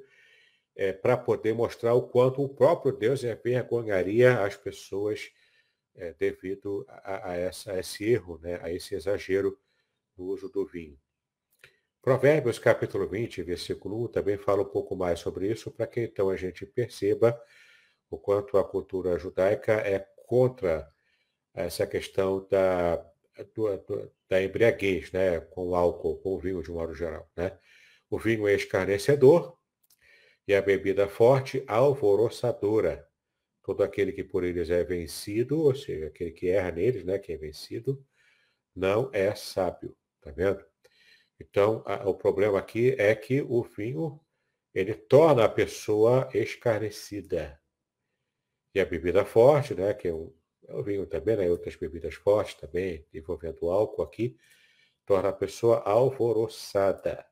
é, 0.76 0.93
para 0.93 1.18
poder 1.18 1.53
mostrar 1.53 1.93
o 1.93 2.07
quanto 2.07 2.43
o 2.43 2.49
próprio 2.49 2.91
Deus 2.91 3.24
envergonharia 3.24 4.43
as 4.43 4.55
pessoas 4.55 5.32
é, 5.95 6.14
devido 6.14 6.86
a, 6.88 7.32
a, 7.32 7.36
essa, 7.36 7.74
a 7.74 7.80
esse 7.80 8.03
erro, 8.03 8.39
né, 8.39 8.59
a 8.61 8.72
esse 8.72 8.93
exagero 8.95 9.57
no 10.18 10.26
uso 10.26 10.49
do 10.49 10.66
vinho. 10.66 10.99
Provérbios 12.01 12.59
capítulo 12.59 13.07
20, 13.07 13.41
versículo 13.43 14.03
1, 14.05 14.07
também 14.09 14.38
fala 14.38 14.61
um 14.61 14.70
pouco 14.70 14.95
mais 14.95 15.20
sobre 15.20 15.49
isso, 15.49 15.72
para 15.72 15.88
que 15.88 16.01
então 16.01 16.30
a 16.30 16.36
gente 16.36 16.66
perceba 16.66 17.39
o 18.14 18.18
quanto 18.18 18.59
a 18.59 18.64
cultura 18.64 19.18
judaica 19.18 19.74
é 19.74 19.99
contra 20.28 20.88
essa 21.51 21.88
questão 21.88 22.47
da, 22.47 22.97
do, 23.55 24.11
da 24.30 24.41
embriaguez, 24.41 25.11
né, 25.11 25.39
com 25.39 25.76
álcool, 25.76 26.18
com 26.18 26.38
vinho 26.38 26.61
de 26.61 26.72
um 26.72 26.76
modo 26.76 26.93
geral. 26.93 27.28
Né? 27.36 27.57
O 28.09 28.20
vinho 28.20 28.47
é 28.47 28.53
escarnecedor 28.53 29.57
e 30.47 30.53
a 30.53 30.61
bebida 30.61 31.07
forte 31.07 31.64
alvoroçadora. 31.68 33.07
Todo 33.64 33.82
aquele 33.82 34.11
que 34.11 34.24
por 34.24 34.43
eles 34.43 34.70
é 34.70 34.84
vencido, 34.84 35.59
ou 35.59 35.74
seja, 35.74 36.07
aquele 36.07 36.32
que 36.32 36.49
erra 36.49 36.72
neles, 36.72 37.03
né, 37.03 37.18
que 37.18 37.32
é 37.32 37.38
vencido, 37.38 38.05
não 38.76 39.09
é 39.11 39.34
sábio. 39.34 39.95
Tá 40.22 40.30
vendo? 40.30 40.64
Então, 41.39 41.82
a, 41.86 42.07
o 42.07 42.14
problema 42.14 42.59
aqui 42.59 42.95
é 42.99 43.16
que 43.16 43.41
o 43.41 43.64
vinho 43.64 44.20
ele 44.72 44.93
torna 44.93 45.45
a 45.45 45.49
pessoa 45.49 46.30
escarnecida. 46.34 47.59
E 48.74 48.80
a 48.80 48.86
bebida 48.86 49.24
forte, 49.24 49.76
né, 49.76 49.94
que 49.94 50.08
é 50.08 50.14
é 50.68 50.74
o 50.74 50.84
vinho 50.84 51.06
também, 51.06 51.36
né, 51.36 51.50
outras 51.50 51.76
bebidas 51.76 52.16
fortes 52.16 52.56
também, 52.56 53.06
envolvendo 53.14 53.70
álcool 53.70 54.02
aqui, 54.02 54.38
torna 55.06 55.30
a 55.30 55.34
pessoa 55.34 55.80
alvoroçada, 55.82 57.26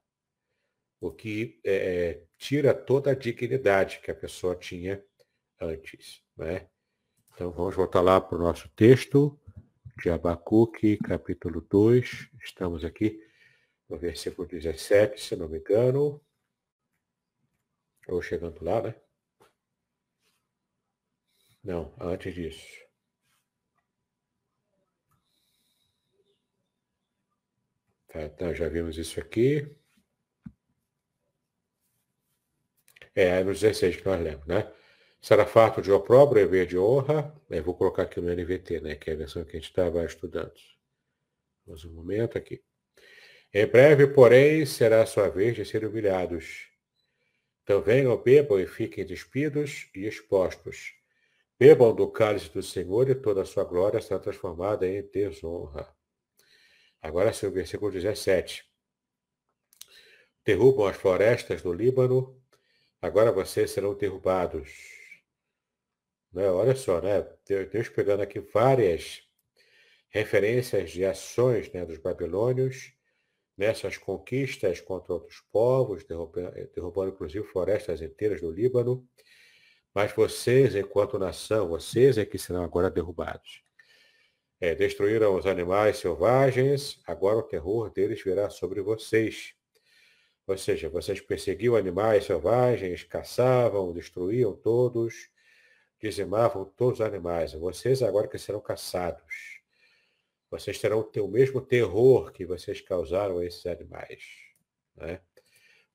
o 0.99 1.11
que 1.11 1.59
é, 1.63 1.73
é, 1.73 2.23
tira 2.37 2.73
toda 2.73 3.11
a 3.11 3.15
dignidade 3.15 3.99
que 3.99 4.11
a 4.11 4.15
pessoa 4.15 4.55
tinha 4.55 5.03
antes. 5.59 6.21
Né? 6.35 6.67
Então 7.33 7.51
vamos 7.51 7.75
voltar 7.75 8.01
lá 8.01 8.19
para 8.19 8.37
o 8.37 8.41
nosso 8.41 8.69
texto 8.75 9.39
de 9.97 10.09
Abacuque, 10.09 10.97
capítulo 10.97 11.61
2. 11.61 12.29
Estamos 12.43 12.83
aqui 12.83 13.19
no 13.87 13.97
versículo 13.97 14.47
17, 14.47 15.21
se 15.21 15.35
não 15.35 15.47
me 15.47 15.59
engano. 15.59 16.21
Ou 18.07 18.21
chegando 18.21 18.63
lá, 18.63 18.81
né? 18.81 18.95
Não, 21.63 21.93
antes 21.99 22.33
disso. 22.33 22.81
Tá, 28.11 28.23
então 28.23 28.53
já 28.53 28.67
vimos 28.67 28.97
isso 28.97 29.19
aqui. 29.19 29.67
É, 33.15 33.43
no 33.43 33.53
16 33.53 33.97
que 33.97 34.05
nós 34.05 34.21
lemos, 34.21 34.45
né? 34.45 34.71
Será 35.21 35.45
farto 35.45 35.81
de 35.81 35.91
opróbrio 35.91 36.41
e 36.43 36.47
ver 36.47 36.65
de 36.65 36.77
honra. 36.77 37.33
Eu 37.49 37.63
vou 37.63 37.75
colocar 37.75 38.03
aqui 38.03 38.19
no 38.19 38.29
NVT, 38.29 38.81
né? 38.81 38.95
Que 38.95 39.11
é 39.11 39.13
a 39.13 39.17
versão 39.17 39.43
que 39.43 39.51
a 39.51 39.59
gente 39.59 39.69
estava 39.69 40.03
estudando. 40.03 40.53
Vamos 41.65 41.85
um 41.85 41.93
momento 41.93 42.37
aqui. 42.37 42.61
Em 43.53 43.67
breve, 43.67 44.07
porém, 44.07 44.65
será 44.65 45.03
a 45.03 45.05
sua 45.05 45.29
vez 45.29 45.55
de 45.55 45.65
serem 45.65 45.89
humilhados. 45.89 46.69
Então 47.63 47.81
venham, 47.81 48.17
bebam 48.17 48.59
e 48.59 48.65
fiquem 48.65 49.05
despidos 49.05 49.89
e 49.93 50.05
expostos. 50.05 51.00
Bebam 51.61 51.93
do 51.93 52.09
cálice 52.09 52.49
do 52.49 52.63
Senhor 52.63 53.07
e 53.07 53.13
toda 53.13 53.43
a 53.43 53.45
sua 53.45 53.63
glória 53.63 54.01
será 54.01 54.19
transformada 54.19 54.87
em 54.87 55.03
desonra. 55.03 55.87
Agora 56.99 57.29
o 57.29 57.51
versículo 57.51 57.91
17. 57.91 58.67
Derrubam 60.43 60.87
as 60.87 60.97
florestas 60.97 61.61
do 61.61 61.71
Líbano, 61.71 62.35
agora 62.99 63.31
vocês 63.31 63.69
serão 63.69 63.93
derrubados. 63.93 64.71
Né? 66.33 66.49
Olha 66.49 66.75
só, 66.75 66.99
né? 66.99 67.21
Deus 67.45 67.89
pegando 67.89 68.23
aqui 68.23 68.39
várias 68.39 69.21
referências 70.09 70.89
de 70.89 71.05
ações 71.05 71.71
né, 71.71 71.85
dos 71.85 71.99
babilônios 71.99 72.91
nessas 73.55 73.97
conquistas 73.97 74.81
contra 74.81 75.13
outros 75.13 75.39
povos, 75.51 76.03
derrubando, 76.05 76.53
derrubando 76.73 77.11
inclusive 77.11 77.45
florestas 77.45 78.01
inteiras 78.01 78.41
do 78.41 78.49
Líbano. 78.49 79.07
Mas 79.93 80.13
vocês, 80.13 80.75
enquanto 80.75 81.19
nação, 81.19 81.67
vocês 81.67 82.17
é 82.17 82.25
que 82.25 82.37
serão 82.37 82.63
agora 82.63 82.89
derrubados. 82.89 83.61
É, 84.59 84.73
destruíram 84.75 85.35
os 85.35 85.45
animais 85.45 85.97
selvagens, 85.97 87.01
agora 87.05 87.39
o 87.39 87.43
terror 87.43 87.89
deles 87.89 88.23
virá 88.23 88.49
sobre 88.49 88.81
vocês. 88.81 89.53
Ou 90.47 90.57
seja, 90.57 90.89
vocês 90.89 91.19
perseguiam 91.19 91.75
animais 91.75 92.25
selvagens, 92.25 93.03
caçavam, 93.03 93.91
destruíam 93.91 94.55
todos, 94.55 95.29
dizimavam 95.99 96.65
todos 96.65 96.99
os 96.99 97.05
animais. 97.05 97.53
Vocês 97.53 98.01
agora 98.01 98.27
que 98.27 98.37
serão 98.37 98.61
caçados. 98.61 99.61
Vocês 100.49 100.77
terão 100.77 101.09
o 101.17 101.27
mesmo 101.27 101.61
terror 101.61 102.31
que 102.31 102.45
vocês 102.45 102.81
causaram 102.81 103.39
a 103.39 103.45
esses 103.45 103.65
animais. 103.65 104.23
Né? 104.95 105.21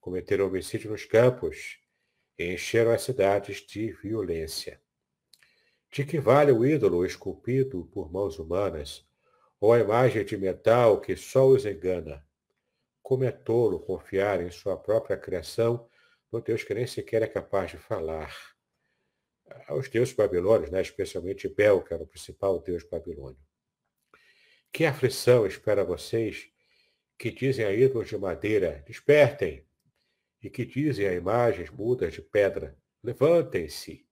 Cometeram 0.00 0.46
homicídio 0.46 0.90
nos 0.90 1.04
campos, 1.04 1.78
encheram 2.38 2.92
as 2.92 3.02
cidades 3.02 3.64
de 3.66 3.92
violência. 3.92 4.80
De 5.90 6.04
que 6.04 6.18
vale 6.18 6.52
o 6.52 6.64
ídolo 6.64 7.04
esculpido 7.04 7.86
por 7.86 8.12
mãos 8.12 8.38
humanas, 8.38 9.06
ou 9.58 9.72
a 9.72 9.78
imagem 9.80 10.24
de 10.24 10.36
metal 10.36 11.00
que 11.00 11.16
só 11.16 11.46
os 11.46 11.64
engana? 11.64 12.26
Como 13.02 13.24
é 13.24 13.30
tolo 13.30 13.80
confiar 13.80 14.42
em 14.42 14.50
sua 14.50 14.76
própria 14.76 15.16
criação 15.16 15.88
no 16.30 16.40
Deus 16.40 16.62
que 16.62 16.74
nem 16.74 16.86
sequer 16.86 17.22
é 17.22 17.26
capaz 17.26 17.70
de 17.70 17.78
falar. 17.78 18.34
Aos 19.68 19.88
deuses 19.88 20.12
babilônios, 20.12 20.70
né, 20.70 20.82
especialmente 20.82 21.48
Bel, 21.48 21.82
que 21.82 21.94
era 21.94 22.02
o 22.02 22.06
principal 22.06 22.60
deus 22.60 22.84
babilônio. 22.84 23.40
Que 24.72 24.84
aflição 24.84 25.46
espera 25.46 25.84
vocês 25.84 26.50
que 27.18 27.30
dizem 27.30 27.64
a 27.64 27.72
ídolos 27.72 28.08
de 28.08 28.18
madeira, 28.18 28.84
despertem, 28.86 29.65
e 30.46 30.50
que 30.50 30.64
dizem 30.64 31.08
a 31.08 31.12
imagens 31.12 31.70
mudas 31.70 32.12
de 32.12 32.22
pedra, 32.22 32.78
levantem-se. 33.02 34.06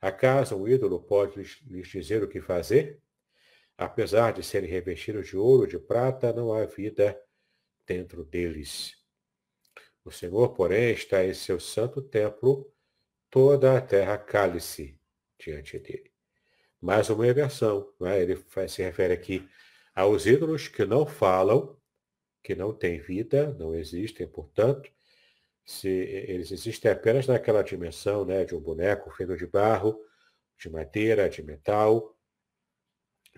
Acaso 0.00 0.56
um 0.56 0.66
ídolo 0.66 0.98
pode 1.02 1.38
lhes, 1.66 1.88
dizer 1.88 2.22
o 2.22 2.28
que 2.28 2.40
fazer? 2.40 3.02
Apesar 3.76 4.32
de 4.32 4.42
serem 4.42 4.70
revestidos 4.70 5.26
de 5.28 5.36
ouro 5.36 5.66
de 5.66 5.78
prata, 5.78 6.32
não 6.32 6.50
há 6.50 6.64
vida 6.64 7.20
dentro 7.86 8.24
deles. 8.24 8.96
O 10.02 10.10
Senhor, 10.10 10.54
porém, 10.54 10.94
está 10.94 11.22
em 11.22 11.34
seu 11.34 11.60
santo 11.60 12.00
templo, 12.00 12.72
toda 13.28 13.76
a 13.76 13.82
terra 13.82 14.16
cale-se 14.16 14.98
diante 15.38 15.78
dele. 15.78 16.10
Mais 16.80 17.10
uma 17.10 17.28
inversão, 17.28 17.92
é? 18.00 18.22
ele 18.22 18.42
se 18.66 18.82
refere 18.82 19.12
aqui 19.12 19.46
aos 19.94 20.24
ídolos 20.24 20.68
que 20.68 20.86
não 20.86 21.04
falam, 21.04 21.78
que 22.42 22.54
não 22.54 22.72
têm 22.72 22.98
vida, 22.98 23.52
não 23.58 23.74
existem, 23.74 24.26
portanto, 24.26 24.90
se 25.64 25.88
eles 25.88 26.52
existem 26.52 26.90
apenas 26.90 27.26
naquela 27.26 27.62
dimensão 27.62 28.24
né, 28.24 28.44
de 28.44 28.54
um 28.54 28.60
boneco 28.60 29.10
feito 29.10 29.36
de 29.36 29.46
barro, 29.46 29.98
de 30.58 30.68
madeira, 30.68 31.28
de 31.28 31.42
metal, 31.42 32.16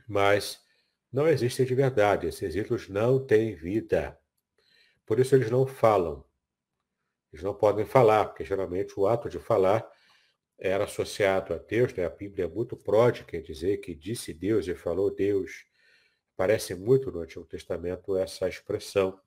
mas 0.09 0.61
não 1.13 1.29
existem 1.29 1.65
de 1.65 1.75
verdade. 1.75 2.27
Esses 2.27 2.55
ídolos 2.55 2.89
não 2.89 3.25
têm 3.25 3.55
vida. 3.55 4.19
Por 5.05 5.21
isso 5.21 5.35
eles 5.35 5.51
não 5.51 5.67
falam. 5.67 6.25
Eles 7.33 7.45
não 7.45 7.55
podem 7.55 7.87
falar, 7.87 8.27
porque 8.27 8.45
geralmente 8.45 8.99
o 8.99 9.07
ato 9.07 9.29
de 9.29 9.39
falar 9.39 9.89
era 10.59 10.85
associado 10.85 11.55
a 11.55 11.59
Deus. 11.59 11.95
Né? 11.95 12.05
A 12.05 12.11
Bíblia 12.11 12.47
é 12.47 12.49
muito 12.49 12.77
pródica 12.77 13.37
em 13.37 13.43
dizer 13.43 13.79
que 13.79 13.95
disse 13.95 14.35
Deus 14.35 14.67
e 14.67 14.75
falou 14.75 15.15
Deus. 15.15 15.65
Parece 16.37 16.75
muito 16.75 17.11
no 17.13 17.21
Antigo 17.21 17.47
Testamento 17.47 18.17
essa 18.17 18.49
expressão 18.49 19.21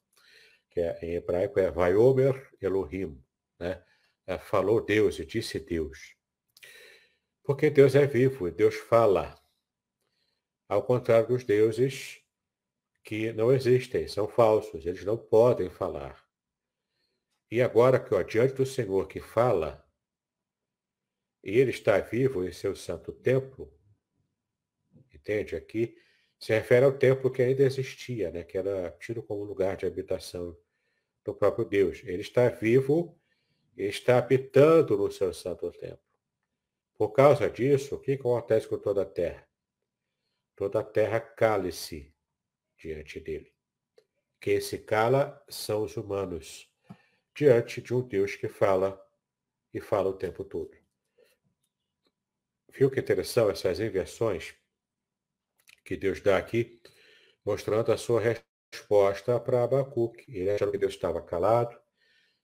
que 0.80 0.82
é, 0.82 1.00
em 1.02 1.16
hebraico 1.16 1.60
é 1.60 1.70
Vaiomer 1.70 2.50
Elohim, 2.62 3.22
né? 3.60 3.84
É, 4.26 4.38
falou 4.38 4.80
Deus 4.80 5.16
disse 5.16 5.60
Deus. 5.60 6.16
Porque 7.44 7.70
Deus 7.70 7.96
é 7.96 8.06
vivo 8.06 8.48
e 8.48 8.52
Deus 8.52 8.76
fala. 8.76 9.36
Ao 10.68 10.84
contrário 10.84 11.28
dos 11.28 11.44
deuses 11.44 12.22
que 13.04 13.34
não 13.34 13.52
existem, 13.52 14.08
são 14.08 14.28
falsos, 14.28 14.86
eles 14.86 15.04
não 15.04 15.18
podem 15.18 15.70
falar. 15.70 16.24
E 17.52 17.62
agora 17.62 18.00
que 18.00 18.14
ó, 18.14 18.22
diante 18.22 18.54
do 18.54 18.66
Senhor 18.66 19.08
que 19.08 19.20
fala, 19.20 19.84
e 21.44 21.58
ele 21.58 21.72
está 21.72 22.00
vivo 22.00 22.46
em 22.46 22.52
seu 22.52 22.76
santo 22.76 23.12
templo, 23.12 23.74
entende? 25.12 25.56
Aqui 25.56 25.98
se 26.40 26.54
refere 26.54 26.86
ao 26.86 26.98
templo 26.98 27.32
que 27.32 27.42
ainda 27.42 27.64
existia, 27.64 28.30
né? 28.32 28.44
que 28.44 28.58
era 28.58 28.92
tido 28.92 29.24
como 29.24 29.44
lugar 29.44 29.76
de 29.76 29.88
habitação 29.88 30.56
do 31.24 31.34
próprio 31.34 31.66
Deus. 31.66 32.02
Ele 32.04 32.22
está 32.22 32.50
vivo 32.50 33.18
e 33.78 33.84
está 33.84 34.18
habitando 34.18 34.98
no 34.98 35.12
seu 35.12 35.34
santo 35.34 35.72
templo. 35.72 36.00
Por 36.98 37.12
causa 37.12 37.50
disso, 37.50 37.96
o 37.96 38.00
que 38.00 38.14
acontece 38.14 38.68
com 38.68 38.78
toda 38.78 39.04
a 39.04 39.06
terra? 39.06 39.48
Toda 40.56 40.80
a 40.80 40.84
terra 40.84 41.20
cale-se 41.20 42.14
diante 42.78 43.20
dele. 43.20 43.54
Quem 44.40 44.60
se 44.60 44.80
cala 44.80 45.44
são 45.48 45.84
os 45.84 45.96
humanos, 45.98 46.70
diante 47.34 47.82
de 47.82 47.94
um 47.94 48.02
Deus 48.02 48.36
que 48.36 48.48
fala 48.48 49.02
e 49.74 49.80
fala 49.80 50.10
o 50.10 50.18
tempo 50.18 50.44
todo. 50.44 50.78
Viu 52.70 52.90
que 52.92 53.00
interessante 53.00 53.52
essas 53.52 53.80
inversões? 53.80 54.60
que 55.90 55.98
Deus 55.98 56.22
dá 56.22 56.38
aqui, 56.38 56.80
mostrando 57.44 57.92
a 57.92 57.98
sua 57.98 58.22
resposta 58.72 59.40
para 59.40 59.64
Abacuque. 59.64 60.26
Ele 60.28 60.52
achou 60.52 60.72
que 60.72 60.78
Deus 60.78 60.94
estava 60.94 61.22
calado, 61.22 61.78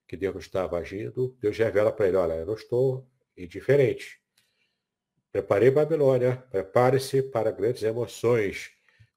que 0.06 0.16
Deus 0.16 0.34
não 0.34 0.40
estava 0.40 0.78
agindo. 0.78 1.36
Deus 1.40 1.56
revela 1.56 1.92
para 1.92 2.08
ele, 2.08 2.16
olha, 2.16 2.34
eu 2.34 2.46
não 2.46 2.54
estou 2.54 3.08
indiferente. 3.36 4.20
Preparei 5.30 5.70
Babilônia, 5.70 6.36
prepare-se 6.50 7.22
para 7.22 7.50
grandes 7.50 7.82
emoções 7.82 8.70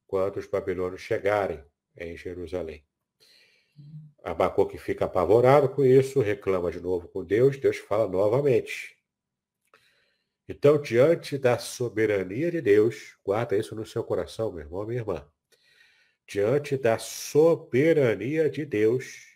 quando 0.06 0.38
os 0.38 0.48
babilônios 0.48 1.02
chegarem 1.02 1.64
em 1.98 2.18
Jerusalém. 2.18 2.84
Abacuque 4.24 4.78
fica 4.78 5.06
apavorado 5.06 5.70
com 5.70 5.86
isso, 5.86 6.20
reclama 6.20 6.72
de 6.72 6.82
novo 6.82 7.08
com 7.08 7.24
Deus, 7.24 7.58
Deus 7.58 7.78
fala 7.78 8.08
novamente. 8.08 8.98
Então, 10.48 10.82
diante 10.82 11.38
da 11.38 11.58
soberania 11.58 12.52
de 12.52 12.60
Deus, 12.60 13.18
guarda 13.24 13.56
isso 13.56 13.76
no 13.76 13.86
seu 13.86 14.04
coração, 14.04 14.52
meu 14.52 14.62
irmão, 14.62 14.86
minha 14.86 15.00
irmã. 15.00 15.26
Diante 16.30 16.78
da 16.78 17.00
soberania 17.00 18.52
de 18.52 18.64
Deus, 18.64 19.36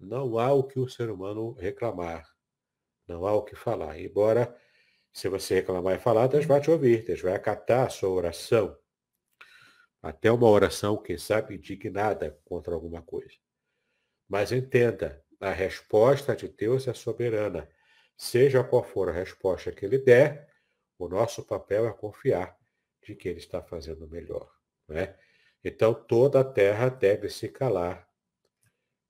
não 0.00 0.38
há 0.38 0.50
o 0.50 0.64
que 0.64 0.80
o 0.80 0.88
ser 0.88 1.10
humano 1.10 1.52
reclamar, 1.52 2.26
não 3.06 3.26
há 3.26 3.34
o 3.34 3.42
que 3.42 3.54
falar. 3.54 4.00
Embora, 4.00 4.58
se 5.12 5.28
você 5.28 5.56
reclamar 5.56 5.96
e 5.96 5.98
falar, 5.98 6.26
Deus 6.28 6.46
vai 6.46 6.58
te 6.58 6.70
ouvir, 6.70 7.04
Deus 7.04 7.20
vai 7.20 7.34
acatar 7.34 7.86
a 7.86 7.90
sua 7.90 8.08
oração. 8.08 8.74
Até 10.00 10.32
uma 10.32 10.48
oração, 10.48 10.96
quem 10.96 11.18
sabe, 11.18 11.56
indignada 11.56 12.40
contra 12.46 12.72
alguma 12.72 13.02
coisa. 13.02 13.34
Mas 14.26 14.52
entenda, 14.52 15.22
a 15.38 15.50
resposta 15.50 16.34
de 16.34 16.48
Deus 16.48 16.88
é 16.88 16.94
soberana. 16.94 17.68
Seja 18.16 18.64
qual 18.64 18.82
for 18.82 19.10
a 19.10 19.12
resposta 19.12 19.70
que 19.70 19.84
ele 19.84 19.98
der, 19.98 20.48
o 20.98 21.08
nosso 21.08 21.44
papel 21.44 21.86
é 21.86 21.92
confiar 21.92 22.58
de 23.02 23.14
que 23.14 23.28
ele 23.28 23.38
está 23.38 23.60
fazendo 23.60 24.08
melhor. 24.08 24.50
Né? 24.88 25.14
Então, 25.64 25.94
toda 25.94 26.40
a 26.40 26.44
terra 26.44 26.90
deve 26.90 27.28
se 27.30 27.48
calar 27.48 28.06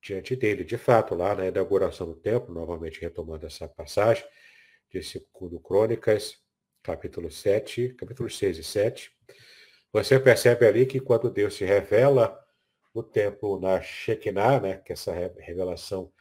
diante 0.00 0.36
dele. 0.36 0.62
De 0.62 0.78
fato, 0.78 1.14
lá 1.14 1.34
na 1.34 1.46
inauguração 1.46 2.06
do 2.06 2.14
templo, 2.14 2.54
novamente 2.54 3.00
retomando 3.00 3.46
essa 3.46 3.66
passagem, 3.66 4.24
de 4.90 5.00
2 5.00 5.60
Crônicas, 5.62 6.38
capítulo 6.82 7.30
7, 7.30 7.94
capítulo 7.94 8.30
6 8.30 8.58
e 8.58 8.62
7, 8.62 9.12
você 9.92 10.20
percebe 10.20 10.66
ali 10.66 10.86
que 10.86 11.00
quando 11.00 11.30
Deus 11.30 11.54
se 11.54 11.64
revela 11.64 12.38
no 12.94 13.02
templo 13.02 13.58
na 13.58 13.80
Shekinah, 13.80 14.60
né, 14.60 14.76
que 14.76 14.92
é 14.92 14.94
essa 14.94 15.12
revelação 15.12 16.12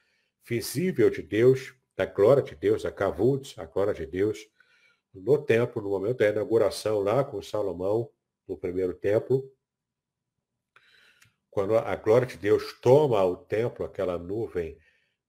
visível 0.48 1.10
de 1.10 1.22
Deus, 1.22 1.76
da 1.96 2.06
glória 2.06 2.42
de 2.42 2.56
Deus, 2.56 2.86
a 2.86 2.92
Kavutz, 2.92 3.58
a 3.60 3.66
glória 3.66 3.94
de 3.94 4.06
Deus, 4.06 4.48
no 5.14 5.38
templo, 5.38 5.82
no 5.82 5.90
momento 5.90 6.18
da 6.18 6.30
inauguração 6.30 7.00
lá 7.02 7.24
com 7.24 7.42
Salomão, 7.42 8.10
no 8.48 8.58
primeiro 8.58 8.96
templo, 8.96 9.52
quando 11.54 11.78
a 11.78 11.96
glória 11.96 12.26
de 12.26 12.38
Deus 12.38 12.74
toma 12.82 13.24
o 13.24 13.36
templo, 13.36 13.86
aquela 13.86 14.18
nuvem 14.18 14.76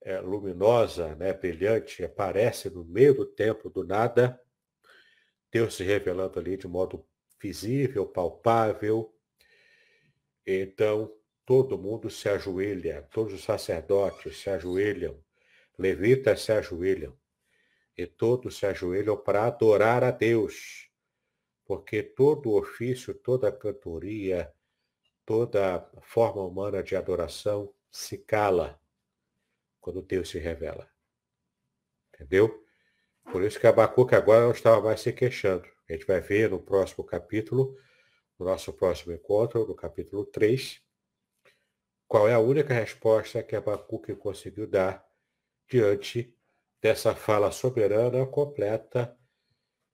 é, 0.00 0.18
luminosa, 0.20 1.14
né, 1.16 1.34
brilhante, 1.34 2.02
aparece 2.02 2.70
no 2.70 2.82
meio 2.82 3.14
do 3.14 3.26
templo 3.26 3.70
do 3.70 3.84
nada, 3.84 4.40
Deus 5.52 5.74
se 5.74 5.84
revelando 5.84 6.38
ali 6.40 6.56
de 6.56 6.66
modo 6.66 7.06
visível, 7.40 8.06
palpável. 8.06 9.14
Então, 10.46 11.14
todo 11.44 11.78
mundo 11.78 12.08
se 12.08 12.28
ajoelha, 12.28 13.06
todos 13.12 13.34
os 13.34 13.44
sacerdotes 13.44 14.38
se 14.38 14.48
ajoelham, 14.48 15.22
levitas 15.78 16.40
se 16.40 16.52
ajoelham, 16.52 17.14
e 17.96 18.06
todos 18.06 18.56
se 18.56 18.66
ajoelham 18.66 19.16
para 19.16 19.44
adorar 19.44 20.02
a 20.02 20.10
Deus, 20.10 20.90
porque 21.66 22.02
todo 22.02 22.54
ofício, 22.54 23.14
toda 23.14 23.52
cantoria, 23.52 24.50
toda 25.24 25.88
forma 26.02 26.42
humana 26.42 26.82
de 26.82 26.96
adoração 26.96 27.72
se 27.90 28.18
cala 28.18 28.80
quando 29.80 30.02
Deus 30.02 30.28
se 30.30 30.38
revela. 30.38 30.90
Entendeu? 32.12 32.64
Por 33.30 33.42
isso 33.42 33.58
que 33.58 33.66
Abacuque 33.66 34.14
agora 34.14 34.44
não 34.44 34.52
estava 34.52 34.80
mais 34.80 35.00
se 35.00 35.12
queixando. 35.12 35.66
A 35.88 35.92
gente 35.92 36.06
vai 36.06 36.20
ver 36.20 36.50
no 36.50 36.60
próximo 36.60 37.04
capítulo, 37.04 37.76
no 38.38 38.46
nosso 38.46 38.72
próximo 38.72 39.12
encontro, 39.12 39.66
no 39.66 39.74
capítulo 39.74 40.24
3, 40.26 40.82
qual 42.06 42.28
é 42.28 42.34
a 42.34 42.38
única 42.38 42.72
resposta 42.72 43.42
que 43.42 43.56
Abacuque 43.56 44.14
conseguiu 44.14 44.66
dar 44.66 45.04
diante 45.68 46.36
dessa 46.80 47.14
fala 47.14 47.50
soberana, 47.50 48.26
completa 48.26 49.16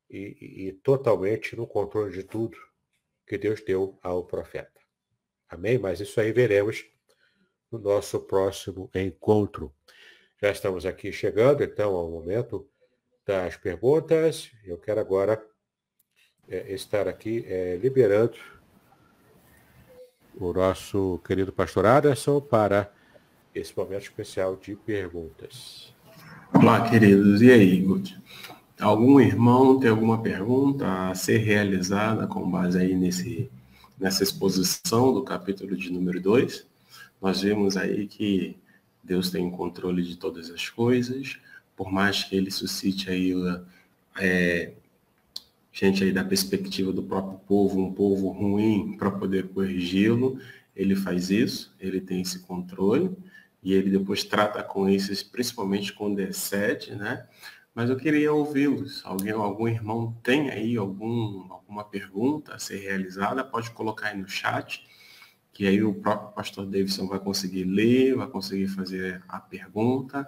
e, 0.08 0.18
e, 0.18 0.68
e 0.68 0.72
totalmente 0.72 1.56
no 1.56 1.66
controle 1.66 2.12
de 2.12 2.24
tudo 2.24 2.58
que 3.26 3.38
Deus 3.38 3.62
deu 3.62 3.98
ao 4.02 4.26
profeta. 4.26 4.79
Amém? 5.50 5.78
Mas 5.78 5.98
isso 6.00 6.20
aí 6.20 6.30
veremos 6.32 6.86
no 7.70 7.78
nosso 7.78 8.20
próximo 8.20 8.88
encontro. 8.94 9.74
Já 10.40 10.50
estamos 10.50 10.86
aqui 10.86 11.12
chegando, 11.12 11.62
então, 11.62 11.94
ao 11.94 12.08
momento 12.08 12.66
das 13.26 13.56
perguntas. 13.56 14.50
Eu 14.64 14.78
quero 14.78 15.00
agora 15.00 15.44
é, 16.48 16.72
estar 16.72 17.08
aqui 17.08 17.44
é, 17.46 17.76
liberando 17.76 18.36
o 20.36 20.52
nosso 20.52 21.20
querido 21.26 21.52
pastor 21.52 21.84
Aderson 21.84 22.40
para 22.40 22.92
esse 23.54 23.76
momento 23.76 24.02
especial 24.02 24.56
de 24.56 24.76
perguntas. 24.76 25.94
Olá, 26.54 26.88
queridos. 26.88 27.42
E 27.42 27.50
aí, 27.50 27.80
Guti? 27.80 28.18
Algum 28.80 29.20
irmão 29.20 29.78
tem 29.78 29.90
alguma 29.90 30.22
pergunta 30.22 31.10
a 31.10 31.14
ser 31.14 31.38
realizada 31.38 32.26
com 32.26 32.50
base 32.50 32.78
aí 32.78 32.94
nesse, 32.94 33.50
nessa 34.00 34.22
exposição 34.22 35.12
do 35.12 35.22
capítulo 35.22 35.76
de 35.76 35.92
número 35.92 36.20
2? 36.20 36.66
Nós 37.20 37.42
vimos 37.42 37.76
aí 37.76 38.06
que 38.06 38.56
Deus 39.04 39.30
tem 39.30 39.50
controle 39.50 40.02
de 40.02 40.16
todas 40.16 40.50
as 40.50 40.68
coisas, 40.70 41.38
por 41.76 41.92
mais 41.92 42.24
que 42.24 42.34
ele 42.34 42.50
suscite 42.50 43.10
aí 43.10 43.34
é, 44.18 44.72
gente 45.72 46.02
aí 46.02 46.12
da 46.12 46.24
perspectiva 46.24 46.92
do 46.92 47.02
próprio 47.02 47.38
povo, 47.40 47.80
um 47.80 47.92
povo 47.92 48.28
ruim, 48.28 48.96
para 48.98 49.10
poder 49.10 49.48
corrigi-lo, 49.48 50.40
ele 50.74 50.96
faz 50.96 51.30
isso, 51.30 51.74
ele 51.78 52.00
tem 52.00 52.22
esse 52.22 52.40
controle, 52.40 53.14
e 53.62 53.74
ele 53.74 53.90
depois 53.90 54.24
trata 54.24 54.62
com 54.62 54.88
esses, 54.88 55.22
principalmente 55.22 55.92
com 55.92 56.14
D7, 56.14 56.94
né? 56.96 57.26
Mas 57.74 57.88
eu 57.88 57.96
queria 57.96 58.32
ouvi-los. 58.32 59.04
Alguém, 59.04 59.32
algum 59.32 59.68
irmão 59.68 60.16
tem 60.22 60.50
aí 60.50 60.76
algum, 60.76 61.52
alguma 61.52 61.84
pergunta 61.84 62.54
a 62.54 62.58
ser 62.58 62.78
realizada? 62.78 63.44
Pode 63.44 63.70
colocar 63.70 64.08
aí 64.08 64.16
no 64.16 64.28
chat, 64.28 64.84
que 65.52 65.66
aí 65.66 65.82
o 65.82 65.94
próprio 65.94 66.32
pastor 66.32 66.66
Davidson 66.66 67.06
vai 67.06 67.18
conseguir 67.18 67.64
ler, 67.64 68.16
vai 68.16 68.26
conseguir 68.26 68.68
fazer 68.68 69.22
a 69.28 69.38
pergunta 69.38 70.26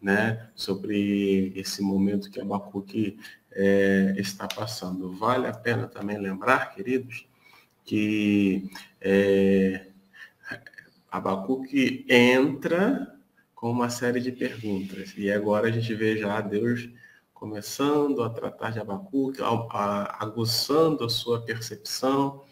né, 0.00 0.50
sobre 0.54 1.52
esse 1.54 1.82
momento 1.82 2.30
que 2.30 2.40
Abacuque 2.40 3.18
é, 3.52 4.14
está 4.16 4.48
passando. 4.48 5.12
Vale 5.12 5.46
a 5.46 5.52
pena 5.52 5.86
também 5.86 6.18
lembrar, 6.18 6.74
queridos, 6.74 7.28
que 7.84 8.70
é, 9.00 9.86
Abacuque 11.10 12.06
entra 12.08 13.19
com 13.60 13.70
uma 13.70 13.90
série 13.90 14.20
de 14.20 14.32
perguntas. 14.32 15.12
E 15.18 15.30
agora 15.30 15.68
a 15.68 15.70
gente 15.70 15.94
vê 15.94 16.16
já 16.16 16.40
Deus 16.40 16.88
começando 17.34 18.22
a 18.22 18.30
tratar 18.30 18.70
de 18.70 18.80
Abacuque, 18.80 19.42
aguçando 20.18 21.04
a 21.04 21.10
sua 21.10 21.42
percepção, 21.42 22.42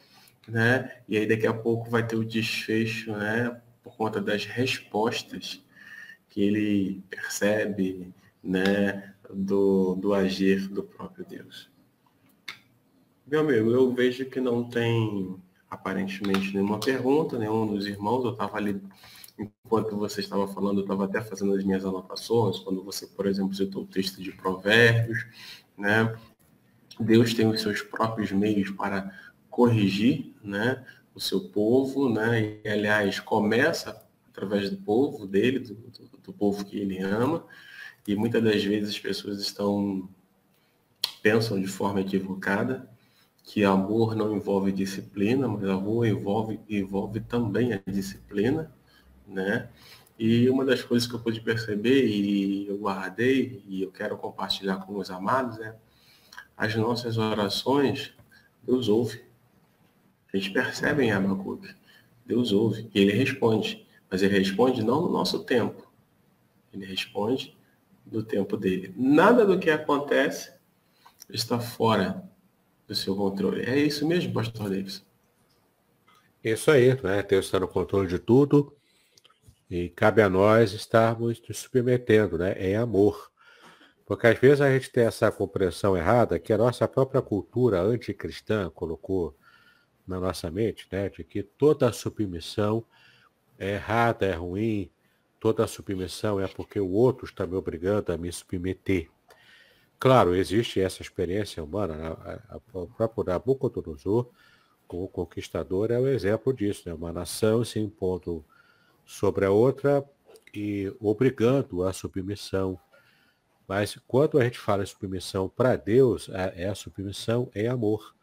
né? 0.46 1.00
E 1.09 1.16
aí 1.16 1.26
daqui 1.26 1.46
a 1.46 1.54
pouco 1.54 1.88
vai 1.88 2.06
ter 2.06 2.14
o 2.14 2.24
desfecho, 2.24 3.12
né? 3.12 3.59
Por 3.82 3.96
conta 3.96 4.20
das 4.20 4.44
respostas 4.44 5.64
que 6.28 6.42
ele 6.42 7.02
percebe 7.09 8.12
né, 8.44 9.14
do, 9.32 9.94
do 9.94 10.12
agir 10.12 10.68
do 10.68 10.82
próprio 10.82 11.24
Deus. 11.24 11.70
Meu 13.26 13.40
amigo, 13.40 13.70
eu 13.70 13.94
vejo 13.94 14.26
que 14.26 14.40
não 14.40 14.68
tem 14.68 15.38
aparentemente 15.70 16.52
nenhuma 16.52 16.78
pergunta, 16.78 17.38
nenhum 17.38 17.66
dos 17.66 17.86
irmãos. 17.86 18.24
Eu 18.24 18.32
estava 18.32 18.59
ali, 18.59 18.78
enquanto 19.68 19.94
você 19.98 20.20
estava 20.22 20.48
falando, 20.48 20.78
eu 20.78 20.82
estava 20.82 21.04
até 21.04 21.20
fazendo 21.20 21.52
as 21.52 21.62
minhas 21.62 21.84
anotações, 21.84 22.58
quando 22.58 22.82
você, 22.82 23.06
por 23.06 23.26
exemplo, 23.26 23.54
citou 23.54 23.82
o 23.82 23.86
texto 23.86 24.22
de 24.22 24.32
Provérbios, 24.32 25.26
né? 25.76 26.18
Deus 26.98 27.34
tem 27.34 27.46
os 27.46 27.60
seus 27.60 27.82
próprios 27.82 28.32
meios 28.32 28.70
para 28.70 29.12
corrigir, 29.50 30.34
né, 30.42 30.84
o 31.14 31.20
seu 31.20 31.48
povo, 31.50 32.08
né? 32.08 32.60
E 32.64 32.68
aliás, 32.68 33.20
começa 33.20 34.02
através 34.30 34.70
do 34.70 34.78
povo 34.78 35.26
dele, 35.26 35.58
do, 35.58 35.74
do, 35.74 36.18
do 36.24 36.32
povo 36.32 36.64
que 36.64 36.78
ele 36.78 36.98
ama, 36.98 37.44
e 38.06 38.16
muitas 38.16 38.42
das 38.42 38.64
vezes 38.64 38.88
as 38.94 38.98
pessoas 38.98 39.38
estão 39.38 40.08
pensam 41.22 41.60
de 41.60 41.66
forma 41.66 42.00
equivocada 42.00 42.88
que 43.42 43.64
amor 43.64 44.14
não 44.14 44.34
envolve 44.34 44.72
disciplina, 44.72 45.46
mas 45.46 45.64
amor 45.64 46.06
envolve 46.06 46.58
envolve 46.68 47.20
também 47.20 47.72
a 47.74 47.80
disciplina, 47.86 48.72
né? 49.28 49.68
E 50.18 50.50
uma 50.50 50.64
das 50.64 50.82
coisas 50.82 51.08
que 51.08 51.14
eu 51.14 51.20
pude 51.20 51.40
perceber 51.40 52.06
e 52.06 52.66
eu 52.66 52.76
guardei 52.78 53.62
e 53.68 53.82
eu 53.82 53.92
quero 53.92 54.16
compartilhar 54.16 54.78
com 54.78 54.96
os 54.96 55.10
amados 55.10 55.60
é 55.60 55.76
as 56.56 56.74
nossas 56.74 57.16
orações, 57.18 58.12
Deus 58.64 58.88
ouve. 58.88 59.22
A 60.32 60.36
gente 60.36 60.50
percebe 60.50 61.04
em 61.04 61.12
Abacuque, 61.12 61.72
Deus 62.26 62.50
ouve 62.50 62.90
e 62.92 63.00
ele 63.00 63.12
responde. 63.12 63.86
Mas 64.10 64.22
ele 64.22 64.36
responde 64.36 64.82
não 64.82 65.02
no 65.02 65.08
nosso 65.08 65.44
tempo. 65.44 65.86
Ele 66.72 66.84
responde 66.84 67.56
do 68.04 68.22
tempo 68.22 68.56
dele. 68.56 68.92
Nada 68.96 69.46
do 69.46 69.58
que 69.58 69.70
acontece 69.70 70.52
está 71.28 71.60
fora 71.60 72.28
do 72.88 72.94
seu 72.94 73.14
controle. 73.14 73.62
É 73.62 73.78
isso 73.78 74.06
mesmo, 74.06 74.32
pastor 74.32 74.70
Davis? 74.70 75.06
Isso 76.42 76.70
aí, 76.70 77.00
né? 77.02 77.22
Deus 77.22 77.44
está 77.44 77.60
no 77.60 77.68
controle 77.68 78.08
de 78.08 78.18
tudo 78.18 78.77
e 79.70 79.88
cabe 79.90 80.22
a 80.22 80.28
nós 80.28 80.72
estarmos 80.72 81.40
nos 81.46 81.58
submetendo, 81.58 82.38
né? 82.38 82.52
Em 82.58 82.76
amor. 82.76 83.30
Porque 84.06 84.26
às 84.26 84.38
vezes 84.38 84.60
a 84.60 84.70
gente 84.72 84.90
tem 84.90 85.04
essa 85.04 85.30
compreensão 85.30 85.96
errada 85.96 86.38
que 86.38 86.52
a 86.52 86.58
nossa 86.58 86.88
própria 86.88 87.20
cultura 87.20 87.82
anticristã 87.82 88.70
colocou 88.70 89.36
na 90.06 90.18
nossa 90.18 90.50
mente, 90.50 90.88
né? 90.90 91.10
De 91.10 91.22
que 91.22 91.42
toda 91.42 91.92
submissão 91.92 92.84
é 93.58 93.74
errada, 93.74 94.24
é 94.24 94.32
ruim, 94.34 94.90
toda 95.38 95.66
submissão 95.66 96.40
é 96.40 96.48
porque 96.48 96.80
o 96.80 96.90
outro 96.90 97.26
está 97.26 97.46
me 97.46 97.54
obrigando 97.54 98.12
a 98.12 98.16
me 98.16 98.32
submeter. 98.32 99.10
Claro, 100.00 100.34
existe 100.34 100.80
essa 100.80 101.02
experiência 101.02 101.62
humana. 101.62 101.96
Né? 101.96 102.38
O 102.72 102.86
próprio 102.86 103.24
Nabucodonosor, 103.24 104.30
como 104.86 105.08
conquistador, 105.08 105.90
é 105.90 105.98
um 105.98 106.06
exemplo 106.06 106.52
disso. 106.54 106.88
Né? 106.88 106.94
Uma 106.94 107.12
nação 107.12 107.64
se 107.64 107.80
impondo 107.80 108.44
sobre 109.09 109.46
a 109.46 109.50
outra 109.50 110.04
e 110.54 110.94
obrigando 111.00 111.82
a 111.82 111.94
submissão. 111.94 112.78
Mas 113.66 113.98
quando 114.06 114.38
a 114.38 114.44
gente 114.44 114.59
fala 114.59 114.82
em 114.82 114.86
submissão 114.86 115.48
para 115.48 115.76
Deus, 115.76 116.28
é, 116.28 116.68
a 116.68 116.74
submissão 116.74 117.50
em 117.54 117.66
amor. 117.66 118.14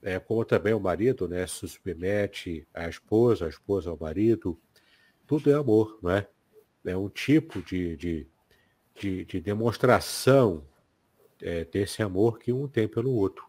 É 0.00 0.20
como 0.20 0.44
também 0.44 0.72
o 0.72 0.78
marido 0.78 1.26
né, 1.26 1.44
se 1.48 1.66
submete 1.66 2.64
à 2.72 2.88
esposa, 2.88 3.46
a 3.46 3.48
esposa 3.48 3.90
ao 3.90 3.98
marido. 3.98 4.56
Tudo 5.26 5.50
é 5.50 5.54
amor, 5.54 5.98
não 6.00 6.12
é? 6.12 6.28
É 6.84 6.96
um 6.96 7.08
tipo 7.08 7.60
de, 7.62 7.96
de, 7.96 8.28
de, 8.94 9.24
de 9.24 9.40
demonstração 9.40 10.64
é, 11.42 11.64
desse 11.64 12.00
amor 12.00 12.38
que 12.38 12.52
um 12.52 12.68
tem 12.68 12.86
pelo 12.86 13.10
outro. 13.12 13.44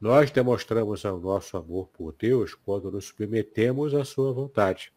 Nós 0.00 0.30
demonstramos 0.30 1.02
o 1.02 1.18
nosso 1.18 1.56
amor 1.56 1.88
por 1.88 2.14
Deus 2.16 2.54
quando 2.54 2.88
nos 2.88 3.06
submetemos 3.06 3.94
à 3.96 4.04
sua 4.04 4.32
vontade. 4.32 4.92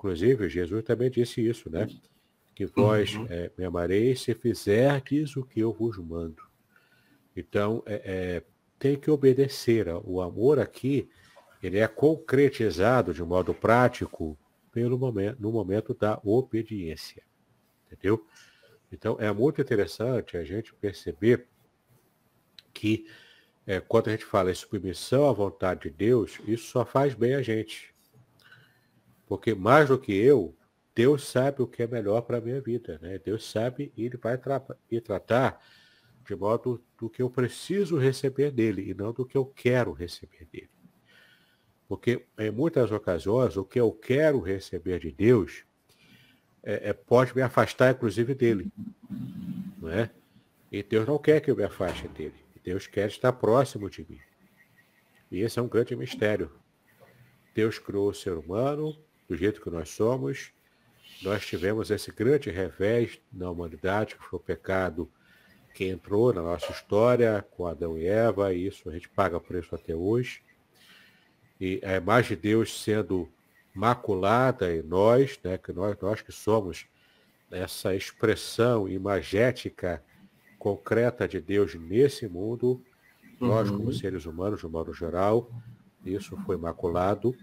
Inclusive, 0.00 0.48
Jesus 0.48 0.82
também 0.82 1.10
disse 1.10 1.46
isso, 1.46 1.68
né? 1.68 1.86
que 2.54 2.64
vós 2.64 3.14
uhum. 3.14 3.26
é, 3.28 3.50
me 3.56 3.66
amareis 3.66 4.22
se 4.22 4.34
fizerdes 4.34 5.36
o 5.36 5.44
que 5.44 5.60
eu 5.60 5.72
vos 5.74 5.98
mando. 5.98 6.42
Então, 7.36 7.82
é, 7.84 8.02
é, 8.04 8.42
tem 8.78 8.98
que 8.98 9.10
obedecer. 9.10 9.86
O 10.04 10.22
amor 10.22 10.58
aqui, 10.58 11.06
ele 11.62 11.78
é 11.78 11.86
concretizado 11.86 13.12
de 13.12 13.22
modo 13.22 13.54
prático 13.54 14.38
pelo 14.72 14.98
momento, 14.98 15.40
no 15.40 15.52
momento 15.52 15.94
da 15.94 16.18
obediência. 16.24 17.22
Entendeu? 17.86 18.26
Então, 18.90 19.16
é 19.20 19.30
muito 19.32 19.60
interessante 19.60 20.36
a 20.36 20.44
gente 20.44 20.74
perceber 20.74 21.46
que 22.72 23.06
é, 23.66 23.80
quando 23.80 24.08
a 24.08 24.12
gente 24.12 24.24
fala 24.24 24.50
em 24.50 24.54
submissão 24.54 25.28
à 25.28 25.32
vontade 25.32 25.88
de 25.88 25.90
Deus, 25.90 26.38
isso 26.46 26.68
só 26.68 26.86
faz 26.86 27.14
bem 27.14 27.34
a 27.34 27.42
gente. 27.42 27.94
Porque 29.30 29.54
mais 29.54 29.88
do 29.88 29.96
que 29.96 30.12
eu, 30.12 30.56
Deus 30.92 31.28
sabe 31.28 31.62
o 31.62 31.66
que 31.68 31.84
é 31.84 31.86
melhor 31.86 32.22
para 32.22 32.38
a 32.38 32.40
minha 32.40 32.60
vida. 32.60 32.98
Né? 33.00 33.16
Deus 33.16 33.48
sabe 33.48 33.92
e 33.96 34.04
Ele 34.04 34.16
vai 34.16 34.36
tra 34.36 34.60
e 34.90 35.00
tratar 35.00 35.64
de 36.26 36.34
modo 36.34 36.82
do 36.98 37.08
que 37.08 37.22
eu 37.22 37.30
preciso 37.30 37.96
receber 37.96 38.50
dele 38.50 38.90
e 38.90 38.92
não 38.92 39.12
do 39.12 39.24
que 39.24 39.36
eu 39.36 39.46
quero 39.46 39.92
receber 39.92 40.48
dele. 40.50 40.68
Porque 41.86 42.26
em 42.36 42.50
muitas 42.50 42.90
ocasiões 42.90 43.56
o 43.56 43.64
que 43.64 43.78
eu 43.78 43.92
quero 43.92 44.40
receber 44.40 44.98
de 44.98 45.12
Deus 45.12 45.64
é, 46.60 46.88
é, 46.88 46.92
pode 46.92 47.32
me 47.32 47.40
afastar 47.40 47.94
inclusive 47.94 48.34
dele. 48.34 48.68
Não 49.78 49.90
é? 49.90 50.10
E 50.72 50.82
Deus 50.82 51.06
não 51.06 51.18
quer 51.18 51.40
que 51.40 51.52
eu 51.52 51.56
me 51.56 51.62
afaste 51.62 52.08
dele. 52.08 52.34
Deus 52.64 52.88
quer 52.88 53.06
estar 53.06 53.32
próximo 53.34 53.88
de 53.88 54.04
mim. 54.10 54.18
E 55.30 55.38
esse 55.38 55.56
é 55.60 55.62
um 55.62 55.68
grande 55.68 55.94
mistério. 55.94 56.50
Deus 57.54 57.78
criou 57.78 58.08
o 58.08 58.14
ser 58.14 58.32
humano 58.32 58.98
do 59.30 59.36
jeito 59.36 59.60
que 59.60 59.70
nós 59.70 59.90
somos. 59.90 60.52
Nós 61.22 61.46
tivemos 61.46 61.88
esse 61.88 62.10
grande 62.10 62.50
revés 62.50 63.20
na 63.32 63.48
humanidade, 63.48 64.16
que 64.16 64.24
foi 64.24 64.40
o 64.40 64.42
pecado 64.42 65.08
que 65.72 65.84
entrou 65.84 66.32
na 66.32 66.42
nossa 66.42 66.72
história 66.72 67.46
com 67.52 67.64
Adão 67.64 67.96
e 67.96 68.06
Eva, 68.06 68.52
e 68.52 68.66
isso 68.66 68.90
a 68.90 68.92
gente 68.92 69.08
paga 69.08 69.38
preço 69.38 69.72
até 69.72 69.94
hoje. 69.94 70.42
E 71.60 71.80
a 71.84 71.94
imagem 71.94 72.36
de 72.36 72.42
Deus 72.42 72.82
sendo 72.82 73.28
maculada 73.72 74.74
em 74.74 74.82
nós, 74.82 75.38
né, 75.44 75.56
que 75.56 75.72
nós, 75.72 75.96
nós 76.00 76.20
que 76.20 76.32
somos 76.32 76.86
essa 77.52 77.94
expressão 77.94 78.88
imagética 78.88 80.02
concreta 80.58 81.28
de 81.28 81.40
Deus 81.40 81.76
nesse 81.76 82.26
mundo, 82.26 82.82
uhum. 83.40 83.46
nós 83.46 83.70
como 83.70 83.92
seres 83.92 84.26
humanos, 84.26 84.58
de 84.58 84.66
um 84.66 84.70
modo 84.70 84.92
geral, 84.92 85.48
isso 86.04 86.36
foi 86.44 86.56
maculado, 86.56 87.36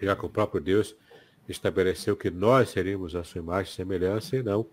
já 0.00 0.14
que 0.14 0.26
o 0.26 0.28
próprio 0.28 0.60
Deus 0.60 0.96
estabeleceu 1.48 2.16
que 2.16 2.30
nós 2.30 2.70
seríamos 2.70 3.14
a 3.14 3.24
sua 3.24 3.40
imagem 3.40 3.72
e 3.72 3.74
semelhança 3.74 4.36
e 4.36 4.42
não 4.42 4.66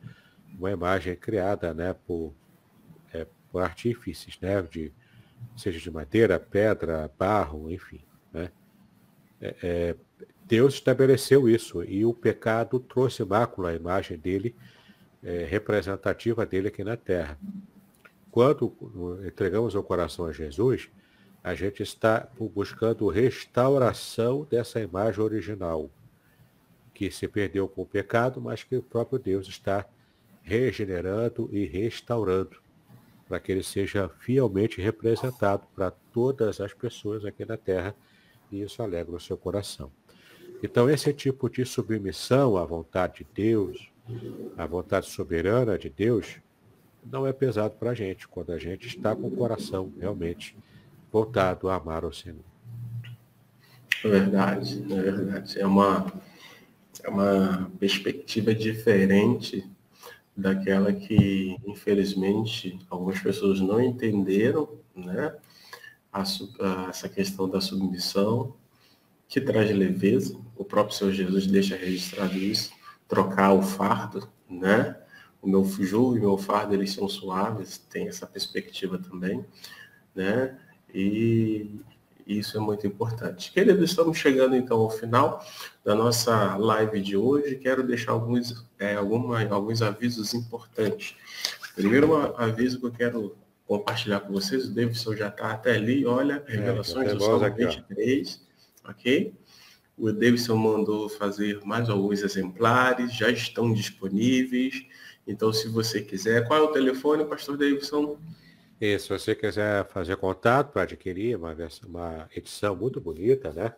uma 0.58 0.72
imagem 0.72 1.16
criada 1.16 1.74
né, 1.74 1.96
por, 2.06 2.34
é, 3.12 3.26
por 3.52 3.62
artífices, 3.62 4.38
né, 4.40 4.62
de, 4.62 4.92
seja 5.56 5.80
de 5.80 5.92
madeira, 5.92 6.40
pedra, 6.40 7.12
barro, 7.18 7.70
enfim. 7.70 8.02
Né? 8.32 8.52
É, 9.42 9.56
é, 9.64 9.96
Deus 10.46 10.76
estabeleceu 10.76 11.50
isso 11.50 11.84
e 11.84 12.06
o 12.06 12.14
pecado 12.14 12.80
trouxe 12.80 13.24
mácula 13.24 13.70
à 13.70 13.76
imagem 13.76 14.18
dele 14.18 14.56
é, 15.24 15.46
representativa 15.46 16.46
dele 16.46 16.68
aqui 16.68 16.84
na 16.84 16.98
Terra. 16.98 17.40
Quando 18.30 18.76
entregamos 19.26 19.76
o 19.76 19.84
coração 19.84 20.26
a 20.26 20.32
Jesus, 20.32 20.90
a 21.44 21.54
gente 21.54 21.84
está 21.84 22.30
buscando 22.40 23.10
restauração 23.10 24.48
dessa 24.50 24.80
imagem 24.80 25.22
original, 25.22 25.90
que 26.94 27.12
se 27.12 27.28
perdeu 27.28 27.68
com 27.68 27.82
o 27.82 27.86
pecado, 27.86 28.40
mas 28.40 28.64
que 28.64 28.78
o 28.78 28.82
próprio 28.82 29.20
Deus 29.20 29.48
está 29.48 29.86
regenerando 30.42 31.50
e 31.52 31.66
restaurando, 31.66 32.62
para 33.28 33.42
que 33.42 33.52
ele 33.52 33.64
seja 33.64 34.08
fielmente 34.20 34.82
representado 34.82 35.68
para 35.76 35.92
todas 35.92 36.62
as 36.62 36.74
pessoas 36.74 37.26
aqui 37.26 37.44
na 37.44 37.58
Terra, 37.58 37.94
e 38.50 38.62
isso 38.62 38.82
alegra 38.82 39.16
o 39.16 39.20
seu 39.20 39.38
coração. 39.38 39.92
Então, 40.62 40.90
esse 40.90 41.12
tipo 41.12 41.50
de 41.50 41.66
submissão 41.66 42.56
à 42.56 42.64
vontade 42.64 43.18
de 43.18 43.28
Deus, 43.34 43.92
a 44.56 44.66
vontade 44.66 45.10
soberana 45.10 45.78
de 45.78 45.90
Deus 45.90 46.38
não 47.06 47.28
é 47.28 47.34
pesado 47.34 47.76
para 47.76 47.92
a 47.92 47.94
gente, 47.94 48.30
quando 48.30 48.54
a 48.54 48.58
gente 48.58 48.88
está 48.88 49.14
com 49.14 49.28
o 49.28 49.36
coração 49.36 49.92
realmente 50.00 50.56
voltado 51.14 51.70
a 51.70 51.76
amar 51.76 52.04
o 52.04 52.12
Senhor. 52.12 52.44
É 54.04 54.10
verdade, 54.10 54.84
é 54.92 55.02
verdade. 55.02 55.60
É 55.62 55.68
uma, 55.68 56.12
é 57.04 57.08
uma 57.08 57.72
perspectiva 57.80 58.54
diferente 58.56 59.64
daquela 60.36 60.92
que, 60.92 61.56
infelizmente, 61.68 62.80
algumas 62.90 63.20
pessoas 63.20 63.62
não 63.62 63.80
entenderam, 63.80 64.68
né? 64.96 65.36
A, 66.12 66.24
a, 66.24 66.90
essa 66.90 67.08
questão 67.08 67.48
da 67.48 67.62
submissão, 67.62 68.56
que 69.28 69.40
traz 69.40 69.70
leveza. 69.70 70.36
O 70.56 70.66
próprio 70.66 70.98
Senhor 70.98 71.14
Jesus 71.14 71.46
deixa 71.46 71.76
registrado 71.76 72.36
isso 72.36 72.72
trocar 73.08 73.54
o 73.54 73.62
fardo, 73.62 74.28
né? 74.50 74.98
O 75.42 75.48
meu 75.48 75.64
jugo 75.64 76.16
e 76.16 76.20
o 76.20 76.24
meu 76.24 76.38
fardo, 76.40 76.74
eles 76.74 76.92
são 76.92 77.08
suaves, 77.08 77.78
tem 77.78 78.08
essa 78.08 78.26
perspectiva 78.26 78.98
também, 78.98 79.46
né? 80.16 80.58
E 80.94 81.80
isso 82.26 82.58
é 82.58 82.60
muito 82.60 82.88
importante. 82.88 83.52
Queridos, 83.52 83.90
estamos 83.90 84.18
chegando 84.18 84.56
então 84.56 84.80
ao 84.80 84.90
final 84.90 85.46
da 85.84 85.94
nossa 85.94 86.56
live 86.56 87.02
de 87.02 87.18
hoje. 87.18 87.56
Quero 87.56 87.84
deixar 87.84 88.14
alguns, 88.14 88.66
é, 88.80 88.96
alguma, 88.96 89.44
alguns 89.50 89.82
avisos 89.82 90.34
importantes. 90.34 91.16
Primeiro 91.76 92.14
um 92.14 92.38
aviso 92.38 92.80
que 92.80 92.86
eu 92.86 92.92
quero 92.92 93.36
compartilhar 93.66 94.20
com 94.20 94.34
vocês, 94.34 94.66
o 94.66 94.74
Davidson 94.74 95.16
já 95.16 95.30
está 95.30 95.52
até 95.52 95.76
ali, 95.76 96.06
olha, 96.06 96.44
é, 96.48 96.52
revelações 96.52 97.10
é, 97.10 97.16
do 97.16 97.24
Salmo 97.24 97.56
23, 97.56 98.42
ok? 98.84 99.34
O 99.98 100.12
Davidson 100.12 100.56
mandou 100.56 101.10
fazer 101.10 101.60
mais 101.64 101.90
alguns 101.90 102.22
exemplares, 102.22 103.16
já 103.16 103.30
estão 103.30 103.74
disponíveis. 103.74 104.86
Então, 105.26 105.54
se 105.54 105.68
você 105.70 106.02
quiser, 106.02 106.48
qual 106.48 106.60
é 106.60 106.64
o 106.64 106.72
telefone, 106.72 107.26
pastor 107.26 107.58
Davidson? 107.58 108.18
E 108.86 109.00
se 109.00 109.08
você 109.08 109.34
quiser 109.34 109.88
fazer 109.88 110.18
contato 110.18 110.74
para 110.74 110.82
adquirir 110.82 111.38
uma, 111.38 111.56
uma 111.88 112.30
edição 112.36 112.76
muito 112.76 113.00
bonita, 113.00 113.54
né? 113.54 113.74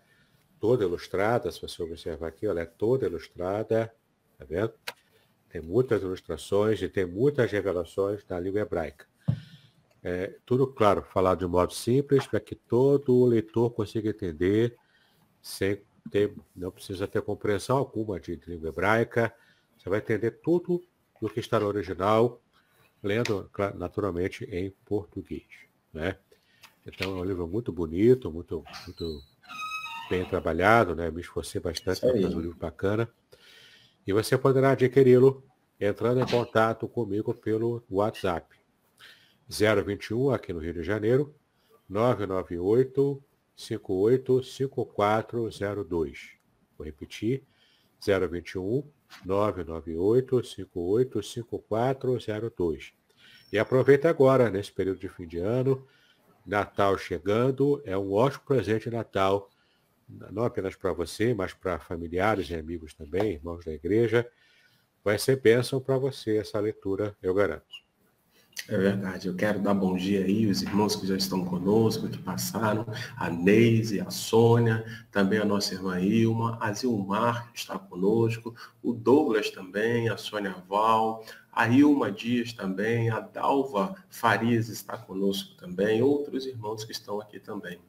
Toda 0.60 0.84
ilustrada, 0.84 1.51
se 1.51 1.62
você 1.62 1.84
observar 1.84 2.30
aqui, 2.30 2.47
ela 2.47 2.62
é 2.62 2.66
toda 2.66 3.06
ilustrada, 3.06 3.93
tá 4.36 4.45
vendo? 4.49 4.74
Tem 5.47 5.62
muitas 5.62 6.01
ilustrações 6.01 6.82
e 6.82 6.89
tem 6.89 7.06
muitas 7.06 7.51
revelações 7.51 8.26
na 8.28 8.39
língua 8.39 8.62
hebraica. 8.62 9.06
É, 10.03 10.39
tudo, 10.43 10.66
claro, 10.66 11.03
falado 11.03 11.38
de 11.38 11.45
modo 11.45 11.72
simples, 11.72 12.26
para 12.26 12.39
que 12.39 12.56
todo 12.56 13.26
leitor 13.26 13.70
consiga 13.70 14.10
entender 14.10 14.76
sem 15.39 15.84
ter, 16.10 16.34
não 16.56 16.72
precisa 16.72 17.08
ter 17.08 17.22
compreensão 17.22 17.78
alguma 17.78 18.20
de 18.20 18.41
língua 18.47 18.70
hebraica. 18.70 19.32
Você 19.78 19.88
vai 19.88 19.99
entender 19.99 20.32
tudo 20.41 20.84
do 21.22 21.30
que 21.30 21.39
está 21.39 21.60
no 21.60 21.68
original, 21.68 22.41
lendo 23.06 23.49
naturalmente 23.76 24.43
em 24.45 24.72
português. 24.84 25.45
Né? 25.93 26.18
Então 26.86 27.18
é 27.18 27.22
um 27.22 27.24
livro 27.24 27.47
muito 27.47 27.72
bonito, 27.72 28.30
muito, 28.32 28.64
muito 28.86 29.22
bem 30.10 30.26
trabalhado, 30.26 30.95
né? 30.95 31.12
Me 31.12 31.22
esforcei 31.22 31.62
bastante 31.62 32.01
para 32.01 32.12
fazer 32.12 32.36
um 32.36 32.39
livro 32.39 32.58
bacana. 32.58 33.08
E 34.06 34.14
você 34.14 34.38
poderá 34.38 34.72
adquiri-lo 34.72 35.41
entrando 35.80 36.20
em 36.20 36.26
contato 36.26 36.86
comigo 36.88 37.34
pelo 37.34 37.82
WhatsApp. 37.89 38.53
021 39.47 40.32
aqui 40.32 40.51
no 40.51 40.60
Rio 40.60 40.74
de 40.74 40.84
Janeiro, 40.84 41.34
998 41.88 43.24
585402. 43.56 46.32
Vou 46.78 46.86
repetir, 46.86 47.43
021 48.01 48.84
998 49.26 50.43
585402. 50.43 52.93
E 53.51 53.60
aproveita 53.60 54.10
agora, 54.10 54.49
nesse 54.49 54.72
período 54.72 54.99
de 54.99 55.10
fim 55.10 55.28
de 55.28 55.39
ano, 55.39 55.86
Natal 56.45 56.97
chegando, 56.97 57.82
é 57.86 57.97
um 57.97 58.14
ótimo 58.14 58.43
presente 58.45 58.89
Natal, 58.89 59.49
não 60.08 60.43
apenas 60.43 60.76
para 60.76 60.93
você, 60.93 61.34
mas 61.34 61.53
para 61.53 61.80
familiares 61.80 62.49
e 62.49 62.56
amigos 62.56 62.93
também, 62.93 63.34
irmãos 63.34 63.66
da 63.66 63.74
igreja. 63.74 64.30
Vai 65.03 65.18
ser 65.18 65.41
bênção 65.41 65.80
para 65.80 65.97
você 65.97 66.38
essa 66.38 66.60
leitura, 66.60 67.16
eu 67.22 67.34
garanto. 67.34 67.84
É 68.68 68.76
verdade. 68.76 69.28
Eu 69.28 69.36
quero 69.36 69.60
dar 69.60 69.76
bom 69.76 69.95
dia 69.95 70.26
aí, 70.26 70.47
os 70.47 70.64
irmãos 70.64 70.95
que 70.95 71.06
já 71.06 71.16
estão 71.16 71.45
conosco, 71.45 72.10
que 72.10 72.18
passaram, 72.18 72.84
a 73.16 73.30
Neise, 73.30 74.01
a 74.01 74.10
Sônia, 74.10 74.84
também 75.12 75.38
a 75.38 75.45
nossa 75.45 75.76
irmã 75.76 75.99
Ilma, 75.99 76.58
a 76.60 76.74
Zilmar, 76.74 77.51
que 77.51 77.60
está 77.60 77.78
conosco, 77.78 78.56
o 78.82 78.91
Douglas 78.91 79.51
também, 79.51 80.10
a 80.10 80.18
Sônia 80.18 80.56
Val, 80.68 81.24
a 81.51 81.68
Ilma 81.68 82.12
Dias 82.12 82.53
também, 82.53 83.12
a 83.12 83.20
Dalva 83.20 83.95
Farias 84.10 84.68
está 84.68 84.97
conosco 84.97 85.56
também, 85.58 86.01
outros 86.01 86.47
irmãos 86.47 86.84
que 86.84 86.91
estão 86.91 87.22
aqui 87.22 87.39
também. 87.39 87.80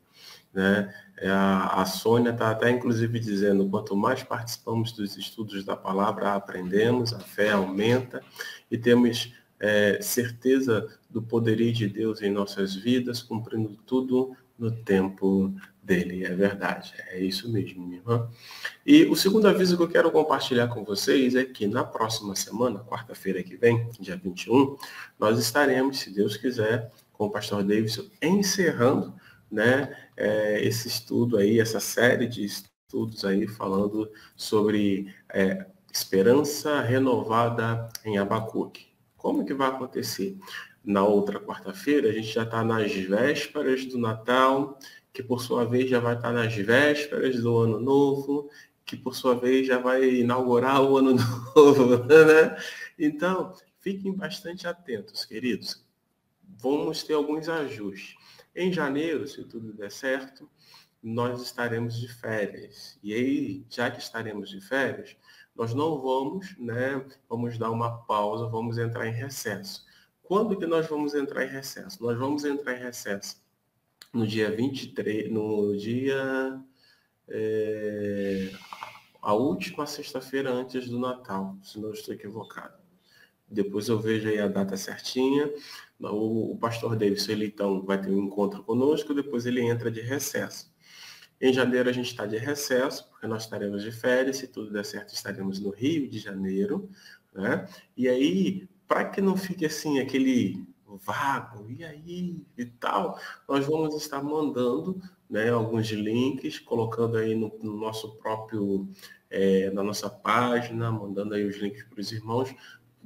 Né? 0.53 0.95
É, 1.17 1.31
a, 1.31 1.81
a 1.81 1.87
Sônia 1.87 2.31
está 2.31 2.51
até 2.51 2.71
inclusive 2.71 3.19
dizendo, 3.19 3.69
quanto 3.69 3.97
mais 3.97 4.23
participamos 4.23 4.93
dos 4.93 5.17
estudos 5.17 5.65
da 5.65 5.77
palavra, 5.77 6.35
aprendemos, 6.35 7.15
a 7.15 7.21
fé 7.21 7.53
aumenta 7.53 8.23
e 8.71 8.77
temos 8.77 9.33
é, 9.61 9.99
certeza 10.01 10.87
do 11.09 11.23
poderio 11.23 11.73
de 11.73 11.89
Deus 11.89 12.23
em 12.23 12.31
nossas 12.31 12.75
vidas, 12.75 13.23
cumprindo 13.23 13.77
tudo 13.87 14.37
no 14.59 14.71
tempo 14.71 15.55
dele. 15.83 16.25
É 16.25 16.35
verdade, 16.35 16.95
é 17.11 17.21
isso 17.21 17.51
mesmo, 17.51 17.87
minha 17.87 17.99
irmã. 17.99 18.29
E 18.85 19.05
o 19.05 19.15
segundo 19.15 19.47
aviso 19.47 19.77
que 19.77 19.83
eu 19.83 19.89
quero 19.89 20.11
compartilhar 20.11 20.69
com 20.69 20.85
vocês 20.85 21.35
é 21.35 21.45
que 21.45 21.67
na 21.67 21.85
próxima 21.85 22.35
semana, 22.35 22.81
quarta-feira 22.81 23.43
que 23.43 23.57
vem, 23.57 23.89
dia 24.01 24.17
21, 24.17 24.77
nós 25.19 25.39
estaremos, 25.39 25.99
se 25.99 26.11
Deus 26.11 26.37
quiser, 26.37 26.91
com 27.13 27.27
o 27.27 27.31
pastor 27.31 27.63
Davidson, 27.63 28.05
encerrando 28.21 29.15
né, 29.51 29.97
é, 30.17 30.63
esse 30.63 30.89
estudo 30.89 31.39
aí, 31.39 31.61
essa 31.61 31.81
série 31.81 32.27
de 32.27 32.45
estudos 32.45 33.25
aí 33.25 33.47
falando 33.47 34.11
sobre 34.37 35.15
é, 35.33 35.67
esperança 35.93 36.81
renovada 36.83 37.89
em 38.05 38.19
Abacuque. 38.19 38.86
Como 39.27 39.45
que 39.45 39.53
vai 39.53 39.71
acontecer? 39.71 40.39
Na 40.85 41.05
outra 41.05 41.41
quarta-feira, 41.41 42.09
a 42.09 42.13
gente 42.13 42.29
já 42.29 42.45
está 42.45 42.63
nas 42.63 42.93
vésperas 42.93 43.85
do 43.85 43.99
Natal, 43.99 44.79
que 45.13 45.21
por 45.21 45.43
sua 45.43 45.65
vez 45.65 45.91
já 45.91 45.99
vai 45.99 46.15
estar 46.15 46.29
tá 46.29 46.33
nas 46.33 46.55
vésperas 46.55 47.43
do 47.43 47.59
Ano 47.59 47.81
Novo, 47.81 48.49
que 48.85 48.97
por 48.97 49.17
sua 49.17 49.35
vez 49.35 49.67
já 49.67 49.79
vai 49.79 50.21
inaugurar 50.21 50.81
o 50.81 50.97
Ano 50.97 51.17
Novo, 51.57 52.05
né? 52.05 52.57
Então, 52.97 53.53
fiquem 53.81 54.15
bastante 54.15 54.69
atentos, 54.69 55.25
queridos. 55.25 55.85
Vamos 56.61 57.03
ter 57.03 57.15
alguns 57.15 57.49
ajustes. 57.49 58.15
Em 58.55 58.73
janeiro, 58.73 59.27
se 59.27 59.43
tudo 59.43 59.73
der 59.73 59.91
certo, 59.91 60.49
nós 61.03 61.43
estaremos 61.43 61.99
de 61.99 62.07
férias. 62.07 62.97
E 63.03 63.13
aí, 63.13 63.67
já 63.69 63.91
que 63.91 63.99
estaremos 63.99 64.51
de 64.51 64.61
férias, 64.61 65.17
nós 65.57 65.75
não 65.75 66.01
vamos, 66.01 66.57
né, 66.59 67.05
vamos 67.29 67.59
dar 67.59 67.71
uma 67.71 67.99
pausa, 68.05 68.47
vamos 68.47 68.79
entrar 68.79 69.07
em 69.07 69.13
recesso. 69.13 69.85
Quando 70.23 70.59
que 70.59 70.67
nós 70.67 70.87
vamos 70.87 71.15
entrar 71.15 71.45
em 71.45 71.49
recesso? 71.49 72.03
Nós 72.03 72.19
vamos 72.19 72.45
entrar 72.45 72.77
em 72.77 72.83
recesso 72.83 73.41
no 74.13 74.27
dia 74.27 74.51
23, 74.51 75.31
no 75.33 75.77
dia 75.77 76.61
é, 77.29 78.51
a 79.23 79.35
última 79.35 79.87
sexta-feira 79.87 80.53
antes 80.53 80.89
do 80.89 80.99
Natal, 80.99 81.57
se 81.63 81.81
não 81.81 81.93
estou 81.93 82.15
equivocado. 82.15 82.75
Depois 83.49 83.89
eu 83.89 83.99
vejo 83.99 84.29
aí 84.29 84.41
a 84.41 84.49
data 84.49 84.77
certinha. 84.77 85.53
O, 86.01 86.53
o 86.53 86.59
pastor 86.59 86.97
Davis, 86.97 87.29
ele 87.29 87.47
então 87.47 87.85
vai 87.85 88.01
ter 88.01 88.11
um 88.11 88.25
encontro 88.25 88.63
conosco, 88.63 89.15
depois 89.15 89.47
ele 89.47 89.63
entra 89.63 89.91
de 89.91 90.01
recesso. 90.01 90.75
Em 91.41 91.53
janeiro 91.53 91.89
a 91.89 91.93
gente 91.93 92.11
está 92.11 92.27
de 92.27 92.37
recesso, 92.37 93.09
porque 93.11 93.27
nós 93.27 93.43
estaremos 93.43 93.83
de 93.83 93.93
férias, 93.93 94.39
se 94.39 94.49
tudo 94.49 94.71
der 94.71 94.85
certo, 94.85 95.13
estaremos 95.13 95.61
no 95.61 95.71
Rio 95.71 96.09
de 96.09 96.19
Janeiro. 96.19 96.89
Né? 97.35 97.67
E 97.97 98.09
aí, 98.09 98.69
para 98.89 99.05
que 99.05 99.21
não 99.21 99.37
fique 99.37 99.67
assim 99.67 100.01
aquele 100.01 100.67
vago, 100.87 101.71
e 101.71 101.85
aí 101.85 102.43
e 102.57 102.65
tal, 102.65 103.19
nós 103.49 103.67
vamos 103.67 103.95
estar 103.97 104.23
mandando 104.23 105.01
né, 105.29 105.51
alguns 105.51 105.89
links, 105.89 106.59
colocando 106.59 107.17
aí 107.17 107.35
no, 107.35 107.53
no 107.63 107.77
nosso 107.77 108.17
próprio, 108.17 108.89
é, 109.29 109.71
na 109.71 109.83
nossa 109.83 110.09
página, 110.09 110.91
mandando 110.91 111.35
aí 111.35 111.45
os 111.45 111.57
links 111.57 111.83
para 111.85 112.01
os 112.01 112.13
irmãos, 112.13 112.55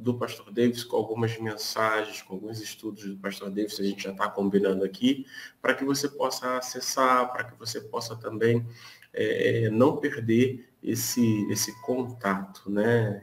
do 0.01 0.15
Pastor 0.15 0.51
Davis 0.51 0.83
com 0.83 0.97
algumas 0.97 1.39
mensagens, 1.39 2.23
com 2.23 2.35
alguns 2.35 2.61
estudos 2.61 3.05
do 3.05 3.17
Pastor 3.19 3.51
Davis, 3.51 3.79
a 3.79 3.85
gente 3.85 4.05
já 4.05 4.13
está 4.13 4.29
combinando 4.29 4.85
aqui, 4.85 5.27
para 5.61 5.75
que 5.75 5.85
você 5.85 6.09
possa 6.09 6.57
acessar, 6.57 7.31
para 7.33 7.45
que 7.45 7.59
você 7.59 7.81
possa 7.81 8.17
também 8.17 8.67
é, 9.13 9.69
não 9.71 9.99
perder 9.99 10.69
esse, 10.83 11.47
esse 11.51 11.79
contato, 11.83 12.71
né? 12.71 13.23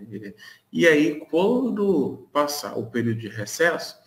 E, 0.71 0.87
aí, 0.87 1.19
quando 1.31 2.27
passar 2.31 2.77
o 2.77 2.85
período 2.85 3.19
de 3.19 3.29
recesso, 3.29 3.97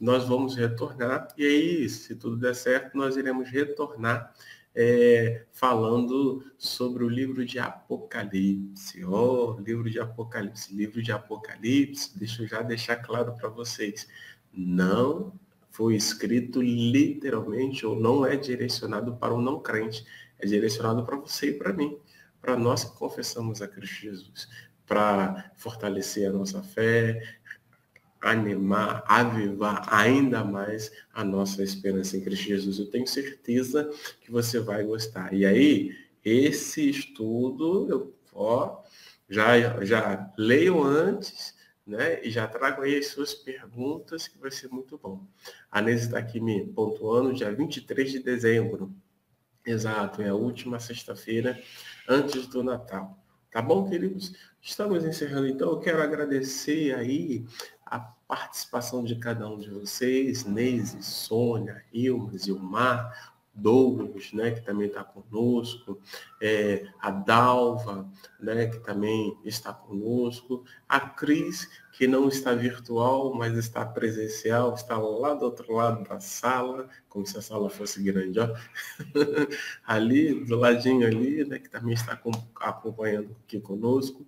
nós 0.00 0.26
vamos 0.26 0.56
retornar, 0.56 1.28
e 1.38 1.44
aí, 1.44 1.88
se 1.88 2.16
tudo 2.16 2.36
der 2.36 2.54
certo, 2.54 2.96
nós 2.96 3.16
iremos 3.16 3.48
retornar 3.48 4.34
é, 4.76 5.46
falando 5.52 6.44
sobre 6.58 7.02
o 7.02 7.08
livro 7.08 7.46
de 7.46 7.58
Apocalipse. 7.58 9.02
Oh, 9.06 9.58
livro 9.58 9.88
de 9.88 9.98
Apocalipse, 9.98 10.76
livro 10.76 11.02
de 11.02 11.10
Apocalipse, 11.10 12.16
deixa 12.18 12.42
eu 12.42 12.46
já 12.46 12.60
deixar 12.60 12.96
claro 12.96 13.34
para 13.34 13.48
vocês. 13.48 14.06
Não 14.52 15.32
foi 15.70 15.96
escrito 15.96 16.60
literalmente 16.60 17.86
ou 17.86 17.98
não 17.98 18.26
é 18.26 18.36
direcionado 18.36 19.16
para 19.16 19.32
o 19.32 19.40
não 19.40 19.60
crente. 19.60 20.04
É 20.38 20.46
direcionado 20.46 21.06
para 21.06 21.16
você 21.16 21.48
e 21.50 21.54
para 21.54 21.72
mim, 21.72 21.98
para 22.42 22.54
nós 22.54 22.84
que 22.84 22.98
confessamos 22.98 23.62
a 23.62 23.68
Cristo 23.68 24.02
Jesus, 24.02 24.48
para 24.86 25.52
fortalecer 25.56 26.28
a 26.28 26.32
nossa 26.32 26.62
fé, 26.62 27.38
animar, 28.20 29.04
avivar 29.06 29.86
ainda 29.92 30.42
mais 30.44 30.90
a 31.12 31.24
nossa 31.24 31.62
esperança 31.62 32.16
em 32.16 32.20
Cristo 32.20 32.44
Jesus. 32.44 32.78
Eu 32.78 32.90
tenho 32.90 33.06
certeza 33.06 33.90
que 34.20 34.30
você 34.30 34.58
vai 34.60 34.82
gostar. 34.84 35.32
E 35.32 35.44
aí, 35.44 35.96
esse 36.24 36.88
estudo, 36.88 37.88
eu 37.88 38.16
ó, 38.32 38.82
já, 39.28 39.82
já 39.84 40.32
leio 40.36 40.82
antes, 40.82 41.54
né? 41.86 42.20
E 42.24 42.30
já 42.30 42.46
trago 42.46 42.82
aí 42.82 42.98
as 42.98 43.06
suas 43.08 43.34
perguntas, 43.34 44.28
que 44.28 44.38
vai 44.38 44.50
ser 44.50 44.68
muito 44.68 44.98
bom. 44.98 45.24
A 45.70 45.80
Nese 45.80 46.06
está 46.06 46.18
aqui 46.18 46.40
me 46.40 46.66
pontuando, 46.66 47.32
dia 47.32 47.52
23 47.52 48.10
de 48.10 48.18
dezembro. 48.18 48.94
Exato, 49.64 50.22
é 50.22 50.28
a 50.28 50.34
última 50.34 50.78
sexta-feira 50.78 51.60
antes 52.08 52.46
do 52.46 52.62
Natal. 52.62 53.18
Tá 53.50 53.62
bom, 53.62 53.88
queridos? 53.88 54.34
Estamos 54.60 55.04
encerrando, 55.04 55.46
então. 55.46 55.70
Eu 55.70 55.80
quero 55.80 56.02
agradecer 56.02 56.94
aí 56.94 57.46
participação 58.26 59.04
de 59.04 59.16
cada 59.16 59.48
um 59.48 59.58
de 59.58 59.70
vocês, 59.70 60.44
Neise, 60.44 61.02
Sônia, 61.02 61.84
Ilmas, 61.92 62.46
Ilmar, 62.46 63.34
Douglas, 63.56 64.32
né, 64.34 64.50
que 64.50 64.60
também 64.60 64.86
está 64.86 65.02
conosco, 65.02 65.98
é, 66.40 66.86
a 67.00 67.10
Dalva, 67.10 68.06
né, 68.38 68.66
que 68.66 68.78
também 68.80 69.36
está 69.44 69.72
conosco, 69.72 70.62
a 70.86 71.00
Cris, 71.00 71.66
que 71.92 72.06
não 72.06 72.28
está 72.28 72.54
virtual, 72.54 73.32
mas 73.34 73.56
está 73.56 73.84
presencial, 73.84 74.74
está 74.74 74.98
lá 74.98 75.32
do 75.32 75.46
outro 75.46 75.72
lado 75.72 76.06
da 76.06 76.20
sala, 76.20 76.86
como 77.08 77.26
se 77.26 77.38
a 77.38 77.40
sala 77.40 77.70
fosse 77.70 78.02
grande, 78.02 78.38
ó. 78.38 78.54
ali, 79.86 80.44
do 80.44 80.56
ladinho 80.56 81.06
ali, 81.06 81.42
né, 81.44 81.58
que 81.58 81.70
também 81.70 81.94
está 81.94 82.20
acompanhando 82.60 83.34
aqui 83.42 83.58
conosco. 83.58 84.26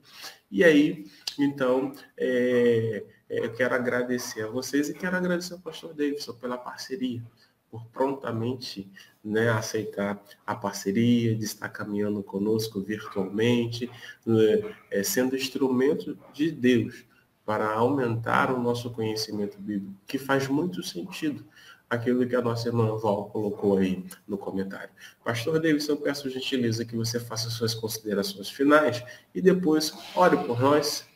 E 0.50 0.64
aí, 0.64 1.04
então, 1.38 1.92
é, 2.16 3.04
eu 3.28 3.52
quero 3.52 3.74
agradecer 3.74 4.42
a 4.42 4.48
vocês 4.48 4.88
e 4.88 4.94
quero 4.94 5.16
agradecer 5.16 5.54
ao 5.54 5.60
pastor 5.60 5.92
Davidson 5.92 6.32
pela 6.34 6.56
parceria, 6.56 7.22
por 7.70 7.84
prontamente 7.86 8.90
né, 9.22 9.50
aceitar 9.50 10.22
a 10.46 10.54
parceria, 10.54 11.34
de 11.34 11.44
estar 11.44 11.68
caminhando 11.68 12.22
conosco 12.22 12.80
virtualmente, 12.80 13.90
né, 14.24 14.74
é, 14.90 15.02
sendo 15.02 15.36
instrumento 15.36 16.18
de 16.32 16.50
Deus 16.50 17.04
para 17.44 17.70
aumentar 17.70 18.52
o 18.52 18.60
nosso 18.60 18.90
conhecimento 18.90 19.58
bíblico, 19.58 19.94
que 20.06 20.18
faz 20.18 20.48
muito 20.48 20.82
sentido 20.82 21.44
aquilo 21.88 22.26
que 22.26 22.36
a 22.36 22.42
nossa 22.42 22.68
irmã 22.68 22.94
Val 22.96 23.30
colocou 23.30 23.78
aí 23.78 24.04
no 24.26 24.36
comentário. 24.36 24.90
Pastor 25.24 25.60
Davidson, 25.60 25.96
peço 25.96 26.28
gentileza 26.28 26.84
que 26.84 26.96
você 26.96 27.18
faça 27.18 27.48
suas 27.48 27.74
considerações 27.74 28.50
finais 28.50 29.02
e 29.34 29.40
depois 29.40 29.92
ore 30.14 30.36
por 30.36 30.60
nós. 30.60 31.06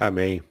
Amém. 0.00 0.42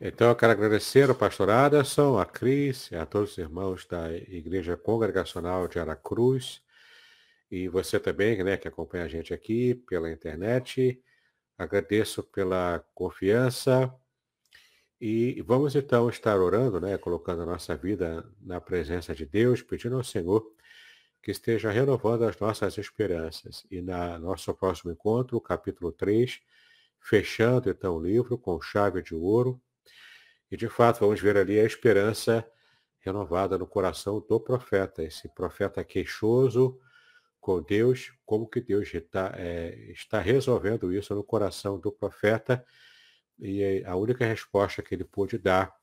Então, 0.00 0.28
eu 0.28 0.36
quero 0.36 0.52
agradecer 0.52 1.08
ao 1.08 1.14
pastor 1.14 1.48
Aderson, 1.48 2.18
a 2.18 2.26
Cris, 2.26 2.92
a 2.92 3.06
todos 3.06 3.32
os 3.32 3.38
irmãos 3.38 3.86
da 3.86 4.12
Igreja 4.12 4.76
Congregacional 4.76 5.68
de 5.68 5.78
Aracruz, 5.78 6.60
e 7.48 7.68
você 7.68 8.00
também, 8.00 8.42
né, 8.42 8.56
que 8.56 8.66
acompanha 8.66 9.04
a 9.04 9.08
gente 9.08 9.32
aqui 9.32 9.74
pela 9.74 10.10
internet. 10.10 11.00
Agradeço 11.56 12.24
pela 12.24 12.84
confiança 12.92 13.94
e 15.00 15.40
vamos 15.42 15.76
então 15.76 16.08
estar 16.08 16.40
orando, 16.40 16.80
né, 16.80 16.98
colocando 16.98 17.42
a 17.42 17.46
nossa 17.46 17.76
vida 17.76 18.28
na 18.40 18.60
presença 18.60 19.14
de 19.14 19.24
Deus, 19.24 19.62
pedindo 19.62 19.96
ao 19.96 20.02
Senhor 20.02 20.44
que 21.22 21.30
esteja 21.30 21.70
renovando 21.70 22.24
as 22.24 22.38
nossas 22.40 22.76
esperanças. 22.78 23.64
E 23.70 23.80
na 23.80 24.18
nosso 24.18 24.52
próximo 24.54 24.90
encontro, 24.90 25.40
capítulo 25.40 25.92
3, 25.92 26.40
fechando 26.98 27.70
então 27.70 27.96
o 27.96 28.02
livro 28.02 28.36
com 28.36 28.60
chave 28.60 29.00
de 29.00 29.14
ouro, 29.14 29.60
e 30.50 30.56
de 30.56 30.68
fato, 30.68 31.00
vamos 31.00 31.20
ver 31.20 31.36
ali 31.36 31.58
a 31.58 31.64
esperança 31.64 32.46
renovada 33.00 33.58
no 33.58 33.66
coração 33.66 34.24
do 34.26 34.40
profeta, 34.40 35.02
esse 35.02 35.28
profeta 35.28 35.84
queixoso 35.84 36.80
com 37.40 37.62
Deus, 37.62 38.12
como 38.24 38.48
que 38.48 38.60
Deus 38.60 38.92
está, 38.94 39.34
é, 39.36 39.74
está 39.90 40.18
resolvendo 40.18 40.90
isso 40.92 41.14
no 41.14 41.22
coração 41.22 41.78
do 41.78 41.92
profeta, 41.92 42.64
e 43.38 43.82
a 43.84 43.94
única 43.96 44.24
resposta 44.24 44.82
que 44.82 44.94
ele 44.94 45.04
pôde 45.04 45.36
dar, 45.36 45.74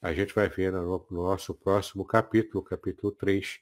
a 0.00 0.12
gente 0.12 0.34
vai 0.34 0.48
ver 0.48 0.72
no 0.72 1.06
nosso 1.10 1.54
próximo 1.54 2.04
capítulo, 2.04 2.64
capítulo 2.64 3.12
3, 3.12 3.60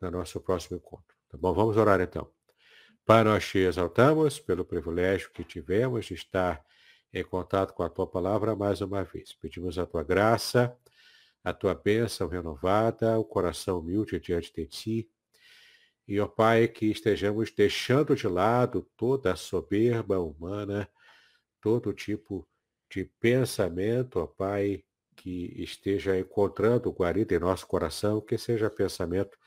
no 0.00 0.10
nosso 0.10 0.38
próximo 0.40 0.76
encontro. 0.76 1.16
Tá 1.30 1.38
bom? 1.38 1.54
Vamos 1.54 1.78
orar 1.78 2.00
então. 2.00 2.30
Pai, 3.06 3.24
nós 3.24 3.48
te 3.48 3.58
exaltamos 3.58 4.38
pelo 4.38 4.64
privilégio 4.64 5.30
que 5.32 5.42
tivemos 5.42 6.04
de 6.04 6.14
estar 6.14 6.62
em 7.12 7.22
contato 7.22 7.74
com 7.74 7.82
a 7.82 7.88
tua 7.88 8.06
palavra 8.06 8.56
mais 8.56 8.80
uma 8.80 9.04
vez. 9.04 9.32
Pedimos 9.34 9.78
a 9.78 9.84
tua 9.84 10.02
graça, 10.02 10.76
a 11.44 11.52
tua 11.52 11.74
bênção 11.74 12.28
renovada, 12.28 13.18
o 13.18 13.24
coração 13.24 13.80
humilde 13.80 14.18
diante 14.18 14.52
de 14.54 14.66
ti. 14.66 15.10
E, 16.06 16.18
ó 16.18 16.26
Pai, 16.26 16.66
que 16.68 16.86
estejamos 16.86 17.50
deixando 17.52 18.14
de 18.16 18.26
lado 18.26 18.88
toda 18.96 19.32
a 19.32 19.36
soberba 19.36 20.18
humana, 20.18 20.88
todo 21.60 21.92
tipo 21.92 22.46
de 22.90 23.04
pensamento, 23.20 24.18
ó 24.18 24.26
Pai, 24.26 24.84
que 25.14 25.54
esteja 25.62 26.18
encontrando 26.18 26.90
guarida 26.90 27.34
em 27.34 27.38
nosso 27.38 27.66
coração, 27.66 28.20
que 28.20 28.36
seja 28.38 28.70
pensamento 28.70 29.38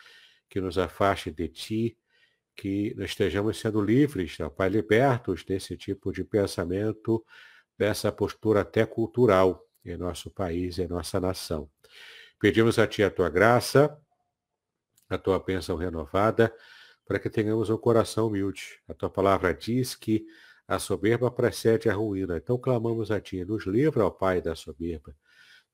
que 0.49 0.61
nos 0.61 0.77
afaste 0.77 1.31
de 1.31 1.47
Ti, 1.47 1.97
que 2.55 2.93
nós 2.95 3.09
estejamos 3.09 3.59
sendo 3.59 3.81
livres, 3.81 4.39
ó 4.39 4.49
Pai, 4.49 4.69
libertos 4.69 5.43
desse 5.43 5.75
tipo 5.75 6.11
de 6.11 6.23
pensamento, 6.23 7.25
dessa 7.77 8.11
postura 8.11 8.61
até 8.61 8.85
cultural 8.85 9.65
em 9.83 9.97
nosso 9.97 10.29
país, 10.29 10.79
em 10.79 10.87
nossa 10.87 11.19
nação. 11.19 11.69
Pedimos 12.39 12.79
a 12.79 12.87
Ti 12.87 13.03
a 13.03 13.09
Tua 13.09 13.29
graça, 13.29 13.97
a 15.09 15.17
Tua 15.17 15.39
bênção 15.39 15.75
renovada, 15.75 16.53
para 17.05 17.19
que 17.19 17.29
tenhamos 17.29 17.69
um 17.69 17.77
coração 17.77 18.27
humilde. 18.27 18.81
A 18.87 18.93
Tua 18.93 19.09
palavra 19.09 19.53
diz 19.53 19.95
que 19.95 20.25
a 20.67 20.79
soberba 20.79 21.29
precede 21.29 21.89
a 21.89 21.93
ruína. 21.93 22.37
Então 22.37 22.57
clamamos 22.57 23.11
a 23.11 23.21
Ti, 23.21 23.45
nos 23.45 23.65
livra, 23.65 24.05
ó 24.05 24.09
Pai, 24.09 24.41
da 24.41 24.55
soberba. 24.55 25.15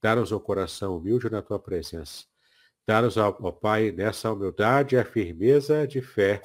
Dá-nos 0.02 0.32
um 0.32 0.40
coração 0.40 0.98
humilde 0.98 1.30
na 1.30 1.42
Tua 1.42 1.60
presença. 1.60 2.26
Dá-nos, 2.86 3.16
ó 3.16 3.32
Pai, 3.32 3.92
nessa 3.92 4.32
humildade 4.32 4.98
a 4.98 5.06
firmeza 5.06 5.88
de 5.88 6.02
fé, 6.02 6.42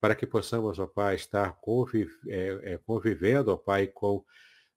para 0.00 0.14
que 0.14 0.26
possamos, 0.26 0.78
ó 0.78 0.86
Pai, 0.86 1.14
estar 1.14 1.52
conviv 1.60 2.10
é, 2.26 2.72
é, 2.72 2.78
convivendo, 2.78 3.52
ó 3.52 3.56
Pai, 3.56 3.86
com 3.86 4.24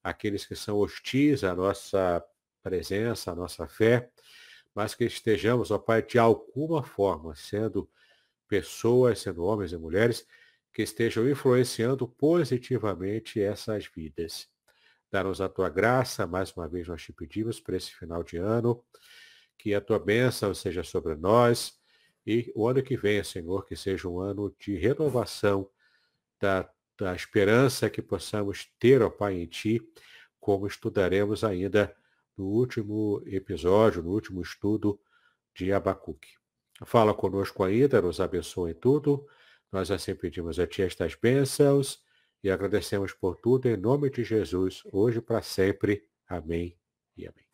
aqueles 0.04 0.46
que 0.46 0.56
são 0.56 0.78
hostis 0.78 1.44
à 1.44 1.56
nossa 1.56 2.24
presença, 2.62 3.32
à 3.32 3.36
nossa 3.36 3.68
fé, 3.68 4.10
mas 4.74 4.96
que 4.96 5.06
estejamos, 5.06 5.72
ó 5.72 5.78
Pai, 5.78 6.02
de 6.02 6.18
alguma 6.20 6.84
forma, 6.84 7.36
sendo 7.36 7.90
pessoas, 8.48 9.20
sendo 9.20 9.44
homens 9.44 9.72
e 9.72 9.78
mulheres, 9.78 10.26
que 10.72 10.82
estejam 10.82 11.28
influenciando 11.30 12.08
positivamente 12.08 13.42
essas 13.42 13.86
vidas. 13.88 14.48
Dá-nos 15.12 15.42
a 15.42 15.50
tua 15.50 15.70
graça, 15.70 16.28
mais 16.28 16.52
uma 16.52 16.68
vez 16.68 16.88
nós 16.88 17.02
te 17.02 17.12
pedimos 17.12 17.60
para 17.60 17.76
esse 17.76 17.92
final 17.92 18.24
de 18.24 18.38
ano, 18.38 18.84
que 19.58 19.74
a 19.74 19.82
tua 19.82 20.00
bênção 20.00 20.54
seja 20.54 20.84
sobre 20.84 21.16
nós 21.16 21.80
e 22.26 22.52
o 22.56 22.68
ano 22.68 22.84
que 22.84 22.96
vem, 22.96 23.24
Senhor, 23.24 23.66
que 23.66 23.76
seja 23.76 24.08
um 24.08 24.20
ano 24.20 24.56
de 24.60 24.76
renovação 24.76 25.70
da, 26.40 26.70
da 27.00 27.16
esperança 27.16 27.90
que 27.90 28.02
possamos 28.02 28.72
ter, 28.80 29.02
ó 29.02 29.10
Pai, 29.10 29.36
em 29.36 29.46
Ti, 29.46 29.82
como 30.40 30.68
estudaremos 30.68 31.44
ainda 31.44 31.96
no 32.38 32.46
último 32.46 33.22
episódio, 33.26 34.04
no 34.04 34.12
último 34.12 34.42
estudo 34.42 35.00
de 35.54 35.72
Abacuque. 35.72 36.30
Fala 36.86 37.14
conosco 37.14 37.64
ainda, 37.64 38.02
nos 38.02 38.20
abençoe 38.20 38.72
em 38.72 38.76
tudo 38.76 39.26
nós 39.72 39.92
assim 39.92 40.16
pedimos 40.16 40.60
a 40.60 40.66
Ti 40.66 40.82
estas 40.82 41.16
bênçãos 41.16 42.02
e 42.44 42.50
agradecemos 42.50 43.14
por 43.14 43.36
tudo 43.36 43.68
em 43.68 43.78
nome 43.78 44.10
de 44.10 44.24
Jesus, 44.24 44.82
hoje 44.92 45.22
para 45.22 45.42
sempre. 45.42 46.08
Amém 46.28 46.76
e 47.16 47.28
amém. 47.28 47.46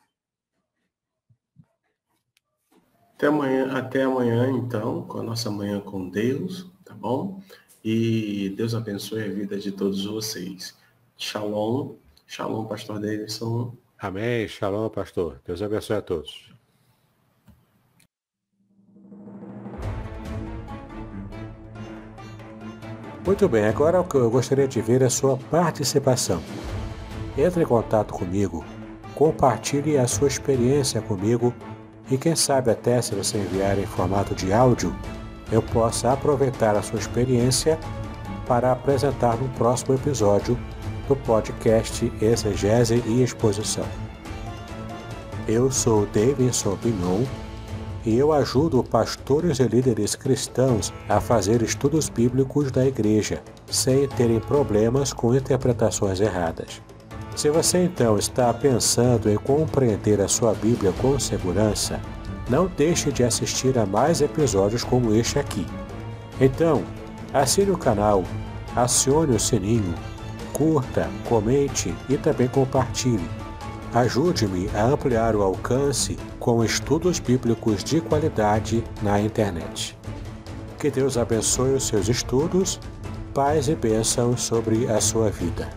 Até 3.13 3.27
amanhã, 3.27 3.71
até 3.71 4.03
amanhã, 4.03 4.51
então, 4.51 5.07
com 5.07 5.19
a 5.19 5.23
nossa 5.23 5.49
manhã 5.49 5.79
com 5.79 6.09
Deus, 6.09 6.69
tá 6.83 6.93
bom? 6.93 7.41
E 7.87 8.51
Deus 8.57 8.73
abençoe 8.73 9.21
a 9.21 9.27
vida 9.27 9.59
de 9.59 9.71
todos 9.71 10.05
vocês. 10.05 10.75
Shalom, 11.15 11.93
shalom, 12.25 12.65
pastor 12.65 12.99
Davidson. 12.99 13.77
Amém, 13.99 14.47
shalom, 14.47 14.89
pastor. 14.89 15.39
Deus 15.45 15.61
abençoe 15.61 15.97
a 15.97 16.01
todos. 16.01 16.51
Muito 23.23 23.47
bem, 23.47 23.65
agora 23.65 24.01
o 24.01 24.03
que 24.03 24.15
eu 24.15 24.31
gostaria 24.31 24.67
de 24.67 24.81
ver 24.81 25.03
é 25.03 25.05
a 25.05 25.09
sua 25.11 25.37
participação. 25.37 26.41
Entre 27.37 27.61
em 27.61 27.67
contato 27.67 28.15
comigo, 28.15 28.65
compartilhe 29.13 29.95
a 29.95 30.07
sua 30.07 30.27
experiência 30.27 31.03
comigo 31.03 31.53
e 32.09 32.17
quem 32.17 32.35
sabe 32.35 32.71
até 32.71 32.99
se 32.99 33.13
você 33.13 33.37
enviar 33.37 33.77
em 33.77 33.85
formato 33.85 34.33
de 34.33 34.51
áudio, 34.51 34.91
eu 35.51 35.61
possa 35.61 36.11
aproveitar 36.11 36.75
a 36.75 36.81
sua 36.81 36.99
experiência 36.99 37.79
para 38.47 38.71
apresentar 38.71 39.37
no 39.37 39.49
próximo 39.49 39.95
episódio 39.95 40.57
do 41.07 41.15
podcast 41.15 42.11
Exegese 42.21 43.03
e 43.05 43.21
Exposição. 43.21 43.85
Eu 45.47 45.71
sou 45.71 46.07
Davidson 46.07 46.75
Pignon 46.77 47.23
e 48.05 48.17
eu 48.17 48.31
ajudo 48.31 48.83
pastores 48.83 49.59
e 49.59 49.63
líderes 49.63 50.15
cristãos 50.15 50.93
a 51.09 51.19
fazer 51.19 51.61
estudos 51.61 52.07
bíblicos 52.09 52.71
da 52.71 52.85
igreja, 52.85 53.41
sem 53.67 54.07
terem 54.09 54.39
problemas 54.39 55.11
com 55.11 55.35
interpretações 55.35 56.19
erradas. 56.19 56.81
Se 57.35 57.49
você 57.49 57.83
então 57.83 58.17
está 58.17 58.53
pensando 58.53 59.29
em 59.29 59.35
compreender 59.35 60.21
a 60.21 60.27
sua 60.27 60.53
Bíblia 60.53 60.93
com 61.01 61.19
segurança, 61.19 61.99
não 62.49 62.67
deixe 62.67 63.11
de 63.11 63.23
assistir 63.23 63.77
a 63.77 63.85
mais 63.85 64.21
episódios 64.21 64.83
como 64.83 65.13
este 65.13 65.39
aqui. 65.39 65.65
Então, 66.39 66.83
assine 67.33 67.71
o 67.71 67.77
canal, 67.77 68.23
acione 68.75 69.35
o 69.35 69.39
sininho, 69.39 69.95
curta, 70.53 71.09
comente 71.27 71.93
e 72.09 72.17
também 72.17 72.47
compartilhe 72.47 73.27
Ajude-me 73.95 74.69
a 74.75 74.87
ampliar 74.87 75.37
o 75.37 75.41
alcance 75.41 76.17
com 76.37 76.61
estudos 76.65 77.17
bíblicos 77.17 77.81
de 77.81 78.01
qualidade 78.01 78.83
na 79.01 79.21
internet. 79.21 79.97
Que 80.77 80.91
Deus 80.91 81.17
abençoe 81.17 81.75
os 81.75 81.87
seus 81.87 82.09
estudos, 82.09 82.77
paz 83.33 83.69
e 83.69 83.75
bênçãos 83.75 84.41
sobre 84.41 84.91
a 84.91 84.99
sua 84.99 85.29
vida. 85.29 85.69